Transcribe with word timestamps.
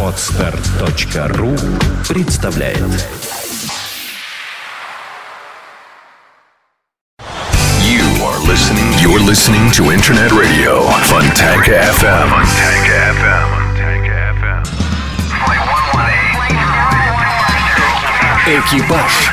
Отстар.ру 0.00 1.56
представляет 2.08 2.78
You 7.82 8.04
are 8.22 8.38
listening. 8.46 8.86
You're 9.02 9.18
listening 9.18 9.72
to 9.72 9.90
Internet 9.90 10.30
Radio 10.30 10.82
Fontanka 11.10 11.74
FM. 11.98 12.28
Fontanka 12.30 13.10
FM. 13.18 13.64
«Экипаж» 18.46 19.32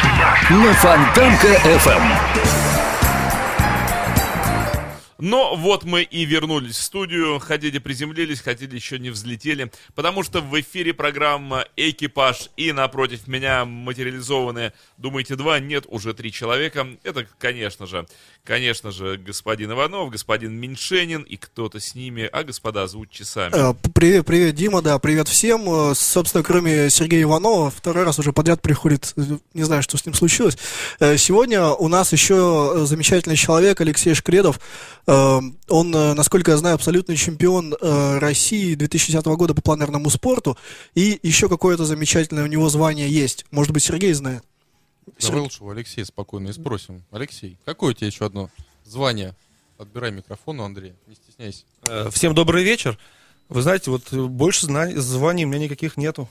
на 0.49 0.73
Фонтанка 0.73 1.47
FM. 1.63 2.70
Но 5.21 5.55
вот 5.55 5.83
мы 5.83 6.01
и 6.01 6.25
вернулись 6.25 6.77
в 6.77 6.81
студию, 6.81 7.37
хотели 7.37 7.77
приземлились, 7.77 8.41
хотели 8.41 8.73
еще 8.73 8.97
не 8.97 9.11
взлетели, 9.11 9.71
потому 9.93 10.23
что 10.23 10.41
в 10.41 10.59
эфире 10.59 10.95
программа 10.95 11.63
«Экипаж» 11.75 12.49
и 12.57 12.71
напротив 12.71 13.27
меня 13.27 13.65
материализованные, 13.65 14.73
думаете, 14.97 15.35
два, 15.35 15.59
нет, 15.59 15.85
уже 15.87 16.15
три 16.15 16.31
человека. 16.31 16.87
Это, 17.03 17.27
конечно 17.37 17.85
же, 17.85 18.07
конечно 18.43 18.91
же, 18.91 19.17
господин 19.17 19.71
Иванов, 19.71 20.09
господин 20.09 20.53
Меньшенин 20.53 21.21
и 21.21 21.37
кто-то 21.37 21.79
с 21.79 21.95
ними, 21.95 22.29
а 22.31 22.43
господа 22.43 22.87
зовут 22.87 23.09
часами. 23.09 23.53
Э, 23.53 23.73
Привет, 23.93 24.25
привет, 24.25 24.55
Дима, 24.55 24.81
да, 24.81 24.97
привет 24.99 25.27
всем. 25.27 25.63
Э, 25.91 25.93
Собственно, 25.95 26.43
кроме 26.43 26.89
Сергея 26.89 27.23
Иванова, 27.23 27.69
второй 27.71 28.03
раз 28.03 28.19
уже 28.19 28.33
подряд 28.33 28.61
приходит, 28.61 29.13
э, 29.15 29.37
не 29.53 29.63
знаю, 29.63 29.83
что 29.83 29.97
с 29.97 30.05
ним 30.05 30.15
случилось. 30.15 30.57
Сегодня 30.99 31.67
у 31.67 31.87
нас 31.87 32.11
еще 32.11 32.83
замечательный 32.85 33.35
человек 33.35 33.81
Алексей 33.81 34.13
Шкредов. 34.13 34.59
Он, 35.05 35.91
насколько 35.91 36.51
я 36.51 36.57
знаю, 36.57 36.75
абсолютный 36.75 37.15
чемпион 37.15 37.75
России 37.81 38.75
2010 38.75 39.25
года 39.35 39.53
по 39.53 39.61
планерному 39.61 40.09
спорту. 40.09 40.57
И 40.95 41.19
еще 41.23 41.49
какое-то 41.49 41.85
замечательное 41.85 42.43
у 42.43 42.47
него 42.47 42.69
звание 42.69 43.09
есть. 43.09 43.45
Может 43.51 43.73
быть, 43.73 43.83
Сергей 43.83 44.13
знает. 44.13 44.43
Давай 45.21 45.41
лучше 45.41 45.63
у 45.63 45.69
Алексея 45.69 46.05
спокойно 46.05 46.49
и 46.49 46.53
спросим. 46.53 47.03
Алексей, 47.11 47.57
какое 47.65 47.91
у 47.91 47.93
тебя 47.93 48.07
еще 48.07 48.25
одно 48.25 48.49
звание? 48.85 49.35
Отбирай 49.77 50.11
микрофон 50.11 50.59
у 50.59 50.63
Андрея, 50.63 50.95
не 51.07 51.15
стесняйся. 51.15 51.63
Э, 51.83 52.09
Всем 52.11 52.35
добрый 52.35 52.63
вечер. 52.63 52.97
Вы 53.49 53.61
знаете, 53.63 53.89
вот 53.91 54.13
э, 54.13 54.21
больше 54.21 54.65
знаний, 54.67 54.95
званий 54.95 55.45
у 55.45 55.47
меня 55.47 55.59
никаких 55.59 55.97
нету. 55.97 56.29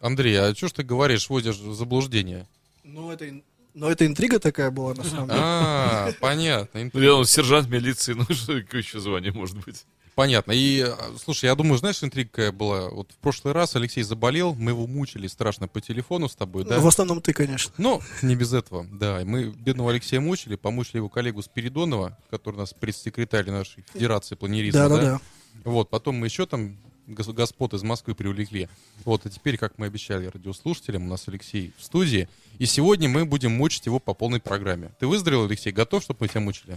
Андрей, 0.00 0.36
а 0.40 0.54
что 0.54 0.68
ж 0.68 0.72
ты 0.72 0.82
говоришь, 0.82 1.28
вводишь 1.28 1.56
в 1.56 1.74
заблуждение? 1.74 2.46
Ну, 2.84 3.10
это, 3.10 3.28
ин- 3.28 3.42
ну, 3.74 3.88
это 3.88 4.04
интрига 4.06 4.38
такая 4.40 4.70
была, 4.70 4.94
на 4.94 5.04
самом 5.04 5.28
деле. 5.28 5.40
А, 5.42 6.12
понятно, 6.20 6.90
Ну, 6.92 7.20
я, 7.20 7.24
сержант 7.24 7.68
милиции, 7.68 8.12
ну 8.14 8.24
что, 8.30 8.60
какое 8.60 8.80
еще 8.80 8.98
звание 9.00 9.32
может 9.32 9.56
быть? 9.64 9.84
Понятно. 10.18 10.50
И, 10.50 10.80
а, 10.80 10.98
слушай, 11.22 11.44
я 11.44 11.54
думаю, 11.54 11.78
знаешь, 11.78 12.02
интрига 12.02 12.28
какая 12.28 12.50
была? 12.50 12.88
Вот 12.90 13.12
в 13.12 13.16
прошлый 13.18 13.54
раз 13.54 13.76
Алексей 13.76 14.02
заболел, 14.02 14.52
мы 14.56 14.72
его 14.72 14.84
мучили 14.88 15.28
страшно 15.28 15.68
по 15.68 15.80
телефону 15.80 16.28
с 16.28 16.34
тобой, 16.34 16.64
да? 16.64 16.80
В 16.80 16.88
основном 16.88 17.22
ты, 17.22 17.32
конечно. 17.32 17.72
Ну, 17.78 18.02
не 18.22 18.34
без 18.34 18.52
этого, 18.52 18.84
да. 18.90 19.22
И 19.22 19.24
Мы 19.24 19.44
бедного 19.50 19.92
Алексея 19.92 20.20
мучили, 20.20 20.56
помучили 20.56 20.96
его 20.96 21.08
коллегу 21.08 21.40
Спиридонова, 21.40 22.18
который 22.30 22.56
у 22.56 22.58
нас 22.58 22.74
пресс-секретарь 22.74 23.48
нашей 23.48 23.84
Федерации 23.92 24.34
планеризма, 24.34 24.88
Да-да-да. 24.88 25.20
Вот, 25.62 25.88
потом 25.88 26.16
мы 26.16 26.26
еще 26.26 26.46
там 26.46 26.78
гос- 27.06 27.32
господ 27.32 27.74
из 27.74 27.84
Москвы 27.84 28.16
привлекли. 28.16 28.68
Вот, 29.04 29.24
а 29.24 29.30
теперь, 29.30 29.56
как 29.56 29.78
мы 29.78 29.86
обещали 29.86 30.26
радиослушателям, 30.26 31.04
у 31.04 31.08
нас 31.08 31.28
Алексей 31.28 31.72
в 31.78 31.84
студии. 31.84 32.28
И 32.58 32.66
сегодня 32.66 33.08
мы 33.08 33.24
будем 33.24 33.52
мучить 33.52 33.86
его 33.86 34.00
по 34.00 34.14
полной 34.14 34.40
программе. 34.40 34.90
Ты 34.98 35.06
выздоровел, 35.06 35.44
Алексей? 35.44 35.70
Готов, 35.70 36.02
чтобы 36.02 36.18
мы 36.22 36.28
тебя 36.28 36.40
мучили? 36.40 36.76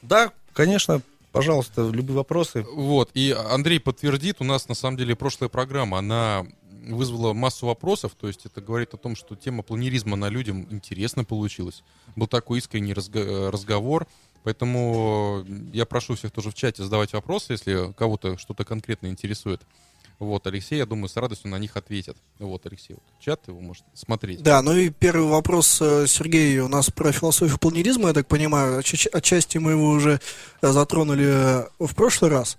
Да, 0.00 0.32
конечно, 0.54 1.02
пожалуйста, 1.34 1.90
любые 1.90 2.16
вопросы. 2.16 2.64
Вот, 2.72 3.10
и 3.14 3.32
Андрей 3.32 3.80
подтвердит, 3.80 4.36
у 4.38 4.44
нас 4.44 4.68
на 4.68 4.74
самом 4.74 4.96
деле 4.96 5.14
прошлая 5.16 5.50
программа, 5.50 5.98
она 5.98 6.46
вызвала 6.86 7.32
массу 7.32 7.66
вопросов, 7.66 8.12
то 8.18 8.28
есть 8.28 8.46
это 8.46 8.60
говорит 8.60 8.94
о 8.94 8.96
том, 8.96 9.16
что 9.16 9.36
тема 9.36 9.62
планеризма 9.62 10.16
на 10.16 10.28
людям 10.28 10.66
интересно 10.70 11.24
получилась. 11.24 11.82
Был 12.16 12.26
такой 12.26 12.58
искренний 12.58 12.92
разго- 12.92 13.50
разговор, 13.50 14.06
поэтому 14.42 15.44
я 15.72 15.86
прошу 15.86 16.14
всех 16.14 16.30
тоже 16.30 16.50
в 16.50 16.54
чате 16.54 16.84
задавать 16.84 17.12
вопросы, 17.12 17.52
если 17.52 17.92
кого-то 17.94 18.38
что-то 18.38 18.64
конкретно 18.64 19.08
интересует. 19.08 19.62
Вот, 20.20 20.46
Алексей, 20.46 20.78
я 20.78 20.86
думаю, 20.86 21.08
с 21.08 21.16
радостью 21.16 21.50
на 21.50 21.58
них 21.58 21.76
ответит. 21.76 22.16
Вот, 22.38 22.64
Алексей, 22.66 22.94
вот, 22.94 23.02
чат 23.20 23.40
его 23.48 23.60
может 23.60 23.84
смотреть. 23.94 24.42
Да, 24.42 24.62
ну 24.62 24.74
и 24.76 24.88
первый 24.90 25.28
вопрос, 25.28 25.78
э, 25.82 26.06
Сергей, 26.06 26.58
у 26.60 26.68
нас 26.68 26.88
про 26.90 27.10
философию 27.12 27.58
планеризма, 27.58 28.08
я 28.08 28.14
так 28.14 28.26
понимаю. 28.28 28.78
Отча- 28.80 29.08
Отчасти 29.12 29.58
мы 29.58 29.72
его 29.72 29.90
уже 29.90 30.20
э, 30.62 30.72
затронули 30.72 31.26
э, 31.26 31.64
в 31.80 31.94
прошлый 31.94 32.30
раз. 32.30 32.56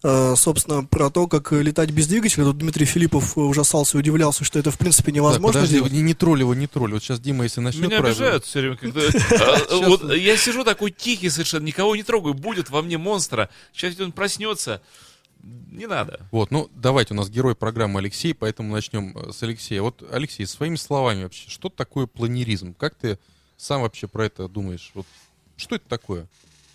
Собственно, 0.00 0.84
про 0.84 1.10
то, 1.10 1.26
как 1.26 1.50
летать 1.50 1.90
без 1.90 2.06
двигателя. 2.06 2.44
Тут 2.44 2.58
Дмитрий 2.58 2.84
Филиппов 2.86 3.36
ужасался 3.36 3.96
и 3.96 4.00
удивлялся, 4.00 4.44
что 4.44 4.60
это, 4.60 4.70
в 4.70 4.78
принципе, 4.78 5.06
Так, 5.06 5.16
невозможно 5.16 5.54
подожди, 5.60 5.74
сделать. 5.74 5.92
не, 5.92 6.02
не 6.02 6.14
тролль 6.14 6.38
его, 6.38 6.54
не 6.54 6.68
тролль. 6.68 6.92
Вот 6.92 7.02
сейчас 7.02 7.18
Дима, 7.18 7.42
если 7.42 7.60
начнет 7.60 7.88
Меня 7.88 7.98
правильно- 7.98 8.10
обижают 8.16 8.44
все 8.44 8.60
время, 8.60 8.76
когда... 8.76 9.00
а, 9.40 9.88
вот 9.88 10.12
Я 10.14 10.36
сижу 10.36 10.62
такой 10.62 10.92
тихий 10.92 11.28
совершенно, 11.30 11.64
никого 11.64 11.96
не 11.96 12.04
трогаю, 12.04 12.34
будет 12.34 12.70
во 12.70 12.80
мне 12.82 12.96
монстра. 12.96 13.50
Сейчас 13.72 13.98
он 13.98 14.12
проснется. 14.12 14.80
Не 15.42 15.86
надо. 15.86 16.26
Вот, 16.32 16.50
ну 16.50 16.68
давайте, 16.74 17.14
у 17.14 17.16
нас 17.16 17.30
герой 17.30 17.54
программы 17.54 18.00
Алексей, 18.00 18.34
поэтому 18.34 18.72
начнем 18.74 19.16
э, 19.16 19.32
с 19.32 19.42
Алексея. 19.42 19.82
Вот, 19.82 20.02
Алексей, 20.10 20.46
своими 20.46 20.76
словами 20.76 21.22
вообще, 21.24 21.48
что 21.48 21.68
такое 21.68 22.06
планеризм? 22.06 22.74
Как 22.74 22.94
ты 22.96 23.18
сам 23.56 23.82
вообще 23.82 24.08
про 24.08 24.26
это 24.26 24.48
думаешь? 24.48 24.90
Вот, 24.94 25.06
что 25.56 25.76
это 25.76 25.88
такое? 25.88 26.26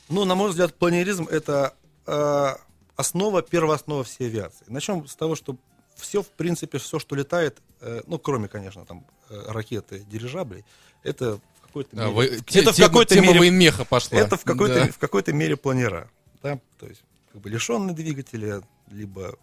Ну, 0.09 0.25
на 0.25 0.35
мой 0.35 0.50
взгляд, 0.50 0.74
планеризм 0.75 1.28
это 1.29 1.74
э, 2.07 2.47
основа, 2.96 3.41
первооснова 3.41 4.03
всей 4.03 4.28
авиации. 4.28 4.66
Начнем 4.68 5.07
с 5.07 5.16
того, 5.16 5.35
что 5.35 5.57
все, 5.95 6.22
в 6.24 6.30
принципе, 6.30 6.78
все, 6.78 7.00
что 7.00 7.16
летает, 7.16 7.57
э, 7.81 8.01
ну, 8.07 8.18
кроме, 8.18 8.47
конечно, 8.47 8.85
там, 8.85 9.06
э, 9.30 9.44
ракеты, 9.47 10.00
дирижаблей, 10.09 10.63
это 11.03 11.35
в 11.35 11.62
какой-то 11.68 11.90
А, 11.94 12.00
мере... 12.06 12.12
вы- 12.12 12.25
это 12.25 12.44
те- 12.45 12.62
в 12.62 12.75
тема- 12.75 12.88
какой-то 12.88 13.16
тема 13.16 13.28
мере 13.28 13.40
военмеха 13.40 13.84
пошла. 13.85 14.18
Это 14.19 14.38
в 14.38 14.44
какой-то, 14.44 14.85
Да. 14.85 14.91
в 14.91 14.97
какой-то 14.97 15.34
мере 15.34 15.56
планера. 15.57 16.09
Да? 16.41 16.59
То 16.80 16.88
есть 16.88 17.01
как 17.33 17.41
бы 17.41 17.49
лишенные 17.49 17.95
двигателя, 17.95 18.61
либо 18.89 19.35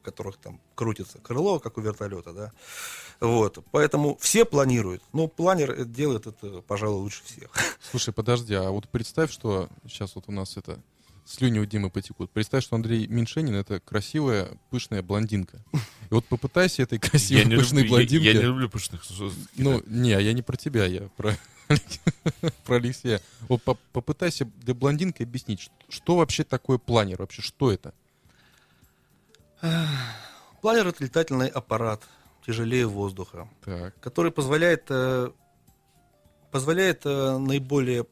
в 0.00 0.02
которых 0.02 0.36
там 0.38 0.60
крутится 0.74 1.18
крыло, 1.18 1.60
как 1.60 1.78
у 1.78 1.80
вертолета, 1.80 2.32
да. 2.32 2.52
Вот. 3.20 3.64
Поэтому 3.70 4.16
все 4.20 4.44
планируют. 4.44 5.02
Но 5.12 5.28
планер 5.28 5.70
это 5.72 5.84
делает 5.84 6.26
это, 6.26 6.62
пожалуй, 6.62 7.00
лучше 7.02 7.22
всех. 7.24 7.50
Слушай, 7.90 8.12
подожди, 8.12 8.54
а 8.54 8.70
вот 8.70 8.88
представь, 8.88 9.30
что 9.30 9.68
сейчас 9.86 10.14
вот 10.14 10.24
у 10.28 10.32
нас 10.32 10.56
это 10.56 10.80
слюни 11.26 11.58
у 11.58 11.66
Димы 11.66 11.90
потекут. 11.90 12.30
Представь, 12.30 12.64
что 12.64 12.76
Андрей 12.76 13.06
Меньшенин 13.06 13.54
это 13.54 13.78
красивая, 13.78 14.58
пышная 14.70 15.02
блондинка. 15.02 15.58
И 15.74 16.14
вот 16.14 16.24
попытайся 16.24 16.82
этой 16.82 16.98
красивой, 16.98 17.44
Я 17.48 17.58
пышной 17.58 17.82
люблю, 17.82 17.98
я- 17.98 18.06
блондинкой... 18.06 18.26
я 18.26 18.34
не 18.40 18.46
люблю 18.46 18.68
пышных. 18.70 19.04
Ну, 19.56 19.82
не, 19.86 20.10
я 20.10 20.32
не 20.32 20.42
про 20.42 20.56
тебя, 20.56 20.86
я 20.86 21.08
про, 21.16 21.36
про 22.64 22.76
Алексея. 22.76 23.20
Вот 23.48 23.62
по- 23.62 23.78
попытайся 23.92 24.44
для 24.44 24.74
блондинки 24.74 25.22
объяснить, 25.22 25.60
что, 25.60 25.72
что 25.88 26.16
вообще 26.16 26.44
такое 26.44 26.78
планер, 26.78 27.18
вообще 27.20 27.42
что 27.42 27.70
это? 27.72 27.94
Планер 30.62 30.88
это 30.88 31.04
летательный 31.04 31.48
аппарат, 31.48 32.02
тяжелее 32.46 32.86
воздуха, 32.86 33.48
Так, 33.64 33.98
который 34.00 34.30
позволяет, 34.30 34.84
э, 34.90 35.30
позволяет 36.50 37.02
э, 37.06 37.38
наиболее 37.38 38.06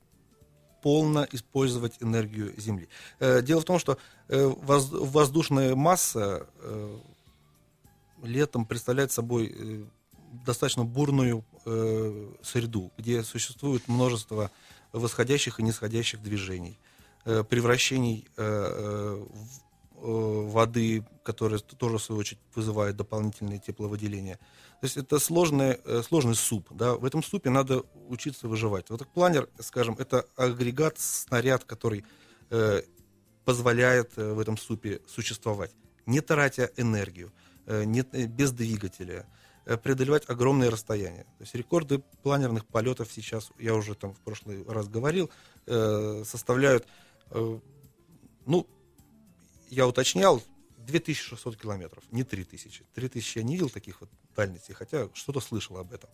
полно 0.82 1.26
использовать 1.32 1.96
энергию 2.00 2.58
Земли. 2.58 2.88
Э, 3.18 3.42
Дело 3.42 3.60
в 3.60 3.64
том, 3.64 3.78
что 3.78 3.98
воз- 4.28 4.90
воздушная 4.92 5.74
масса 5.74 6.46
летом 8.22 8.66
представляет 8.66 9.10
собой 9.12 9.86
достаточно 10.44 10.84
бурную 10.84 11.44
э, 11.68 12.28
среду, 12.42 12.92
где 12.96 13.22
существует 13.22 13.86
множество 13.88 14.50
восходящих 14.92 15.60
и 15.60 15.62
нисходящих 15.62 16.22
движений, 16.22 16.78
э, 17.24 17.44
превращений 17.44 18.26
э, 18.36 18.42
э, 18.42 19.26
э, 19.96 20.00
воды, 20.00 21.04
которые 21.22 21.58
тоже, 21.58 21.98
в 21.98 22.02
свою 22.02 22.20
очередь, 22.20 22.40
вызывают 22.54 22.96
дополнительные 22.96 23.58
тепловыделения. 23.58 24.36
То 24.80 24.84
есть 24.84 24.96
это 24.96 25.18
сложный, 25.18 25.78
э, 25.84 26.02
сложный 26.02 26.34
суп. 26.34 26.68
Да? 26.70 26.94
В 26.94 27.04
этом 27.04 27.22
супе 27.22 27.50
надо 27.50 27.82
учиться 28.08 28.48
выживать. 28.48 28.90
Вот 28.90 29.00
так 29.00 29.08
планер, 29.08 29.48
скажем, 29.60 29.96
это 29.98 30.24
агрегат, 30.36 30.98
снаряд, 30.98 31.64
который 31.64 32.04
э, 32.50 32.82
позволяет 33.44 34.12
э, 34.16 34.32
в 34.32 34.38
этом 34.38 34.56
супе 34.56 35.00
существовать, 35.06 35.72
не 36.06 36.20
тратя 36.20 36.70
энергию, 36.76 37.32
э, 37.66 37.84
не, 37.84 38.00
э, 38.12 38.26
без 38.26 38.52
двигателя, 38.52 39.26
преодолевать 39.76 40.28
огромные 40.28 40.70
расстояния. 40.70 41.24
То 41.24 41.42
есть 41.42 41.54
рекорды 41.54 41.98
планерных 42.22 42.66
полетов 42.66 43.12
сейчас, 43.12 43.50
я 43.58 43.74
уже 43.74 43.94
там 43.94 44.14
в 44.14 44.20
прошлый 44.20 44.64
раз 44.66 44.88
говорил, 44.88 45.30
э, 45.66 46.22
составляют, 46.24 46.86
э, 47.30 47.58
ну, 48.46 48.66
я 49.68 49.86
уточнял, 49.86 50.42
2600 50.78 51.56
километров, 51.56 52.02
не 52.10 52.24
3000. 52.24 52.84
3000 52.94 53.38
я 53.38 53.44
не 53.44 53.54
видел 53.54 53.68
таких 53.68 54.00
вот 54.00 54.10
дальностей, 54.34 54.72
хотя 54.72 55.08
что-то 55.12 55.40
слышал 55.40 55.76
об 55.76 55.92
этом. 55.92 56.08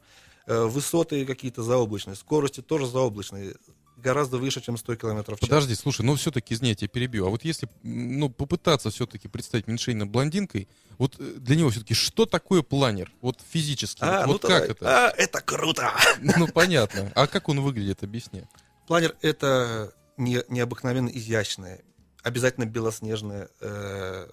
Э, 0.47 0.65
Высоты 0.65 1.25
какие-то 1.25 1.63
заоблачные, 1.63 2.17
скорости 2.17 2.61
тоже 2.61 2.87
заоблачные. 2.87 3.55
Гораздо 3.97 4.39
выше, 4.39 4.61
чем 4.61 4.77
100 4.77 4.97
км 4.97 5.35
в 5.35 5.41
час. 5.41 5.49
Подожди, 5.49 5.75
слушай, 5.75 6.03
ну 6.03 6.15
все-таки, 6.15 6.55
извини, 6.55 6.71
я 6.71 6.75
тебя 6.75 6.89
перебью. 6.89 7.27
А 7.27 7.31
вот 7.31 7.45
если, 7.45 7.69
ну, 7.83 8.29
попытаться 8.31 8.91
все-таки 8.91 9.29
представить 9.29 9.67
Меньшейна 9.67 10.07
блондинкой, 10.07 10.69
вот 10.99 11.17
э, 11.19 11.35
для 11.39 11.57
него 11.57 11.71
все-таки 11.71 11.95
что 11.95 12.27
такое 12.27 12.63
планер? 12.63 13.13
Вот 13.21 13.41
физически. 13.51 14.03
А, 14.03 14.21
вот 14.21 14.27
ну 14.27 14.33
вот 14.33 14.43
как 14.43 14.71
это? 14.71 15.09
А, 15.09 15.11
это 15.11 15.41
круто! 15.41 15.93
Ну, 16.37 16.49
понятно. 16.49 17.13
А 17.15 17.27
как 17.27 17.49
он 17.49 17.61
выглядит, 17.61 18.03
объясни. 18.03 18.45
Планер 18.87 19.15
это 19.23 19.95
не, 20.17 20.43
необыкновенно 20.49 21.09
изящное, 21.09 21.83
обязательно 22.23 22.67
белоснежное 22.67 23.49
э, 23.61 24.29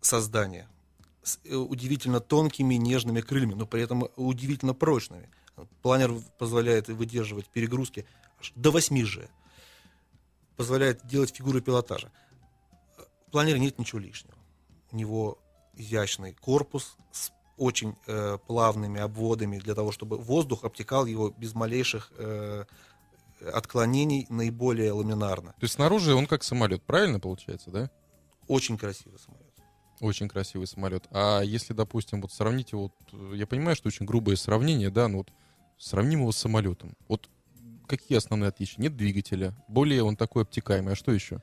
создание 0.00 0.68
с 1.22 1.38
э, 1.44 1.54
удивительно 1.54 2.20
тонкими 2.20 2.74
нежными 2.74 3.20
крыльями, 3.20 3.54
но 3.54 3.66
при 3.66 3.82
этом 3.82 4.08
удивительно 4.16 4.74
прочными. 4.74 5.28
Планер 5.82 6.12
позволяет 6.38 6.88
выдерживать 6.88 7.46
перегрузки 7.46 8.06
до 8.54 8.70
8 8.70 9.04
же. 9.04 9.28
Позволяет 10.56 11.06
делать 11.06 11.34
фигуры 11.34 11.60
пилотажа. 11.60 12.10
В 13.26 13.30
планере 13.30 13.58
нет 13.58 13.78
ничего 13.78 13.98
лишнего. 13.98 14.36
У 14.92 14.96
него 14.96 15.38
изящный 15.74 16.32
корпус 16.32 16.96
с 17.12 17.30
очень 17.56 17.96
э, 18.06 18.38
плавными 18.46 19.00
обводами 19.00 19.58
для 19.58 19.74
того, 19.74 19.92
чтобы 19.92 20.18
воздух 20.18 20.64
обтекал 20.64 21.06
его 21.06 21.30
без 21.30 21.54
малейших 21.54 22.12
э, 22.16 22.64
отклонений 23.52 24.26
наиболее 24.28 24.92
ламинарно. 24.92 25.52
То 25.52 25.64
есть 25.64 25.74
снаружи 25.74 26.14
он 26.14 26.26
как 26.26 26.42
самолет, 26.42 26.82
правильно 26.82 27.20
получается, 27.20 27.70
да? 27.70 27.90
Очень 28.46 28.78
красивый 28.78 29.18
самолет. 29.18 29.46
Очень 30.00 30.28
красивый 30.28 30.66
самолет. 30.66 31.04
А 31.10 31.40
если, 31.40 31.72
допустим, 31.72 32.20
вот 32.20 32.32
сравнить 32.32 32.72
его, 32.72 32.92
вот, 33.12 33.34
я 33.34 33.46
понимаю, 33.46 33.76
что 33.76 33.88
очень 33.88 34.06
грубое 34.06 34.36
сравнение, 34.36 34.90
да, 34.90 35.08
но 35.08 35.18
вот 35.18 35.28
сравним 35.78 36.20
его 36.20 36.32
с 36.32 36.36
самолетом. 36.36 36.94
Вот 37.08 37.28
какие 37.86 38.18
основные 38.18 38.48
отличия? 38.48 38.80
Нет 38.82 38.96
двигателя, 38.96 39.54
более 39.68 40.02
он 40.02 40.16
такой 40.16 40.42
обтекаемый, 40.42 40.92
а 40.92 40.96
что 40.96 41.12
еще? 41.12 41.42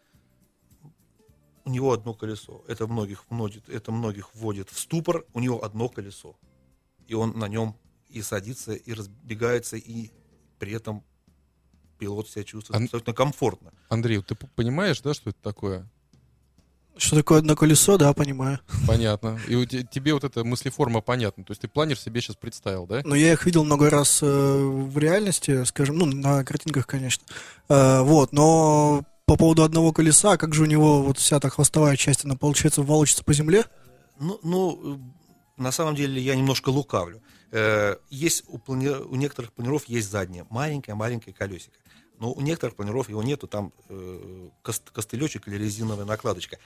У 1.66 1.70
него 1.70 1.94
одно 1.94 2.14
колесо. 2.14 2.64
Это 2.68 2.88
многих, 2.88 3.26
вводит, 3.30 3.70
это 3.70 3.92
многих 3.92 4.36
вводит 4.36 4.70
в 4.70 4.78
ступор. 4.78 5.26
У 5.34 5.40
него 5.40 5.64
одно 5.64 5.88
колесо. 5.88 6.36
И 7.08 7.14
он 7.14 7.38
на 7.40 7.48
нем 7.48 7.78
и 8.10 8.22
садится, 8.22 8.74
и 8.74 8.94
разбегается, 8.94 9.78
и 9.78 10.12
при 10.60 10.74
этом 10.74 11.04
пилот 12.00 12.28
себя 12.30 12.44
чувствует 12.44 12.76
Ан- 12.78 12.84
абсолютно 12.84 13.14
комфортно. 13.14 13.72
Андрей, 13.88 14.22
ты 14.22 14.36
понимаешь, 14.36 15.02
да, 15.02 15.14
что 15.14 15.30
это 15.30 15.42
такое? 15.42 15.90
Что 16.96 17.16
такое 17.16 17.40
одно 17.40 17.56
колесо, 17.56 17.98
да, 17.98 18.14
понимаю. 18.14 18.60
Понятно. 18.88 19.40
И 19.48 19.56
у 19.56 19.66
те- 19.66 19.84
тебе 19.84 20.14
вот 20.14 20.24
эта 20.24 20.44
мыслеформа 20.44 21.02
понятна. 21.02 21.44
То 21.44 21.52
есть 21.52 21.62
ты 21.62 21.68
планер 21.68 21.98
себе 21.98 22.22
сейчас 22.22 22.36
представил, 22.36 22.86
да? 22.86 23.02
Но 23.04 23.16
я 23.16 23.34
их 23.34 23.46
видел 23.46 23.64
много 23.64 23.90
раз 23.90 24.20
э, 24.22 24.26
в 24.28 24.96
реальности, 24.98 25.64
скажем, 25.66 25.98
ну, 25.98 26.06
на 26.06 26.44
картинках, 26.44 26.86
конечно. 26.86 27.24
Э, 27.68 28.02
вот, 28.02 28.32
но 28.32 29.04
по 29.26 29.36
поводу 29.38 29.64
одного 29.64 29.92
колеса, 29.92 30.38
как 30.38 30.54
же 30.54 30.64
у 30.64 30.66
него 30.66 31.02
вот 31.02 31.18
вся 31.18 31.40
та 31.40 31.50
хвостовая 31.50 31.96
часть, 31.96 32.26
она, 32.26 32.36
получается, 32.36 32.84
волочится 32.84 33.24
по 33.24 33.34
земле? 33.34 33.66
Ну, 34.20 34.40
ну, 34.44 35.00
на 35.58 35.72
самом 35.72 35.96
деле 35.96 36.22
я 36.22 36.36
немножко 36.36 36.70
лукавлю. 36.70 37.22
Э, 37.52 37.96
Есть 38.10 38.44
у, 38.48 38.58
плани- 38.58 39.04
у 39.04 39.16
некоторых 39.16 39.52
планеров 39.54 39.86
есть 39.86 40.10
заднее, 40.12 40.46
маленькое-маленькое 40.50 41.34
колесико. 41.34 41.78
Но 42.20 42.32
у 42.32 42.42
некоторых 42.42 42.76
планеров 42.76 43.10
его 43.10 43.24
нету, 43.24 43.48
там 43.48 43.74
э, 43.90 44.50
кост- 44.64 44.92
костылечек 44.92 45.48
или 45.48 45.58
резиновая 45.58 46.06
накладочка. 46.06 46.58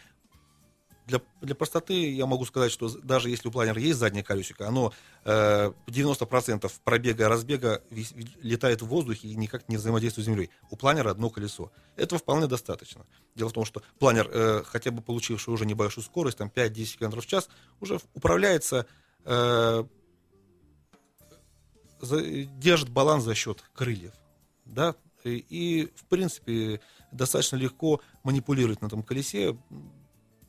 Для, 1.08 1.22
для 1.42 1.56
простоты 1.56 2.14
я 2.14 2.26
могу 2.26 2.46
сказать, 2.46 2.70
что 2.70 2.90
даже 2.90 3.30
если 3.30 3.48
у 3.48 3.52
планера 3.52 3.80
есть 3.80 3.98
заднее 3.98 4.26
колесико, 4.26 4.68
оно 4.68 4.92
э, 5.24 5.72
90% 5.88 6.70
пробега-разбега 6.84 7.82
вис- 7.90 8.14
летает 8.42 8.82
в 8.82 8.88
воздухе 8.88 9.30
и 9.30 9.36
никак 9.36 9.70
не 9.70 9.78
взаимодействует 9.78 10.26
с 10.26 10.30
землей. 10.30 10.50
У 10.70 10.76
планера 10.76 11.12
одно 11.12 11.30
колесо. 11.30 11.72
Этого 11.96 12.20
вполне 12.20 12.48
достаточно. 12.48 13.06
Дело 13.36 13.48
в 13.48 13.54
том, 13.54 13.64
что 13.64 13.82
планер, 14.00 14.30
э, 14.30 14.64
хотя 14.66 14.92
бы 14.92 15.02
получивший 15.02 15.54
уже 15.54 15.66
небольшую 15.66 16.04
скорость, 16.04 16.40
там 16.40 16.52
5-10 16.54 16.98
км 16.98 17.22
в 17.22 17.26
час, 17.26 17.48
уже 17.80 18.02
управляется, 18.14 18.86
э, 19.24 19.86
держит 22.02 22.90
баланс 22.90 23.24
за 23.24 23.34
счет 23.34 23.64
крыльев. 23.74 24.14
Да? 24.66 24.94
И, 25.24 25.92
в 25.96 26.06
принципе, 26.06 26.80
достаточно 27.12 27.56
легко 27.56 28.02
манипулировать 28.24 28.82
на 28.82 28.88
этом 28.88 29.04
колесе, 29.04 29.54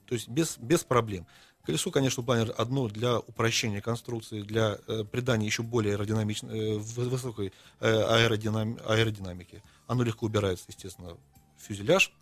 то 0.06 0.14
есть 0.14 0.28
без, 0.28 0.58
без 0.58 0.84
проблем. 0.84 1.26
Колесо, 1.64 1.90
конечно, 1.90 2.22
у 2.22 2.26
планера 2.26 2.52
одно 2.52 2.88
для 2.88 3.18
упрощения 3.18 3.82
конструкции, 3.82 4.40
для 4.40 4.78
э, 4.86 5.04
придания 5.04 5.44
еще 5.44 5.62
более 5.62 5.94
аэродинамичной, 5.94 6.76
э, 6.76 6.78
высокой 6.78 7.52
э, 7.80 7.86
аэродинам- 7.90 8.80
аэродинамики. 8.86 9.62
Оно 9.86 10.02
легко 10.02 10.26
убирается, 10.26 10.64
естественно, 10.68 11.14
в 11.58 11.62
фюзеляж, 11.62 12.12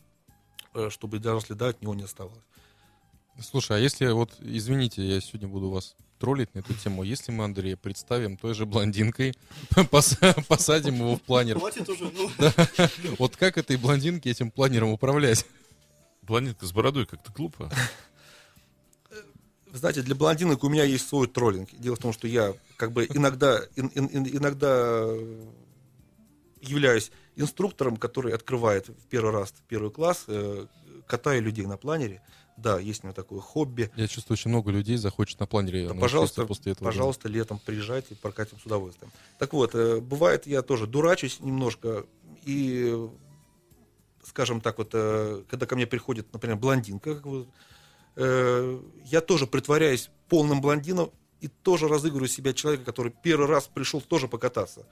э, 0.75 0.91
чтобы 0.91 1.21
даже 1.21 1.47
следа 1.47 1.69
от 1.69 1.81
него 1.81 1.95
не 1.95 2.03
оставалось. 2.03 2.43
Слушай, 3.41 3.77
а 3.77 3.81
если 3.81 4.07
вот, 4.09 4.35
извините, 4.41 5.07
я 5.07 5.21
сегодня 5.21 5.47
буду 5.47 5.71
вас 5.71 5.95
троллить 6.19 6.55
на 6.55 6.61
эту 6.61 6.75
тему, 6.75 7.03
если 7.03 7.33
мы 7.33 7.45
Андрея 7.45 7.77
представим 7.77 8.37
той 8.37 8.55
же 8.55 8.67
блондинкой, 8.67 9.35
пос- 9.71 10.45
посадим 10.49 10.95
его 10.97 11.17
в 11.17 11.23
планер, 11.23 11.59
Хватит 11.59 11.89
уже, 11.89 12.05
ну. 12.11 12.31
вот 13.19 13.37
как 13.37 13.59
этой 13.59 13.77
блондинке 13.77 14.31
этим 14.31 14.51
планером 14.51 14.91
управлять? 14.91 15.47
Планетка 16.27 16.67
с 16.67 16.73
бородой 16.73 17.07
как-то 17.07 17.31
глупо. 17.33 17.71
Вы 19.67 19.79
знаете, 19.79 20.03
для 20.03 20.15
блондинок 20.15 20.65
у 20.65 20.69
меня 20.69 20.85
есть 20.85 21.07
свой 21.09 21.27
троллинг. 21.29 21.69
Дело 21.73 21.97
в 21.97 21.99
том, 21.99 22.13
что 22.13 22.27
я 22.27 22.55
как 22.77 22.93
бы 22.93 23.07
иногда, 23.07 23.61
ин- 23.77 23.93
ин- 23.95 24.09
ин- 24.13 24.37
иногда 24.39 24.69
э, 25.05 25.45
являюсь 26.63 27.11
инструктором, 27.37 27.97
который 27.97 28.33
открывает 28.33 28.89
в 28.89 29.07
первый 29.09 29.33
раз, 29.33 29.51
в 29.51 29.63
первый 29.69 29.91
класс, 29.91 30.25
э, 30.29 30.67
катаю 31.07 31.43
людей 31.43 31.67
на 31.67 31.77
планере. 31.77 32.23
Да, 32.57 32.81
есть 32.81 33.05
у 33.05 33.07
меня 33.07 33.15
такое 33.15 33.41
хобби. 33.41 33.91
Я 33.97 34.09
чувствую, 34.09 34.35
очень 34.35 34.51
много 34.51 34.71
людей 34.71 34.97
захочет 34.97 35.39
на 35.41 35.47
планере 35.47 35.89
Да, 35.89 35.95
пожалуйста, 35.95 36.47
после 36.47 36.73
этого. 36.73 36.89
пожалуйста, 36.89 37.29
летом 37.29 37.61
приезжайте, 37.65 38.15
прокатим 38.15 38.59
с 38.59 38.65
удовольствием. 38.65 39.13
Так 39.39 39.53
вот, 39.53 39.75
э, 39.75 40.01
бывает, 40.01 40.47
я 40.47 40.63
тоже 40.63 40.87
дурачусь 40.87 41.41
немножко, 41.41 42.07
и, 42.45 43.09
скажем 44.25 44.61
так, 44.61 44.79
вот, 44.79 44.91
э, 44.95 45.43
когда 45.51 45.67
ко 45.67 45.77
мне 45.77 45.87
приходит, 45.87 46.33
например, 46.33 46.57
блондинка, 46.57 47.17
как 47.17 47.27
э, 48.17 48.81
я 49.05 49.21
тоже 49.21 49.47
притворяюсь 49.47 50.11
полным 50.29 50.63
блондином 50.63 51.11
и 51.41 51.49
тоже 51.49 51.89
разыгрываю 51.89 52.29
себя 52.29 52.55
человека, 52.55 52.85
который 52.85 53.13
первый 53.23 53.47
раз 53.47 53.69
пришел 53.73 54.01
тоже 54.01 54.29
покататься. 54.29 54.87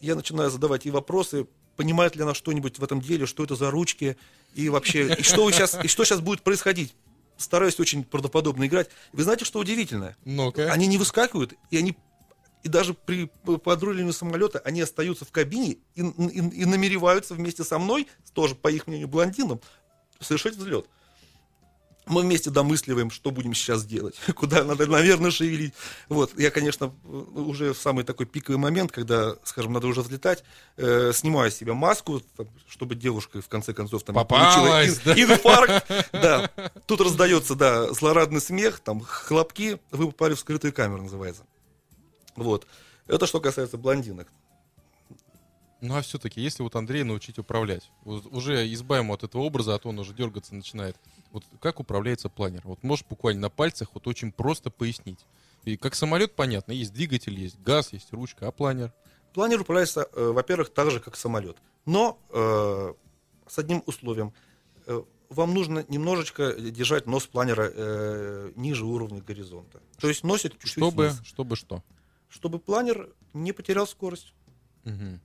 Я 0.00 0.14
начинаю 0.14 0.50
задавать 0.50 0.84
ей 0.84 0.90
вопросы, 0.90 1.46
понимает 1.76 2.16
ли 2.16 2.22
она 2.22 2.34
что-нибудь 2.34 2.78
в 2.78 2.84
этом 2.84 3.00
деле, 3.00 3.26
что 3.26 3.44
это 3.44 3.54
за 3.56 3.70
ручки, 3.70 4.16
и 4.54 4.68
вообще, 4.68 5.14
и 5.14 5.22
что, 5.22 5.50
сейчас, 5.50 5.76
и 5.82 5.88
что 5.88 6.04
сейчас 6.04 6.20
будет 6.20 6.42
происходить. 6.42 6.94
Стараюсь 7.36 7.78
очень 7.80 8.02
правдоподобно 8.04 8.66
играть. 8.66 8.88
Вы 9.12 9.22
знаете, 9.22 9.44
что 9.44 9.58
удивительное? 9.58 10.16
Ну-ка. 10.24 10.72
Они 10.72 10.86
не 10.86 10.96
выскакивают, 10.96 11.54
и 11.70 11.76
они 11.76 11.96
и 12.62 12.68
даже 12.68 12.94
при 12.94 13.26
подруливании 13.62 14.10
самолета 14.10 14.58
они 14.64 14.80
остаются 14.80 15.24
в 15.24 15.30
кабине 15.30 15.76
и, 15.94 16.00
и- 16.00 16.62
и 16.62 16.64
намереваются 16.64 17.34
вместе 17.34 17.62
со 17.62 17.78
мной, 17.78 18.08
тоже 18.32 18.56
по 18.56 18.68
их 18.68 18.86
мнению 18.88 19.06
блондином, 19.06 19.60
совершить 20.18 20.56
взлет. 20.56 20.86
Мы 22.06 22.22
вместе 22.22 22.50
домысливаем, 22.50 23.10
что 23.10 23.32
будем 23.32 23.52
сейчас 23.52 23.84
делать, 23.84 24.14
куда 24.36 24.62
надо, 24.62 24.86
наверное, 24.86 25.32
шевелить. 25.32 25.74
Вот, 26.08 26.38
я, 26.38 26.52
конечно, 26.52 26.94
уже 27.04 27.72
в 27.74 27.78
самый 27.78 28.04
такой 28.04 28.26
пиковый 28.26 28.58
момент, 28.58 28.92
когда, 28.92 29.34
скажем, 29.42 29.72
надо 29.72 29.88
уже 29.88 30.02
взлетать, 30.02 30.44
э, 30.76 31.10
снимаю 31.12 31.50
с 31.50 31.56
себя 31.56 31.74
маску, 31.74 32.20
там, 32.36 32.46
чтобы 32.68 32.94
девушка, 32.94 33.40
в 33.42 33.48
конце 33.48 33.74
концов, 33.74 34.04
там, 34.04 34.14
Попалась, 34.14 35.00
получила 35.00 35.14
ин- 35.14 35.32
инфаркт. 35.32 35.86
Да, 36.12 36.48
тут 36.86 37.00
раздается, 37.00 37.56
да, 37.56 37.92
злорадный 37.92 38.40
смех, 38.40 38.78
там, 38.78 39.00
хлопки, 39.00 39.80
вы 39.90 40.06
попали 40.06 40.34
в 40.34 40.38
скрытую 40.40 40.72
камеру, 40.72 41.02
называется. 41.02 41.42
Вот. 42.36 42.68
Это 43.08 43.26
что 43.26 43.40
касается 43.40 43.78
блондинок. 43.78 44.28
Ну 45.86 45.96
а 45.96 46.02
все-таки, 46.02 46.40
если 46.40 46.64
вот 46.64 46.74
Андрея 46.74 47.04
научить 47.04 47.38
управлять, 47.38 47.90
вот 48.02 48.26
уже 48.26 48.72
избавим 48.72 49.12
от 49.12 49.22
этого 49.22 49.42
образа, 49.42 49.74
а 49.74 49.78
то 49.78 49.88
он 49.88 49.98
уже 50.00 50.14
дергаться 50.14 50.52
начинает. 50.52 50.96
Вот 51.30 51.44
как 51.60 51.78
управляется 51.78 52.28
планер? 52.28 52.62
Вот 52.64 52.82
можешь 52.82 53.04
буквально 53.08 53.42
на 53.42 53.50
пальцах 53.50 53.90
вот 53.94 54.08
очень 54.08 54.32
просто 54.32 54.70
пояснить. 54.70 55.20
И 55.64 55.76
как 55.76 55.94
самолет, 55.94 56.34
понятно, 56.34 56.72
есть 56.72 56.92
двигатель, 56.92 57.38
есть 57.38 57.60
газ, 57.60 57.92
есть 57.92 58.12
ручка, 58.12 58.48
а 58.48 58.50
планер? 58.50 58.92
Планер 59.32 59.60
управляется, 59.60 60.08
э, 60.12 60.30
во-первых, 60.32 60.70
так 60.70 60.90
же, 60.90 60.98
как 60.98 61.14
самолет. 61.14 61.56
Но 61.84 62.18
э, 62.30 62.94
с 63.46 63.58
одним 63.58 63.84
условием. 63.86 64.32
Э, 64.86 65.02
вам 65.28 65.54
нужно 65.54 65.84
немножечко 65.88 66.52
держать 66.52 67.06
нос 67.06 67.26
планера 67.26 67.70
э, 67.72 68.52
ниже 68.56 68.84
уровня 68.84 69.20
горизонта. 69.20 69.80
То 70.00 70.08
есть 70.08 70.24
носит 70.24 70.52
чуть-чуть 70.54 70.82
Чтобы, 70.82 71.08
вниз. 71.10 71.20
чтобы 71.24 71.54
что? 71.54 71.84
Чтобы 72.28 72.58
планер 72.58 73.08
не 73.34 73.52
потерял 73.52 73.86
скорость. 73.86 74.32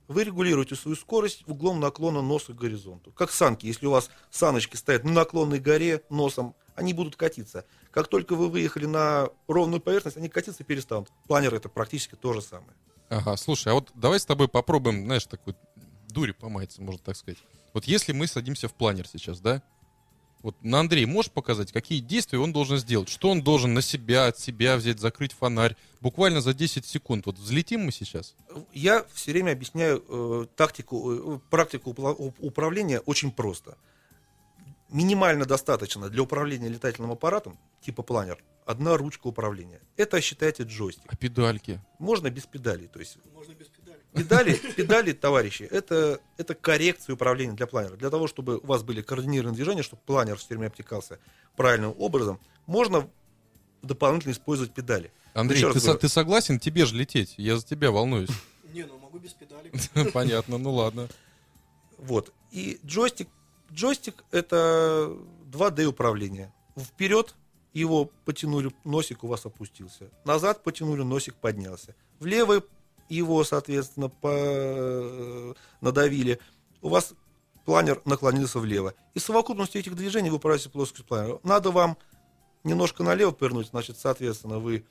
Вы 0.08 0.24
регулируете 0.24 0.74
свою 0.74 0.96
скорость 0.96 1.44
углом 1.46 1.80
наклона 1.80 2.20
носа 2.20 2.52
к 2.52 2.56
горизонту. 2.56 3.12
Как 3.12 3.30
санки. 3.30 3.66
Если 3.66 3.86
у 3.86 3.90
вас 3.90 4.10
саночки 4.30 4.76
стоят 4.76 5.04
на 5.04 5.12
наклонной 5.12 5.60
горе 5.60 6.02
носом, 6.10 6.54
они 6.74 6.92
будут 6.94 7.16
катиться. 7.16 7.64
Как 7.90 8.08
только 8.08 8.34
вы 8.34 8.48
выехали 8.48 8.86
на 8.86 9.28
ровную 9.46 9.80
поверхность, 9.80 10.16
они 10.16 10.28
катиться 10.28 10.64
перестанут. 10.64 11.10
Планер 11.26 11.54
это 11.54 11.68
практически 11.68 12.16
то 12.16 12.32
же 12.32 12.42
самое. 12.42 12.72
Ага, 13.08 13.36
слушай, 13.36 13.68
а 13.68 13.74
вот 13.74 13.90
давай 13.94 14.18
с 14.18 14.24
тобой 14.24 14.48
попробуем, 14.48 15.04
знаешь, 15.04 15.26
такую 15.26 15.54
дурь 16.08 16.32
помается, 16.32 16.82
можно 16.82 17.02
так 17.04 17.16
сказать. 17.16 17.38
Вот 17.74 17.84
если 17.84 18.12
мы 18.12 18.26
садимся 18.26 18.68
в 18.68 18.74
планер 18.74 19.06
сейчас, 19.06 19.40
да? 19.40 19.62
Вот 20.42 20.56
на 20.62 20.80
Андрей 20.80 21.06
можешь 21.06 21.30
показать, 21.30 21.70
какие 21.70 22.00
действия 22.00 22.38
он 22.38 22.52
должен 22.52 22.76
сделать? 22.78 23.08
Что 23.08 23.30
он 23.30 23.42
должен 23.42 23.74
на 23.74 23.82
себя, 23.82 24.26
от 24.26 24.38
себя 24.38 24.76
взять, 24.76 24.98
закрыть 24.98 25.32
фонарь? 25.32 25.76
Буквально 26.00 26.40
за 26.40 26.52
10 26.52 26.84
секунд. 26.84 27.26
Вот 27.26 27.38
взлетим 27.38 27.84
мы 27.84 27.92
сейчас? 27.92 28.34
Я 28.72 29.06
все 29.12 29.32
время 29.32 29.52
объясняю 29.52 30.04
э, 30.08 30.46
тактику, 30.56 31.36
э, 31.36 31.38
практику 31.48 31.90
управления 32.40 32.98
очень 33.00 33.30
просто. 33.30 33.78
Минимально 34.88 35.46
достаточно 35.46 36.10
для 36.10 36.22
управления 36.22 36.68
летательным 36.68 37.12
аппаратом, 37.12 37.56
типа 37.80 38.02
планер, 38.02 38.42
одна 38.66 38.96
ручка 38.96 39.28
управления. 39.28 39.80
Это 39.96 40.20
считайте 40.20 40.64
джойстик. 40.64 41.04
А 41.06 41.16
педальки? 41.16 41.80
Можно 41.98 42.30
без 42.30 42.46
педалей. 42.46 42.88
То 42.88 42.98
есть 42.98 43.16
Можно 43.32 43.52
без 43.52 43.68
педали. 44.12 44.54
Педали, 44.76 45.12
товарищи, 45.12 45.64
это, 45.64 46.20
это 46.36 46.54
коррекция 46.54 47.14
управления 47.14 47.52
для 47.54 47.66
планера. 47.66 47.96
Для 47.96 48.10
того, 48.10 48.26
чтобы 48.26 48.58
у 48.58 48.66
вас 48.66 48.82
были 48.82 49.02
координированные 49.02 49.56
движения, 49.56 49.82
чтобы 49.82 50.02
планер 50.04 50.36
все 50.36 50.48
время 50.48 50.66
обтекался 50.68 51.18
правильным 51.56 51.94
образом, 51.98 52.40
можно 52.66 53.08
дополнительно 53.82 54.32
использовать 54.32 54.72
педали. 54.72 55.12
Андрей, 55.34 55.62
ты, 55.72 55.80
со- 55.80 55.94
ты 55.94 56.08
согласен? 56.08 56.58
Тебе 56.58 56.84
же 56.84 56.94
лететь. 56.94 57.34
Я 57.36 57.56
за 57.56 57.64
тебя 57.66 57.90
волнуюсь. 57.90 58.30
Не, 58.72 58.84
ну 58.84 58.98
могу 58.98 59.18
без 59.18 59.32
педали. 59.32 59.72
Понятно, 60.12 60.58
ну 60.58 60.72
ладно. 60.72 61.08
Вот. 61.98 62.32
И 62.50 62.78
джойстик, 62.84 63.28
джойстик 63.72 64.24
это 64.30 65.16
2D 65.50 65.84
управление. 65.84 66.52
Вперед 66.76 67.34
его 67.72 68.10
потянули, 68.24 68.70
носик 68.84 69.24
у 69.24 69.28
вас 69.28 69.46
опустился. 69.46 70.10
Назад 70.24 70.62
потянули, 70.62 71.02
носик 71.02 71.34
поднялся. 71.34 71.94
Влево 72.20 72.62
его, 73.08 73.44
соответственно, 73.44 74.08
по- 74.08 75.54
надавили. 75.80 76.38
У 76.80 76.88
вас 76.88 77.14
планер 77.64 78.00
наклонился 78.04 78.58
влево. 78.58 78.94
И 79.14 79.18
совокупностью 79.18 79.80
этих 79.80 79.94
движений 79.96 80.30
вы 80.30 80.36
управляете 80.36 80.70
плоскостью 80.70 81.06
планера. 81.06 81.38
Надо 81.42 81.70
вам 81.70 81.96
немножко 82.64 83.02
налево 83.02 83.30
повернуть, 83.32 83.68
значит, 83.68 83.98
соответственно, 83.98 84.58
вы 84.58 84.84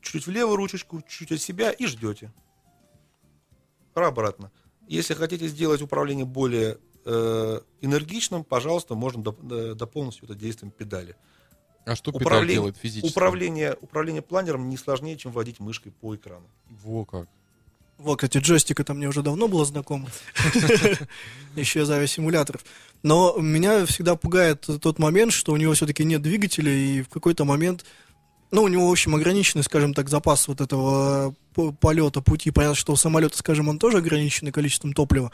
чуть 0.00 0.26
влево 0.26 0.56
ручечку, 0.56 1.02
чуть 1.02 1.32
от 1.32 1.40
себя 1.40 1.70
и 1.70 1.86
ждете. 1.86 2.32
Обратно. 3.94 4.52
Если 4.86 5.14
хотите 5.14 5.48
сделать 5.48 5.80
управление 5.82 6.26
более 6.26 6.78
э, 7.06 7.60
энергичным, 7.80 8.44
пожалуйста, 8.44 8.94
можно 8.94 9.34
э, 9.50 9.74
дополнить 9.74 10.22
это 10.22 10.34
действием 10.34 10.70
педали. 10.70 11.16
А 11.86 11.96
что 11.96 12.12
педаль 12.12 12.26
Управление- 12.26 12.54
делает 12.56 12.76
физически? 12.76 13.10
Управление, 13.12 13.76
управление 13.80 14.20
планером 14.22 14.68
не 14.68 14.76
сложнее, 14.76 15.16
чем 15.16 15.32
водить 15.32 15.60
мышкой 15.60 15.92
по 15.92 16.14
экрану. 16.14 16.46
Во 16.68 17.04
как. 17.04 17.28
Вот, 17.98 18.16
кстати, 18.16 18.38
джойстик 18.38 18.78
это 18.80 18.92
мне 18.92 19.08
уже 19.08 19.22
давно 19.22 19.48
было 19.48 19.64
знакомо. 19.64 20.08
Еще 21.56 21.82
из 21.82 21.90
авиасимуляторов. 21.90 22.64
Но 23.02 23.36
меня 23.38 23.86
всегда 23.86 24.16
пугает 24.16 24.68
тот 24.82 24.98
момент, 24.98 25.32
что 25.32 25.52
у 25.52 25.56
него 25.56 25.72
все-таки 25.72 26.04
нет 26.04 26.20
двигателя, 26.20 26.70
и 26.70 27.02
в 27.02 27.08
какой-то 27.08 27.44
момент, 27.44 27.84
ну, 28.50 28.62
у 28.62 28.68
него, 28.68 28.88
в 28.88 28.92
общем, 28.92 29.14
ограниченный, 29.14 29.64
скажем 29.64 29.94
так, 29.94 30.10
запас 30.10 30.46
вот 30.46 30.60
этого 30.60 31.34
п- 31.54 31.72
полета, 31.72 32.20
пути. 32.20 32.50
Понятно, 32.50 32.74
что 32.76 32.92
у 32.92 32.96
самолета, 32.96 33.38
скажем, 33.38 33.68
он 33.68 33.78
тоже 33.78 33.98
ограниченный 33.98 34.52
количеством 34.52 34.92
топлива. 34.92 35.32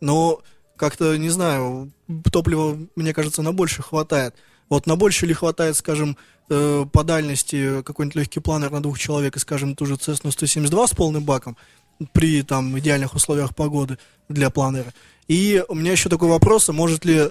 Но 0.00 0.40
как-то, 0.76 1.16
не 1.16 1.30
знаю, 1.30 1.90
топлива, 2.30 2.78
мне 2.94 3.12
кажется, 3.12 3.42
на 3.42 3.52
больше 3.52 3.82
хватает. 3.82 4.34
Вот 4.68 4.86
на 4.86 4.96
больше 4.96 5.26
ли 5.26 5.34
хватает, 5.34 5.76
скажем, 5.76 6.16
э, 6.50 6.84
по 6.92 7.02
дальности 7.04 7.82
какой-нибудь 7.82 8.16
легкий 8.16 8.40
планер 8.40 8.70
на 8.70 8.82
двух 8.82 8.98
человек, 8.98 9.36
и, 9.36 9.40
скажем, 9.40 9.74
ту 9.74 9.86
же 9.86 9.94
Cessna 9.94 10.30
172 10.30 10.86
с 10.86 10.90
полным 10.92 11.24
баком, 11.24 11.56
при 12.12 12.42
там 12.42 12.78
идеальных 12.78 13.14
условиях 13.14 13.54
погоды 13.54 13.98
для 14.28 14.50
планера. 14.50 14.92
И 15.28 15.64
у 15.68 15.74
меня 15.74 15.90
еще 15.92 16.08
такой 16.08 16.28
вопрос, 16.28 16.68
а 16.68 16.72
может 16.72 17.04
ли 17.04 17.16
э, 17.16 17.30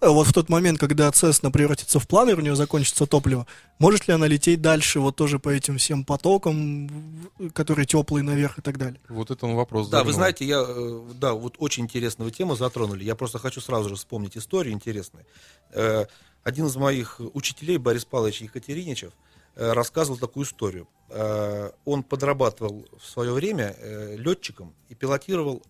вот 0.00 0.26
в 0.26 0.32
тот 0.32 0.48
момент, 0.48 0.80
когда 0.80 1.08
Cessna 1.10 1.52
превратится 1.52 2.00
в 2.00 2.08
планер, 2.08 2.38
у 2.38 2.42
нее 2.42 2.56
закончится 2.56 3.06
топливо, 3.06 3.46
может 3.78 4.08
ли 4.08 4.14
она 4.14 4.26
лететь 4.26 4.60
дальше 4.60 4.98
вот 4.98 5.14
тоже 5.14 5.38
по 5.38 5.48
этим 5.48 5.78
всем 5.78 6.04
потокам, 6.04 6.90
которые 7.54 7.86
теплые 7.86 8.24
наверх 8.24 8.58
и 8.58 8.62
так 8.62 8.78
далее? 8.78 9.00
Вот 9.08 9.30
это 9.30 9.46
он 9.46 9.54
вопрос 9.54 9.88
Да, 9.88 9.98
вы 9.98 10.06
загнул. 10.06 10.14
знаете, 10.14 10.44
я, 10.44 10.64
э, 10.66 11.00
да, 11.20 11.34
вот 11.34 11.54
очень 11.58 11.84
интересную 11.84 12.32
тему 12.32 12.56
затронули. 12.56 13.04
Я 13.04 13.14
просто 13.14 13.38
хочу 13.38 13.60
сразу 13.60 13.90
же 13.90 13.94
вспомнить 13.94 14.36
историю 14.36 14.74
интересную. 14.74 15.24
Э, 15.72 16.06
Один 16.42 16.66
из 16.66 16.74
моих 16.76 17.20
учителей, 17.34 17.76
Борис 17.78 18.04
Павлович 18.06 18.40
Екатериничев, 18.40 19.12
рассказывал 19.56 20.18
такую 20.18 20.44
историю. 20.46 20.88
Э, 21.08 21.70
Он 21.84 22.02
подрабатывал 22.02 22.86
в 22.98 23.06
свое 23.06 23.32
время 23.32 23.74
э, 23.78 24.16
летчиком 24.16 24.74
и 24.88 24.94
пилотировал 24.94 25.62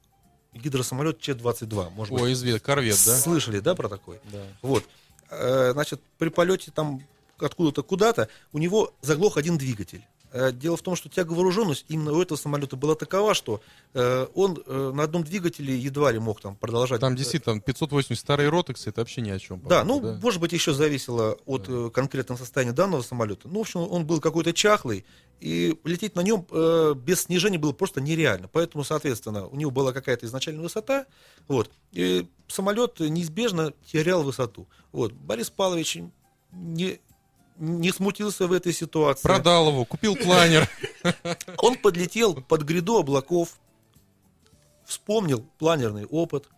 гидросамолет 0.52 1.20
Че-22. 1.20 1.90
Может 1.90 2.12
Ой, 2.18 2.32
известно, 2.32 2.60
корвет, 2.60 2.98
да? 3.06 3.16
слышали, 3.16 3.60
да, 3.60 3.74
про 3.74 3.88
такой? 3.88 4.20
Да. 4.32 4.42
Вот. 4.62 4.84
Э, 5.30 5.70
Значит, 5.72 6.00
при 6.18 6.28
полете 6.28 6.70
там 6.70 7.02
откуда-то 7.38 7.82
куда-то 7.82 8.28
у 8.52 8.58
него 8.58 8.92
заглох 9.00 9.36
один 9.36 9.56
двигатель. 9.56 10.04
Э, 10.32 10.52
Дело 10.52 10.76
в 10.76 10.82
том, 10.82 10.96
что 10.96 11.08
тяговооруженность 11.08 11.84
именно 11.88 12.12
у 12.12 12.22
этого 12.22 12.38
самолета 12.38 12.76
была 12.76 12.94
такова, 12.94 13.34
что 13.34 13.60
э, 13.94 14.26
он 14.34 14.62
э, 14.64 14.92
на 14.94 15.02
одном 15.02 15.24
двигателе 15.24 15.76
едва 15.76 16.12
ли 16.12 16.18
мог 16.18 16.40
там 16.40 16.56
продолжать. 16.56 17.00
Там 17.00 17.16
действительно 17.16 17.54
там 17.54 17.60
580 17.60 18.18
старые 18.18 18.48
ротексы, 18.48 18.90
это 18.90 19.00
вообще 19.00 19.20
ни 19.20 19.30
о 19.30 19.38
чем. 19.38 19.60
Да, 19.66 19.84
ну, 19.84 20.18
может 20.20 20.40
быть, 20.40 20.52
еще 20.52 20.72
зависело 20.72 21.38
от 21.46 21.66
э, 21.68 21.90
конкретного 21.92 22.38
состояния 22.38 22.72
данного 22.72 23.02
самолета. 23.02 23.48
Ну, 23.48 23.58
в 23.58 23.62
общем, 23.62 23.80
он 23.80 24.06
был 24.06 24.20
какой-то 24.20 24.52
чахлый, 24.52 25.04
и 25.40 25.78
лететь 25.84 26.14
на 26.16 26.20
нем 26.20 26.46
э, 26.50 26.94
без 26.94 27.22
снижения 27.22 27.58
было 27.58 27.72
просто 27.72 28.00
нереально. 28.00 28.48
Поэтому, 28.48 28.84
соответственно, 28.84 29.46
у 29.46 29.56
него 29.56 29.70
была 29.70 29.92
какая-то 29.92 30.26
изначальная 30.26 30.62
высота, 30.62 31.06
вот, 31.48 31.70
и 31.92 32.28
самолет 32.46 33.00
неизбежно 33.00 33.72
терял 33.84 34.22
высоту. 34.22 34.68
Вот, 34.92 35.12
Борис 35.12 35.50
Павлович 35.50 35.98
не, 36.52 37.00
не 37.60 37.92
смутился 37.92 38.46
в 38.46 38.52
этой 38.52 38.72
ситуации. 38.72 39.22
Продал 39.22 39.68
его, 39.68 39.84
купил 39.84 40.16
планер. 40.16 40.68
Он 41.58 41.76
подлетел 41.76 42.34
под 42.34 42.62
гряду 42.62 42.96
облаков, 42.96 43.58
вспомнил 44.84 45.46
планерный 45.58 46.06
опыт, 46.06 46.48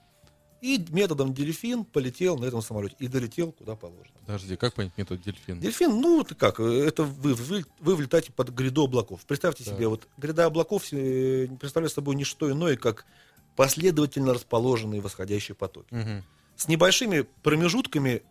и 0.61 0.83
методом 0.91 1.35
дельфин 1.35 1.85
полетел 1.85 2.39
на 2.39 2.45
этом 2.45 2.63
самолете 2.63 2.95
и 3.01 3.09
долетел 3.09 3.51
куда 3.51 3.75
положено. 3.75 4.15
Подожди, 4.27 4.57
как 4.57 4.75
понять 4.75 4.93
метод 4.97 5.21
дельфин? 5.21 5.59
Дельфин, 5.59 6.01
ну, 6.01 6.21
это 6.21 6.37
как, 6.37 6.61
это 6.61 7.03
вы, 7.03 7.35
вы, 7.35 7.65
вы 7.81 7.97
влетаете 7.97 8.33
под 8.33 8.51
гряду 8.51 8.85
облаков. 8.85 9.21
Представьте 9.27 9.65
Так. 9.65 9.75
себе, 9.75 9.89
вот 9.89 10.07
гряда 10.17 10.47
облаков 10.47 10.85
э, 10.93 11.49
представляет 11.59 11.93
собой 11.93 12.15
не 12.15 12.23
что 12.23 12.51
иное, 12.51 12.77
как 12.77 13.07
последовательно 13.57 14.33
расположенные 14.35 15.01
восходящие 15.01 15.57
потоки. 15.57 15.89
Мгм. 15.91 16.25
С 16.55 16.69
небольшими 16.69 17.27
промежутками, 17.43 18.23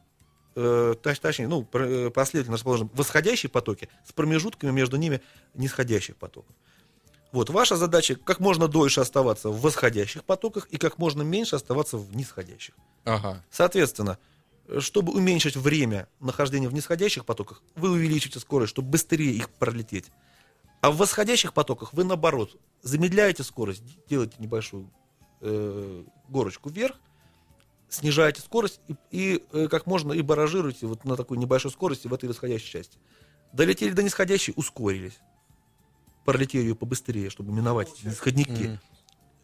э, 0.55 0.96
точ- 1.01 1.20
точнее, 1.20 1.48
ну, 1.48 1.67
э, 1.74 2.10
последовательно 2.10 2.58
расположенные 2.58 2.91
восходящие 2.93 3.50
потоки, 3.50 3.89
с 4.05 4.12
промежутками 4.12 4.72
между 4.72 4.98
ними 4.98 5.22
нисходящих 5.53 6.15
потоков. 6.15 6.55
Вот, 7.31 7.50
ваша 7.50 7.77
задача 7.77 8.15
как 8.15 8.39
можно 8.39 8.67
дольше 8.67 9.01
оставаться 9.01 9.50
в 9.50 9.62
восходящих 9.62 10.24
потоках 10.25 10.67
и 10.67 10.77
как 10.77 10.98
можно 10.98 11.22
меньше 11.22 11.55
оставаться 11.55 11.98
в 11.98 12.15
нисходящих. 12.15 12.75
Ага. 13.05 13.43
Соответственно, 13.50 14.17
чтобы 14.79 15.13
уменьшить 15.13 15.55
время 15.55 16.08
нахождения 16.20 16.67
в 16.67 16.74
нисходящих 16.74 17.25
потоках, 17.25 17.62
вы 17.75 17.91
увеличите 17.91 18.39
скорость, 18.39 18.72
чтобы 18.72 18.89
быстрее 18.89 19.31
их 19.31 19.50
пролететь. 19.50 20.12
А 20.81 20.91
в 20.91 20.98
восходящих 20.98 21.53
потоках 21.53 21.93
вы, 21.93 22.03
наоборот, 22.03 22.58
замедляете 22.81 23.43
скорость, 23.43 23.84
делаете 24.10 24.34
небольшую 24.39 24.89
э, 25.41 26.03
горочку 26.27 26.70
вверх, 26.70 26.98
снижаете 27.91 28.41
скорость 28.41 28.79
и, 28.88 28.95
и, 29.12 29.43
э, 29.51 29.67
как 29.67 29.86
можно 29.86 30.13
и 30.13 30.21
баражируете 30.21 30.88
вот 30.88 31.05
на 31.05 31.15
такой 31.15 31.38
небольшой 31.38 31.71
скорости 31.71 32.07
в 32.07 32.13
этой 32.13 32.27
восходящей 32.27 32.71
части. 32.71 32.98
Долетели 33.53 33.91
до 33.91 34.01
нисходящей, 34.01 34.53
ускорились. 34.55 35.19
Пролетели 36.25 36.63
ее 36.63 36.75
побыстрее, 36.75 37.29
чтобы 37.29 37.51
миновать 37.51 37.91
эти 37.93 38.07
нисходники. 38.07 38.79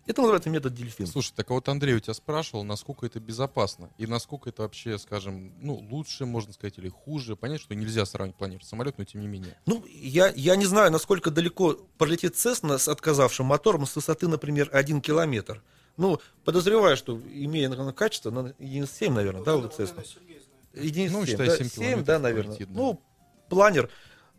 Это 0.06 0.22
называется 0.22 0.50
метод 0.50 0.74
дельфин. 0.74 1.06
Слушай, 1.06 1.34
так 1.36 1.50
вот 1.50 1.68
Андрей 1.68 1.96
у 1.96 2.00
тебя 2.00 2.14
спрашивал, 2.14 2.64
насколько 2.64 3.06
это 3.06 3.20
безопасно 3.20 3.90
и 3.98 4.08
насколько 4.08 4.50
это 4.50 4.62
вообще, 4.62 4.98
скажем, 4.98 5.52
ну, 5.60 5.76
лучше, 5.92 6.26
можно 6.26 6.54
сказать, 6.54 6.78
или 6.78 6.88
хуже. 6.88 7.36
Понятно, 7.36 7.62
что 7.66 7.76
нельзя 7.76 8.06
сравнивать 8.06 8.38
планер 8.38 8.64
самолет, 8.64 8.98
но 8.98 9.04
тем 9.04 9.20
не 9.20 9.28
менее. 9.28 9.60
Ну, 9.66 9.84
я, 9.86 10.32
я 10.34 10.56
не 10.56 10.66
знаю, 10.66 10.94
насколько 10.94 11.30
далеко 11.30 11.74
пролетит 11.98 12.38
Цесна 12.38 12.78
с 12.78 12.88
отказавшим 12.88 13.48
мотором 13.48 13.86
с 13.86 13.98
высоты, 13.98 14.30
например, 14.30 14.70
1 14.72 15.02
километр. 15.02 15.62
Ну, 15.98 16.20
подозреваю, 16.46 16.96
что, 16.96 17.20
имея 17.34 17.70
наверное, 17.70 17.94
качество, 17.94 18.30
на 18.32 18.54
единиц 18.60 18.92
7, 18.92 19.14
наверное, 19.14 19.44
да, 19.44 19.58
у 19.58 19.68
Цесна? 19.68 20.04
Единиц 20.74 21.12
Ну, 21.12 21.26
7, 21.26 21.32
считай, 21.32 21.48
да, 21.48 21.58
7 21.58 21.66
7, 21.68 21.76
километров 21.76 22.06
да, 22.06 22.20
наверное. 22.20 22.52
полетит, 22.56 22.70
да. 22.72 22.80
Ну, 22.80 23.02
планер. 23.50 23.90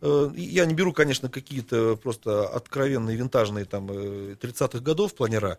э, 0.01 0.31
Я 0.35 0.65
не 0.65 0.73
беру, 0.73 0.93
конечно, 0.93 1.29
какие-то 1.29 1.97
просто 1.97 2.47
откровенные 2.47 3.17
винтажные 3.17 3.65
там 3.65 3.89
э, 3.91 4.35
30-х 4.39 4.79
годов 4.79 5.13
планера. 5.15 5.57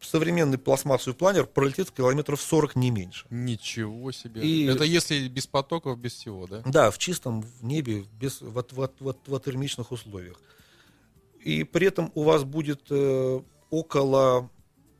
Современный 0.00 0.58
пластмассовый 0.58 1.14
планер 1.14 1.46
пролетит 1.46 1.90
километров 1.90 2.40
40 2.40 2.76
не 2.76 2.90
меньше. 2.90 3.26
Ничего 3.30 4.12
себе. 4.12 4.42
И- 4.42 4.66
Это 4.66 4.84
если 4.84 5.28
без 5.28 5.46
потоков, 5.46 5.98
без 5.98 6.12
всего, 6.14 6.46
да? 6.46 6.62
Да, 6.64 6.90
в 6.90 6.98
чистом 6.98 7.42
в 7.42 7.64
небе, 7.64 8.04
без, 8.18 8.40
в, 8.40 8.52
в, 8.62 8.90
в, 9.00 9.14
в 9.26 9.34
атермичных 9.34 9.92
условиях. 9.92 10.40
И 11.42 11.64
при 11.64 11.86
этом 11.88 12.10
у 12.14 12.22
вас 12.24 12.44
будет 12.44 12.82
э, 12.90 13.40
около 13.70 14.50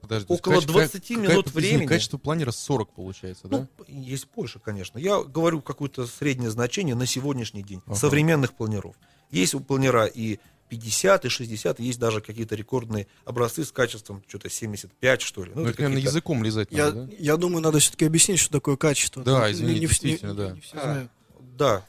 Подожди, 0.07 0.27
есть 0.33 0.41
около 0.41 0.61
каче- 0.61 0.67
20 0.67 1.09
какая- 1.09 1.17
минут 1.29 1.51
времени. 1.53 1.87
Качество 1.87 2.19
планера 2.19 2.51
40 2.51 2.93
получается, 2.93 3.49
да? 3.49 3.67
Ну, 3.79 3.85
есть 3.89 4.27
больше, 4.35 4.59
конечно. 4.59 4.99
Я 4.99 5.23
говорю 5.23 5.61
какое-то 5.63 6.07
среднее 6.07 6.51
значение 6.51 6.95
на 6.95 7.07
сегодняшний 7.07 7.63
день 7.63 7.83
Ага. 7.87 7.97
современных 7.97 8.55
планеров. 8.55 8.95
Есть 9.31 9.55
у 9.55 9.61
планера 9.61 10.07
и 10.07 10.39
50, 10.69 11.25
и 11.25 11.29
60, 11.29 11.79
есть 11.81 11.99
даже 11.99 12.21
какие-то 12.21 12.55
рекордные 12.57 13.07
образцы 13.25 13.65
с 13.65 13.71
качеством 13.71 14.23
что-то 14.27 14.51
75, 14.51 15.21
что 15.23 15.45
ли. 15.45 15.53
Ну, 15.55 15.63
это 15.63 15.71
это, 15.71 15.83
наверное, 15.83 16.03
языком 16.03 16.43
лизать 16.43 16.69
Я, 16.73 16.87
надо, 16.87 17.05
да? 17.05 17.13
я 17.19 17.37
думаю, 17.37 17.63
надо 17.63 17.79
все-таки 17.79 18.05
объяснить, 18.05 18.39
что 18.41 18.51
такое 18.53 18.77
качество. 18.77 19.23
Да, 19.23 19.47
Не- 19.47 19.53
извините, 19.53 19.81
не, 19.81 19.87
вс- 19.87 19.89
не- 19.89 20.11
действительно, 20.11 20.35
да. 20.35 20.51
не 20.53 20.61
все 20.61 20.81
знают. 20.81 21.11
Да, 21.57 21.85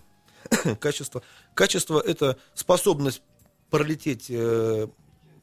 качество. 0.79 1.21
Качество 1.55 1.99
это 1.99 2.37
способность 2.53 3.21
пролететь, 3.71 4.27
э, 4.29 4.87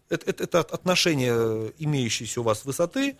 это, 0.09 0.31
это- 0.31 0.45
это 0.45 0.61
отношение 0.61 1.73
имеющейся 1.79 2.41
у 2.41 2.45
вас 2.45 2.65
высоты 2.65 3.17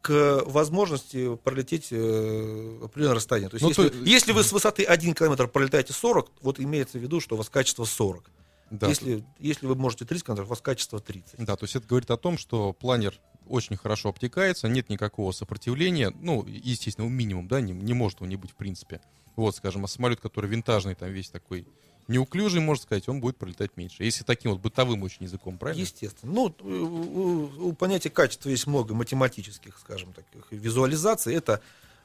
к 0.00 0.42
возможности 0.46 1.36
пролететь 1.36 1.88
э, 1.90 2.80
определенное 2.84 3.16
расстояние. 3.16 3.50
То 3.50 3.56
есть, 3.56 3.62
Ну, 3.64 3.68
если, 3.84 3.88
то- 3.98 4.04
если 4.04 4.32
вы 4.32 4.44
с 4.44 4.52
высоты 4.52 4.84
1 4.84 5.14
километр 5.14 5.48
пролетаете 5.48 5.92
40, 5.92 6.30
вот 6.40 6.60
имеется 6.60 6.98
в 6.98 7.02
виду, 7.02 7.20
что 7.20 7.34
у 7.34 7.38
вас 7.38 7.48
качество 7.48 7.84
40. 7.84 8.30
Да, 8.70 8.86
если, 8.88 9.24
если 9.38 9.66
вы 9.66 9.74
можете 9.76 10.04
30 10.04 10.26
километров, 10.26 10.48
у 10.48 10.50
вас 10.50 10.60
качество 10.60 11.00
30. 11.00 11.44
Да, 11.44 11.56
то 11.56 11.64
есть 11.64 11.74
это 11.74 11.86
говорит 11.86 12.10
о 12.10 12.16
том, 12.18 12.36
что 12.38 12.72
планер 12.74 13.18
очень 13.48 13.76
хорошо 13.76 14.10
обтекается, 14.10 14.68
нет 14.68 14.90
никакого 14.90 15.32
сопротивления, 15.32 16.12
ну, 16.20 16.44
естественно, 16.46 17.06
минимум, 17.08 17.48
да, 17.48 17.60
не, 17.62 17.72
не 17.72 17.94
может 17.94 18.18
его 18.20 18.26
не 18.26 18.36
быть 18.36 18.50
в 18.50 18.56
принципе. 18.56 19.00
Вот, 19.36 19.56
скажем, 19.56 19.84
а 19.84 19.88
самолет, 19.88 20.20
который 20.20 20.50
винтажный, 20.50 20.94
там 20.94 21.10
весь 21.10 21.30
такой 21.30 21.66
неуклюжий, 22.08 22.60
можно 22.60 22.82
сказать, 22.82 23.08
он 23.08 23.20
будет 23.20 23.36
пролетать 23.36 23.76
меньше. 23.76 24.02
Если 24.02 24.24
таким 24.24 24.52
вот 24.52 24.60
бытовым 24.60 25.02
очень 25.02 25.24
языком, 25.24 25.58
правильно? 25.58 25.80
Естественно. 25.82 26.32
Ну, 26.32 26.54
у, 26.60 26.68
у- 26.68 27.68
у 27.68 27.72
понятия 27.74 28.10
качества 28.10 28.48
есть 28.50 28.66
много 28.66 28.94
математических, 28.94 29.78
скажем 29.78 30.12
так, 30.12 30.24
визуализаций. 30.50 31.34
Это 31.34 31.60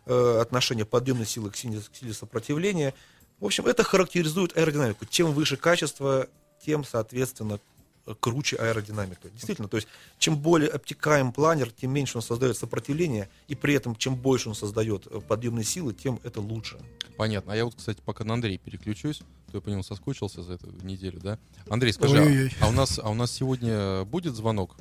э, 0.06 0.40
отношение 0.42 0.86
подъемной 0.86 1.26
силы 1.26 1.50
к 1.50 1.56
силе, 1.56 1.80
к 1.80 1.96
силе 1.96 2.14
сопротивления. 2.14 2.94
В 3.40 3.46
общем, 3.46 3.66
это 3.66 3.84
характеризует 3.84 4.56
аэродинамику. 4.58 5.06
Чем 5.06 5.32
выше 5.32 5.58
качество, 5.58 6.28
тем, 6.66 6.84
соответственно, 6.84 7.60
э, 8.06 8.14
круче 8.20 8.58
аэродинамика. 8.58 9.30
Действительно, 9.30 9.68
то 9.68 9.78
есть, 9.78 9.88
чем 10.20 10.38
более 10.38 10.70
обтекаем 10.70 11.32
планер, 11.32 11.72
тем 11.72 11.92
меньше 11.92 12.18
он 12.18 12.22
создает 12.22 12.58
сопротивление, 12.58 13.30
и 13.48 13.56
при 13.56 13.74
этом, 13.74 13.96
чем 13.96 14.16
больше 14.16 14.50
он 14.50 14.56
создает 14.56 15.08
э, 15.08 15.22
подъемной 15.22 15.64
силы, 15.64 15.94
тем 15.94 16.20
это 16.24 16.42
лучше. 16.42 16.78
Понятно. 17.18 17.54
А 17.54 17.56
я 17.56 17.66
вот, 17.66 17.76
кстати, 17.76 18.00
пока 18.04 18.24
на 18.26 18.34
Андрей 18.34 18.58
переключусь, 18.58 19.22
то 19.54 19.58
я 19.58 19.62
по 19.62 19.70
нему 19.70 19.84
соскучился 19.84 20.42
за 20.42 20.54
эту 20.54 20.68
неделю, 20.82 21.20
да? 21.22 21.38
Андрей, 21.70 21.94
скажи, 21.94 22.52
а, 22.60 22.66
а 22.66 22.70
у 22.70 22.72
нас, 22.72 23.00
а 23.02 23.10
у 23.10 23.14
нас 23.14 23.32
сегодня 23.32 24.04
будет 24.04 24.36
звонок? 24.36 24.76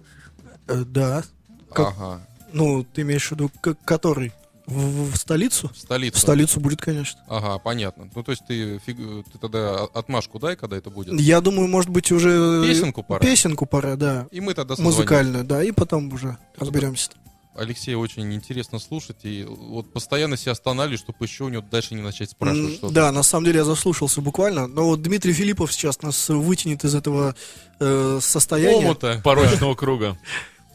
Э, 0.67 0.83
да. 0.87 1.23
Как- 1.71 1.89
Ага, 1.89 2.27
Ну, 2.55 2.83
ты 2.85 3.03
имеешь 3.03 3.29
в 3.29 3.33
виду, 3.33 3.51
который? 3.85 4.33
В, 4.67 5.11
в 5.13 5.17
столицу? 5.17 5.69
в 5.75 5.77
столицу. 5.77 6.17
В 6.17 6.21
столицу 6.21 6.61
будет, 6.61 6.81
конечно. 6.81 7.21
Ага, 7.29 7.59
понятно. 7.59 8.09
Ну, 8.15 8.23
то 8.23 8.31
есть 8.31 8.47
ты, 8.47 8.77
фиг- 8.79 9.25
ты 9.31 9.39
тогда 9.39 9.85
отмашку 9.93 10.39
дай, 10.39 10.57
когда 10.57 10.77
это 10.79 10.89
будет? 10.89 11.21
Я 11.21 11.41
думаю, 11.43 11.69
может 11.69 11.91
быть, 11.91 12.11
уже... 12.13 12.63
Песенку 12.65 13.03
пора. 13.03 13.21
Песенку 13.21 13.67
пора, 13.67 13.97
да. 13.97 14.27
И 14.31 14.41
мы 14.41 14.55
тогда 14.55 14.77
созвонимся. 14.77 14.99
Музыкальную, 15.01 15.45
да, 15.45 15.63
и 15.65 15.73
потом 15.73 16.13
уже 16.13 16.39
разберемся. 16.57 17.11
Алексея 17.55 17.97
очень 17.97 18.33
интересно 18.35 18.79
слушать, 18.79 19.19
и 19.25 19.45
вот 19.47 19.93
постоянно 19.93 20.37
себя 20.37 20.53
останавливаю, 20.53 20.99
чтобы 20.99 21.19
еще 21.25 21.45
у 21.45 21.49
него 21.49 21.63
дальше 21.71 21.95
не 21.95 22.01
начать 22.01 22.31
спрашивать 22.31 22.75
что-то. 22.77 22.95
Да, 22.95 23.13
на 23.13 23.23
самом 23.23 23.45
деле 23.47 23.59
я 23.59 23.65
заслушался 23.65 24.21
буквально. 24.23 24.67
Но 24.67 24.87
вот 24.87 25.03
Дмитрий 25.03 25.33
Филиппов 25.33 25.73
сейчас 25.73 26.01
нас 26.03 26.29
вытянет 26.31 26.85
из 26.85 26.95
этого 26.95 27.35
э, 27.81 28.19
состояния 28.23 28.87
Омута. 28.87 29.21
Порочного 29.25 29.75
круга. 29.75 30.19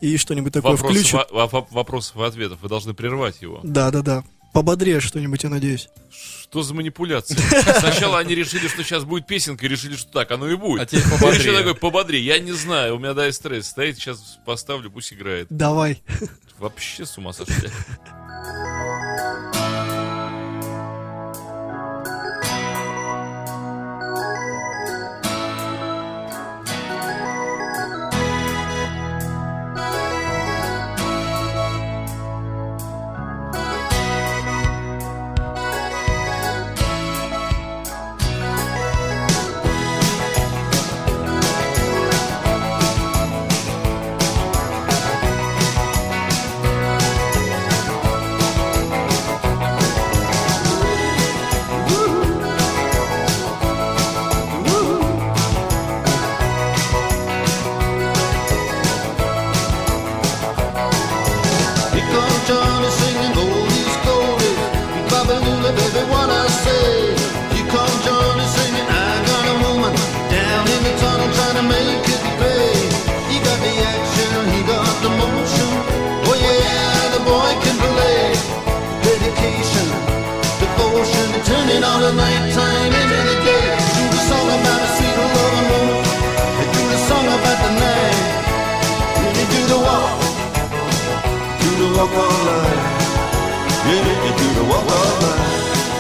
и 0.02 0.18
что-нибудь 0.18 0.54
такое 0.54 0.74
Вопрос, 0.74 0.92
включит. 0.92 1.14
во- 1.32 1.48
во- 1.48 1.68
вопросов 1.72 2.18
и 2.18 2.22
ответов. 2.24 2.60
Вы 2.62 2.70
должны 2.70 2.94
прервать 2.94 3.42
его. 3.42 3.60
Да, 3.64 3.90
да, 3.90 4.02
да. 4.04 4.24
Пободрее 4.58 5.00
что-нибудь, 5.02 5.44
я 5.44 5.52
надеюсь. 5.52 5.88
Что 6.10 6.64
за 6.64 6.74
манипуляция? 6.74 7.38
Сначала 7.80 8.18
они 8.18 8.34
решили, 8.34 8.68
что 8.68 8.84
сейчас 8.84 9.04
будет 9.04 9.28
песенка, 9.28 9.64
и 9.68 9.70
решили, 9.70 9.96
что 9.96 10.12
так, 10.12 10.32
оно 10.32 10.50
и 10.50 10.56
будет. 10.56 10.82
А 10.82 10.86
теперь 10.88 11.04
Я 11.04 11.12
пободрее. 11.12 11.40
еще 11.44 11.56
такой, 11.56 11.76
пободрее. 11.76 12.26
Я 12.26 12.40
не 12.40 12.54
знаю, 12.54 12.96
у 12.96 12.98
меня 12.98 13.14
дай 13.14 13.32
стресс 13.34 13.68
стоит, 13.68 13.98
сейчас 13.98 14.40
поставлю, 14.48 14.90
пусть 14.90 15.14
играет. 15.14 15.46
Давай. 15.52 16.02
Вообще 16.58 17.06
с 17.06 17.16
ума 17.20 17.34
сошли. 17.34 17.70
Johnny 62.48 62.88
singing 62.88 63.36
oldies 63.44 63.96
goldies. 64.08 64.60
He 64.96 65.02
Babalula, 65.12 65.72
baby, 65.76 66.04
what 66.08 66.30
I 66.32 66.48
say. 66.48 67.12
Here 67.52 67.68
comes 67.68 67.98
Johnny 68.08 68.48
singing, 68.56 68.88
I 68.88 69.12
got 69.28 69.46
a 69.52 69.56
woman 69.68 69.92
down 70.32 70.64
in 70.64 70.82
the 70.88 70.94
tunnel 70.96 71.28
trying 71.36 71.58
to 71.60 71.66
make 71.68 72.08
it 72.08 72.24
pay. 72.40 72.72
He 73.28 73.44
got 73.44 73.60
the 73.60 73.74
action, 73.92 74.32
he 74.56 74.62
got 74.64 74.96
the 75.04 75.12
motion. 75.20 75.72
Oh 76.24 76.38
yeah, 76.40 77.20
the 77.20 77.22
boy 77.28 77.52
can 77.68 77.76
play. 77.84 78.32
Dedication, 79.04 79.88
devotion, 80.64 81.28
turning 81.44 81.84
all 81.84 82.00
the 82.00 82.14
nighttime 82.16 82.48
into 82.48 82.67
walk 91.98 92.12
of 92.12 92.46
life. 92.46 93.08
Yeah, 93.90 94.26
you 94.26 94.32
do 94.38 94.48
the 94.54 94.66
walk 94.70 94.86
of 94.86 95.22
life. 95.24 95.97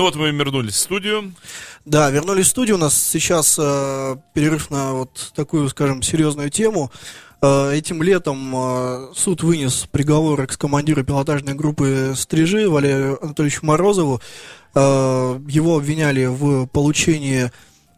Ну 0.00 0.06
вот 0.06 0.16
мы 0.16 0.30
вернулись 0.30 0.76
в 0.76 0.78
студию. 0.78 1.34
Да, 1.84 2.08
вернулись 2.08 2.46
в 2.46 2.48
студию. 2.48 2.76
У 2.76 2.78
нас 2.78 2.94
сейчас 2.94 3.58
э, 3.60 4.16
перерыв 4.32 4.70
на 4.70 4.94
вот 4.94 5.30
такую, 5.34 5.68
скажем, 5.68 6.00
серьезную 6.00 6.48
тему. 6.48 6.90
Э, 7.42 7.74
этим 7.74 8.02
летом 8.02 8.50
э, 8.56 9.08
суд 9.14 9.42
вынес 9.42 9.86
приговор 9.92 10.40
экс-командиру 10.40 11.04
пилотажной 11.04 11.52
группы 11.52 12.14
«Стрижи» 12.16 12.66
Валерию 12.66 13.22
Анатольевичу 13.22 13.66
Морозову. 13.66 14.22
Э, 14.74 15.38
его 15.46 15.76
обвиняли 15.76 16.24
в 16.24 16.66
получении 16.68 17.52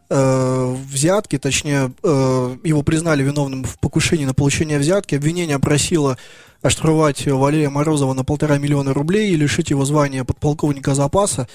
взятки, 0.09 1.39
точнее, 1.39 1.91
его 2.03 2.83
признали 2.83 3.23
виновным 3.23 3.63
в 3.63 3.79
покушении 3.79 4.25
на 4.25 4.33
получение 4.33 4.77
взятки. 4.77 5.15
Обвинение 5.15 5.57
просило 5.57 6.17
оштрафовать 6.61 7.25
Валерия 7.25 7.69
Морозова 7.69 8.13
на 8.13 8.23
полтора 8.23 8.59
миллиона 8.59 8.93
рублей 8.93 9.31
и 9.31 9.37
лишить 9.37 9.71
его 9.71 9.85
звания 9.85 10.23
подполковника 10.23 10.93
запаса. 10.93 11.47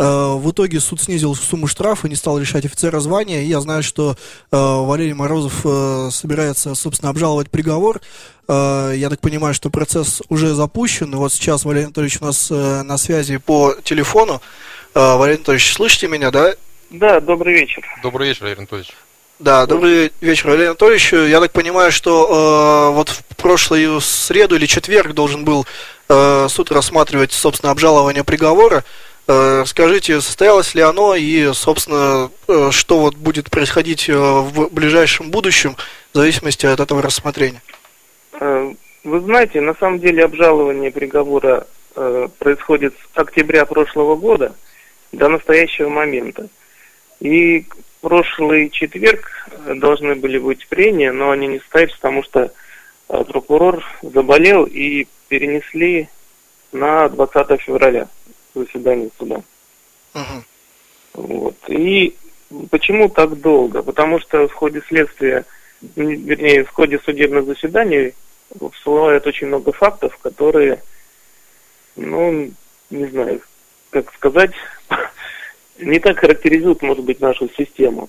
Э, 0.00 0.34
В 0.36 0.50
итоге 0.50 0.80
суд 0.80 0.98
снизил 0.98 1.34
сумму 1.34 1.66
штрафа, 1.66 2.08
не 2.08 2.16
стал 2.16 2.38
решать 2.38 2.64
офицера 2.64 3.00
звания. 3.00 3.42
И 3.42 3.48
я 3.48 3.60
знаю, 3.60 3.82
что 3.82 4.12
э, 4.12 4.56
Валерий 4.56 5.12
Морозов 5.12 5.60
э, 5.64 6.08
собирается, 6.10 6.74
собственно, 6.74 7.10
обжаловать 7.10 7.50
приговор. 7.50 8.00
Я 8.48 9.06
так 9.08 9.20
понимаю, 9.20 9.54
что 9.54 9.70
процесс 9.70 10.22
уже 10.28 10.54
запущен. 10.54 11.12
И 11.12 11.14
вот 11.14 11.32
сейчас 11.32 11.64
Валерий 11.64 11.84
Анатольевич 11.84 12.18
у 12.20 12.24
нас 12.24 12.50
на 12.50 12.98
связи 12.98 13.36
по 13.36 13.76
телефону. 13.84 14.42
Валерий 14.92 15.36
Анатольевич, 15.36 15.72
слышите 15.72 16.08
меня, 16.08 16.32
да? 16.32 16.54
Да, 16.90 17.20
добрый 17.20 17.54
вечер. 17.54 17.86
Добрый 18.02 18.26
вечер, 18.26 18.42
Валерий 18.42 18.58
Анатольевич. 18.58 18.90
Да, 19.38 19.66
добрый 19.66 20.12
вечер, 20.20 20.48
Валерий 20.48 20.66
Анатольевич. 20.66 21.12
Я 21.12 21.40
так 21.40 21.52
понимаю, 21.52 21.92
что 21.92 22.90
э, 22.90 22.94
вот 22.94 23.08
в 23.08 23.22
прошлую 23.36 24.00
среду 24.00 24.56
или 24.56 24.66
четверг 24.66 25.14
должен 25.14 25.44
был 25.44 25.64
э, 26.08 26.46
суд 26.50 26.72
рассматривать, 26.72 27.32
собственно, 27.32 27.70
обжалование 27.70 28.24
приговора. 28.24 28.84
Э, 29.28 29.64
скажите, 29.66 30.20
состоялось 30.20 30.74
ли 30.74 30.82
оно 30.82 31.14
и, 31.14 31.52
собственно, 31.52 32.30
э, 32.48 32.70
что 32.72 32.98
вот 32.98 33.14
будет 33.14 33.50
происходить 33.50 34.08
э, 34.08 34.14
в 34.14 34.68
ближайшем 34.72 35.30
будущем 35.30 35.76
в 36.12 36.16
зависимости 36.18 36.66
от 36.66 36.80
этого 36.80 37.02
рассмотрения? 37.02 37.62
Вы 38.32 39.20
знаете, 39.20 39.60
на 39.60 39.74
самом 39.74 39.98
деле 39.98 40.24
обжалование 40.24 40.90
приговора 40.90 41.66
происходит 42.38 42.94
с 43.14 43.18
октября 43.18 43.66
прошлого 43.66 44.16
года 44.16 44.54
до 45.12 45.28
настоящего 45.28 45.88
момента. 45.88 46.48
И 47.18 47.66
прошлый 48.00 48.70
четверг 48.70 49.30
должны 49.74 50.14
были 50.14 50.38
быть 50.38 50.66
прения, 50.68 51.12
но 51.12 51.30
они 51.30 51.48
не 51.48 51.58
состоялись, 51.58 51.94
потому 51.94 52.22
что 52.22 52.52
прокурор 53.08 53.84
заболел 54.02 54.64
и 54.64 55.06
перенесли 55.28 56.08
на 56.72 57.08
20 57.08 57.60
февраля 57.60 58.08
заседание 58.54 59.10
суда. 59.18 59.42
Мгм. 60.14 60.44
Вот. 61.14 61.56
И 61.68 62.16
почему 62.70 63.08
так 63.08 63.40
долго? 63.40 63.82
Потому 63.82 64.20
что 64.20 64.48
в 64.48 64.52
ходе 64.52 64.82
следствия, 64.88 65.44
вернее, 65.96 66.64
в 66.64 66.70
ходе 66.70 66.98
судебных 67.04 67.46
заседаний 67.46 68.14
всплывает 68.74 69.26
очень 69.26 69.46
много 69.46 69.72
фактов, 69.72 70.18
которые, 70.22 70.82
ну, 71.96 72.50
не 72.90 73.06
знаю, 73.06 73.40
как 73.90 74.12
сказать, 74.14 74.52
не 75.78 75.98
так 75.98 76.18
характеризуют, 76.18 76.82
может 76.82 77.04
быть, 77.04 77.20
нашу 77.20 77.48
систему. 77.56 78.08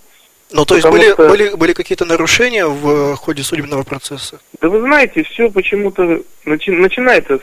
Ну, 0.53 0.65
то 0.65 0.75
есть 0.75 0.89
были, 0.89 1.13
что- 1.13 1.29
были, 1.29 1.55
были 1.55 1.73
какие-то 1.73 2.03
нарушения 2.05 2.65
в 2.65 3.13
э, 3.13 3.15
ходе 3.15 3.41
судебного 3.41 3.83
процесса? 3.83 4.41
Да 4.59 4.67
вы 4.67 4.81
знаете, 4.81 5.23
все 5.23 5.49
почему-то 5.49 6.23
начи- 6.45 6.71
начинается 6.75 7.37
с 7.37 7.41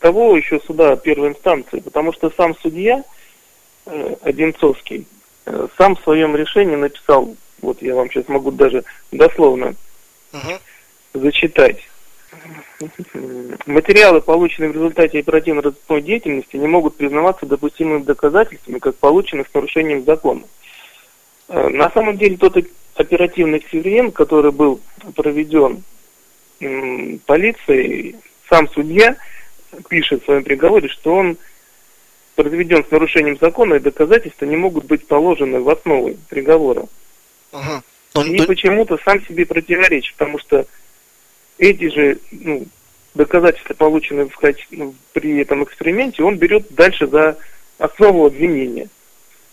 того 0.00 0.36
еще 0.36 0.60
суда 0.60 0.96
первой 0.96 1.28
инстанции, 1.28 1.80
потому 1.80 2.12
что 2.12 2.30
сам 2.36 2.54
судья 2.56 3.02
э, 3.86 4.14
Одинцовский 4.22 5.06
э, 5.46 5.68
сам 5.78 5.96
в 5.96 6.00
своем 6.02 6.36
решении 6.36 6.76
написал, 6.76 7.34
вот 7.62 7.82
я 7.82 7.94
вам 7.94 8.10
сейчас 8.10 8.28
могу 8.28 8.50
даже 8.50 8.84
дословно 9.12 9.74
Мгм. 10.32 10.58
зачитать. 11.14 11.88
Материалы, 13.64 14.20
полученные 14.20 14.70
в 14.70 14.74
результате 14.74 15.20
оперативно-розыскной 15.20 16.02
деятельности, 16.02 16.56
не 16.56 16.66
могут 16.66 16.96
признаваться 16.96 17.46
допустимыми 17.46 18.02
доказательствами, 18.02 18.78
как 18.78 18.96
полученные 18.96 19.46
с 19.50 19.54
нарушением 19.54 20.04
закона. 20.04 20.42
Э, 21.48 21.68
На 21.68 21.90
самом 21.90 22.18
деле 22.18 22.36
тот 22.36 22.56
оперативный 22.94 23.58
эксперимент, 23.58 24.14
который 24.14 24.52
был 24.52 24.80
проведен 25.14 25.82
полицией, 27.26 28.16
сам 28.48 28.68
судья 28.70 29.16
пишет 29.88 30.22
в 30.22 30.24
своем 30.26 30.44
приговоре, 30.44 30.88
что 30.88 31.14
он 31.14 31.36
произведен 32.34 32.84
с 32.84 32.90
нарушением 32.90 33.38
закона, 33.40 33.74
и 33.74 33.80
доказательства 33.80 34.44
не 34.44 34.56
могут 34.56 34.84
быть 34.84 35.06
положены 35.06 35.60
в 35.60 35.68
основу 35.68 36.14
приговора. 36.28 36.86
Мгм. 37.52 37.82
Ну, 38.14 38.22
И 38.24 38.46
почему-то 38.46 38.98
сам 39.04 39.24
себе 39.26 39.46
противоречит, 39.46 40.14
потому 40.16 40.38
что 40.38 40.66
эти 41.58 41.88
же 41.88 42.18
ну, 42.30 42.66
доказательства, 43.14 43.74
полученные 43.74 44.28
в 44.28 44.38
ну, 44.70 44.94
при 45.12 45.40
этом 45.40 45.64
эксперименте, 45.64 46.22
он 46.22 46.36
берет 46.36 46.66
дальше 46.70 47.06
за 47.06 47.38
основу 47.78 48.26
обвинения. 48.26 48.88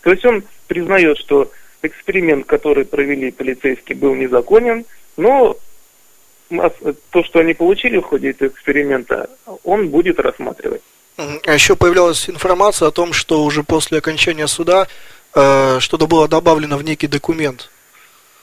То 0.02 0.10
есть 0.10 0.24
он 0.24 0.44
признает, 0.66 1.18
что 1.18 1.50
эксперимент, 1.82 2.46
который 2.46 2.84
провели 2.84 3.30
полицейские, 3.30 3.96
был 3.96 4.14
незаконен, 4.14 4.84
но 5.16 5.56
то, 6.48 7.24
что 7.24 7.40
они 7.40 7.54
получили 7.54 7.98
в 7.98 8.02
ходе 8.02 8.30
этого 8.30 8.48
эксперимента, 8.48 9.30
он 9.64 9.88
будет 9.88 10.20
рассматривать. 10.20 10.82
А 11.16 11.52
еще 11.52 11.76
появлялась 11.76 12.28
информация 12.28 12.88
о 12.88 12.90
том, 12.90 13.12
что 13.12 13.44
уже 13.44 13.62
после 13.62 13.98
окончания 13.98 14.46
суда 14.46 14.88
э, 15.34 15.78
что-то 15.80 16.06
было 16.06 16.26
добавлено 16.28 16.76
в 16.76 16.84
некий 16.84 17.06
документ. 17.06 17.70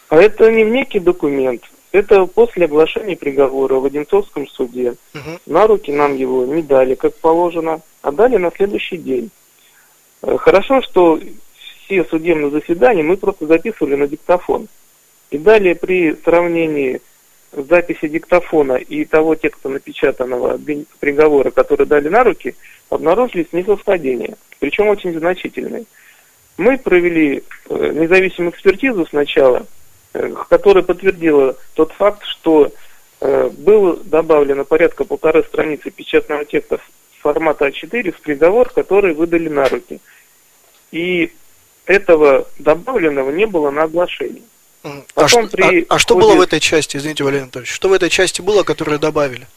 А 0.10 0.18
это 0.18 0.50
не 0.52 0.64
некий 0.64 1.00
документ, 1.00 1.64
это 1.92 2.26
после 2.26 2.66
оглашения 2.66 3.18
приговора 3.18 3.76
в 3.76 3.86
Одинцовском 3.86 4.48
суде. 4.48 4.96
Мгм. 5.14 5.40
На 5.46 5.68
руки 5.68 5.92
нам 5.92 6.16
его 6.16 6.46
не 6.46 6.62
дали, 6.62 6.96
как 6.96 7.16
положено, 7.16 7.82
а 8.02 8.12
дали 8.12 8.38
на 8.38 8.52
следующий 8.52 8.98
день. 8.98 9.30
Э, 10.22 10.38
Хорошо, 10.38 10.82
что 10.82 11.20
все 11.86 12.06
судебные 12.06 12.52
заседания 12.52 13.04
мы 13.04 13.18
просто 13.18 13.46
записывали 13.46 13.96
на 13.96 14.08
диктофон. 14.08 14.68
И 15.30 15.38
далее 15.38 15.76
при 15.76 16.16
сравнении 16.24 17.02
записи 17.52 18.08
диктофона 18.08 18.74
и 18.76 19.06
того 19.06 19.36
текста 19.36 19.70
напечатанного 19.70 20.60
приговора, 21.00 21.52
который 21.52 21.86
дали 21.86 22.08
на 22.08 22.24
руки, 22.24 22.56
обнаружились 22.90 23.52
несовпадения, 23.52 24.36
причем 24.60 24.88
очень 24.88 25.18
значительные. 25.18 25.86
Мы 26.58 26.78
провели 26.78 27.44
э, 27.70 27.92
независимую 27.94 28.52
экспертизу 28.52 29.06
сначала, 29.08 29.66
э, 30.14 30.34
которая 30.50 30.84
подтвердила 30.84 31.56
тот 31.74 31.92
факт, 31.94 32.24
что 32.26 32.72
э, 33.20 33.50
было 33.50 33.98
добавлено 33.98 34.66
порядка 34.66 35.04
полторы 35.06 35.44
страницы 35.44 35.90
печатного 35.90 36.46
текста 36.46 36.80
формата 37.22 37.68
А4 37.68 38.12
в 38.12 38.22
приговор, 38.22 38.70
который 38.70 39.14
выдали 39.14 39.48
на 39.48 39.68
руки. 39.70 40.00
И 40.92 41.32
этого 41.86 42.48
добавленного 42.60 43.32
не 43.32 43.46
было 43.46 43.72
на 43.72 43.84
оглашении. 43.84 44.44
А, 44.84 45.28
что, 45.28 45.48
при 45.48 45.82
а- 45.82 45.96
а 45.96 46.00
что 46.00 46.16
было 46.16 46.36
в 46.36 46.42
этой 46.42 46.60
части, 46.60 46.98
извините, 46.98 47.24
Валерий 47.24 47.44
Анатольевич? 47.44 47.72
Что 47.72 47.90
в 47.90 47.94
этой 47.94 48.10
части 48.10 48.42
было, 48.42 48.64
которое 48.64 48.98
добавили? 48.98 49.48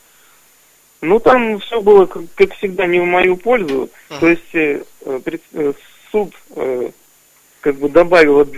Ну, 1.01 1.19
там 1.19 1.59
все 1.61 1.81
было, 1.81 2.07
как, 2.07 2.23
как 2.35 2.55
всегда, 2.57 2.87
не 2.87 3.01
в 3.01 3.05
мою 3.05 3.37
пользу. 3.37 3.91
Мгм. 4.11 4.21
То 4.21 4.29
есть 4.29 4.55
э, 4.55 4.83
э, 5.05 5.21
пред- 5.25 5.43
э, 5.53 5.73
суд 6.11 6.35
э, 6.57 6.91
как 7.61 7.77
бы 7.77 7.89
добавил 7.89 8.41
об- 8.41 8.57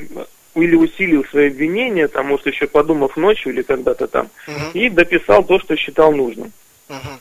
или 0.55 0.74
усилил 0.74 1.24
свои 1.26 1.48
обвинения, 1.48 2.09
там, 2.09 2.26
может, 2.26 2.46
еще 2.46 2.66
подумав 2.66 3.16
ночью 3.16 3.52
или 3.52 3.62
когда-то 3.62 4.07
там, 4.09 4.29
Мгм. 4.46 4.70
и 4.74 4.88
дописал 4.88 5.44
то, 5.44 5.59
что 5.61 5.76
считал 5.76 6.12
нужным. 6.12 6.52
Мгм. 6.88 7.20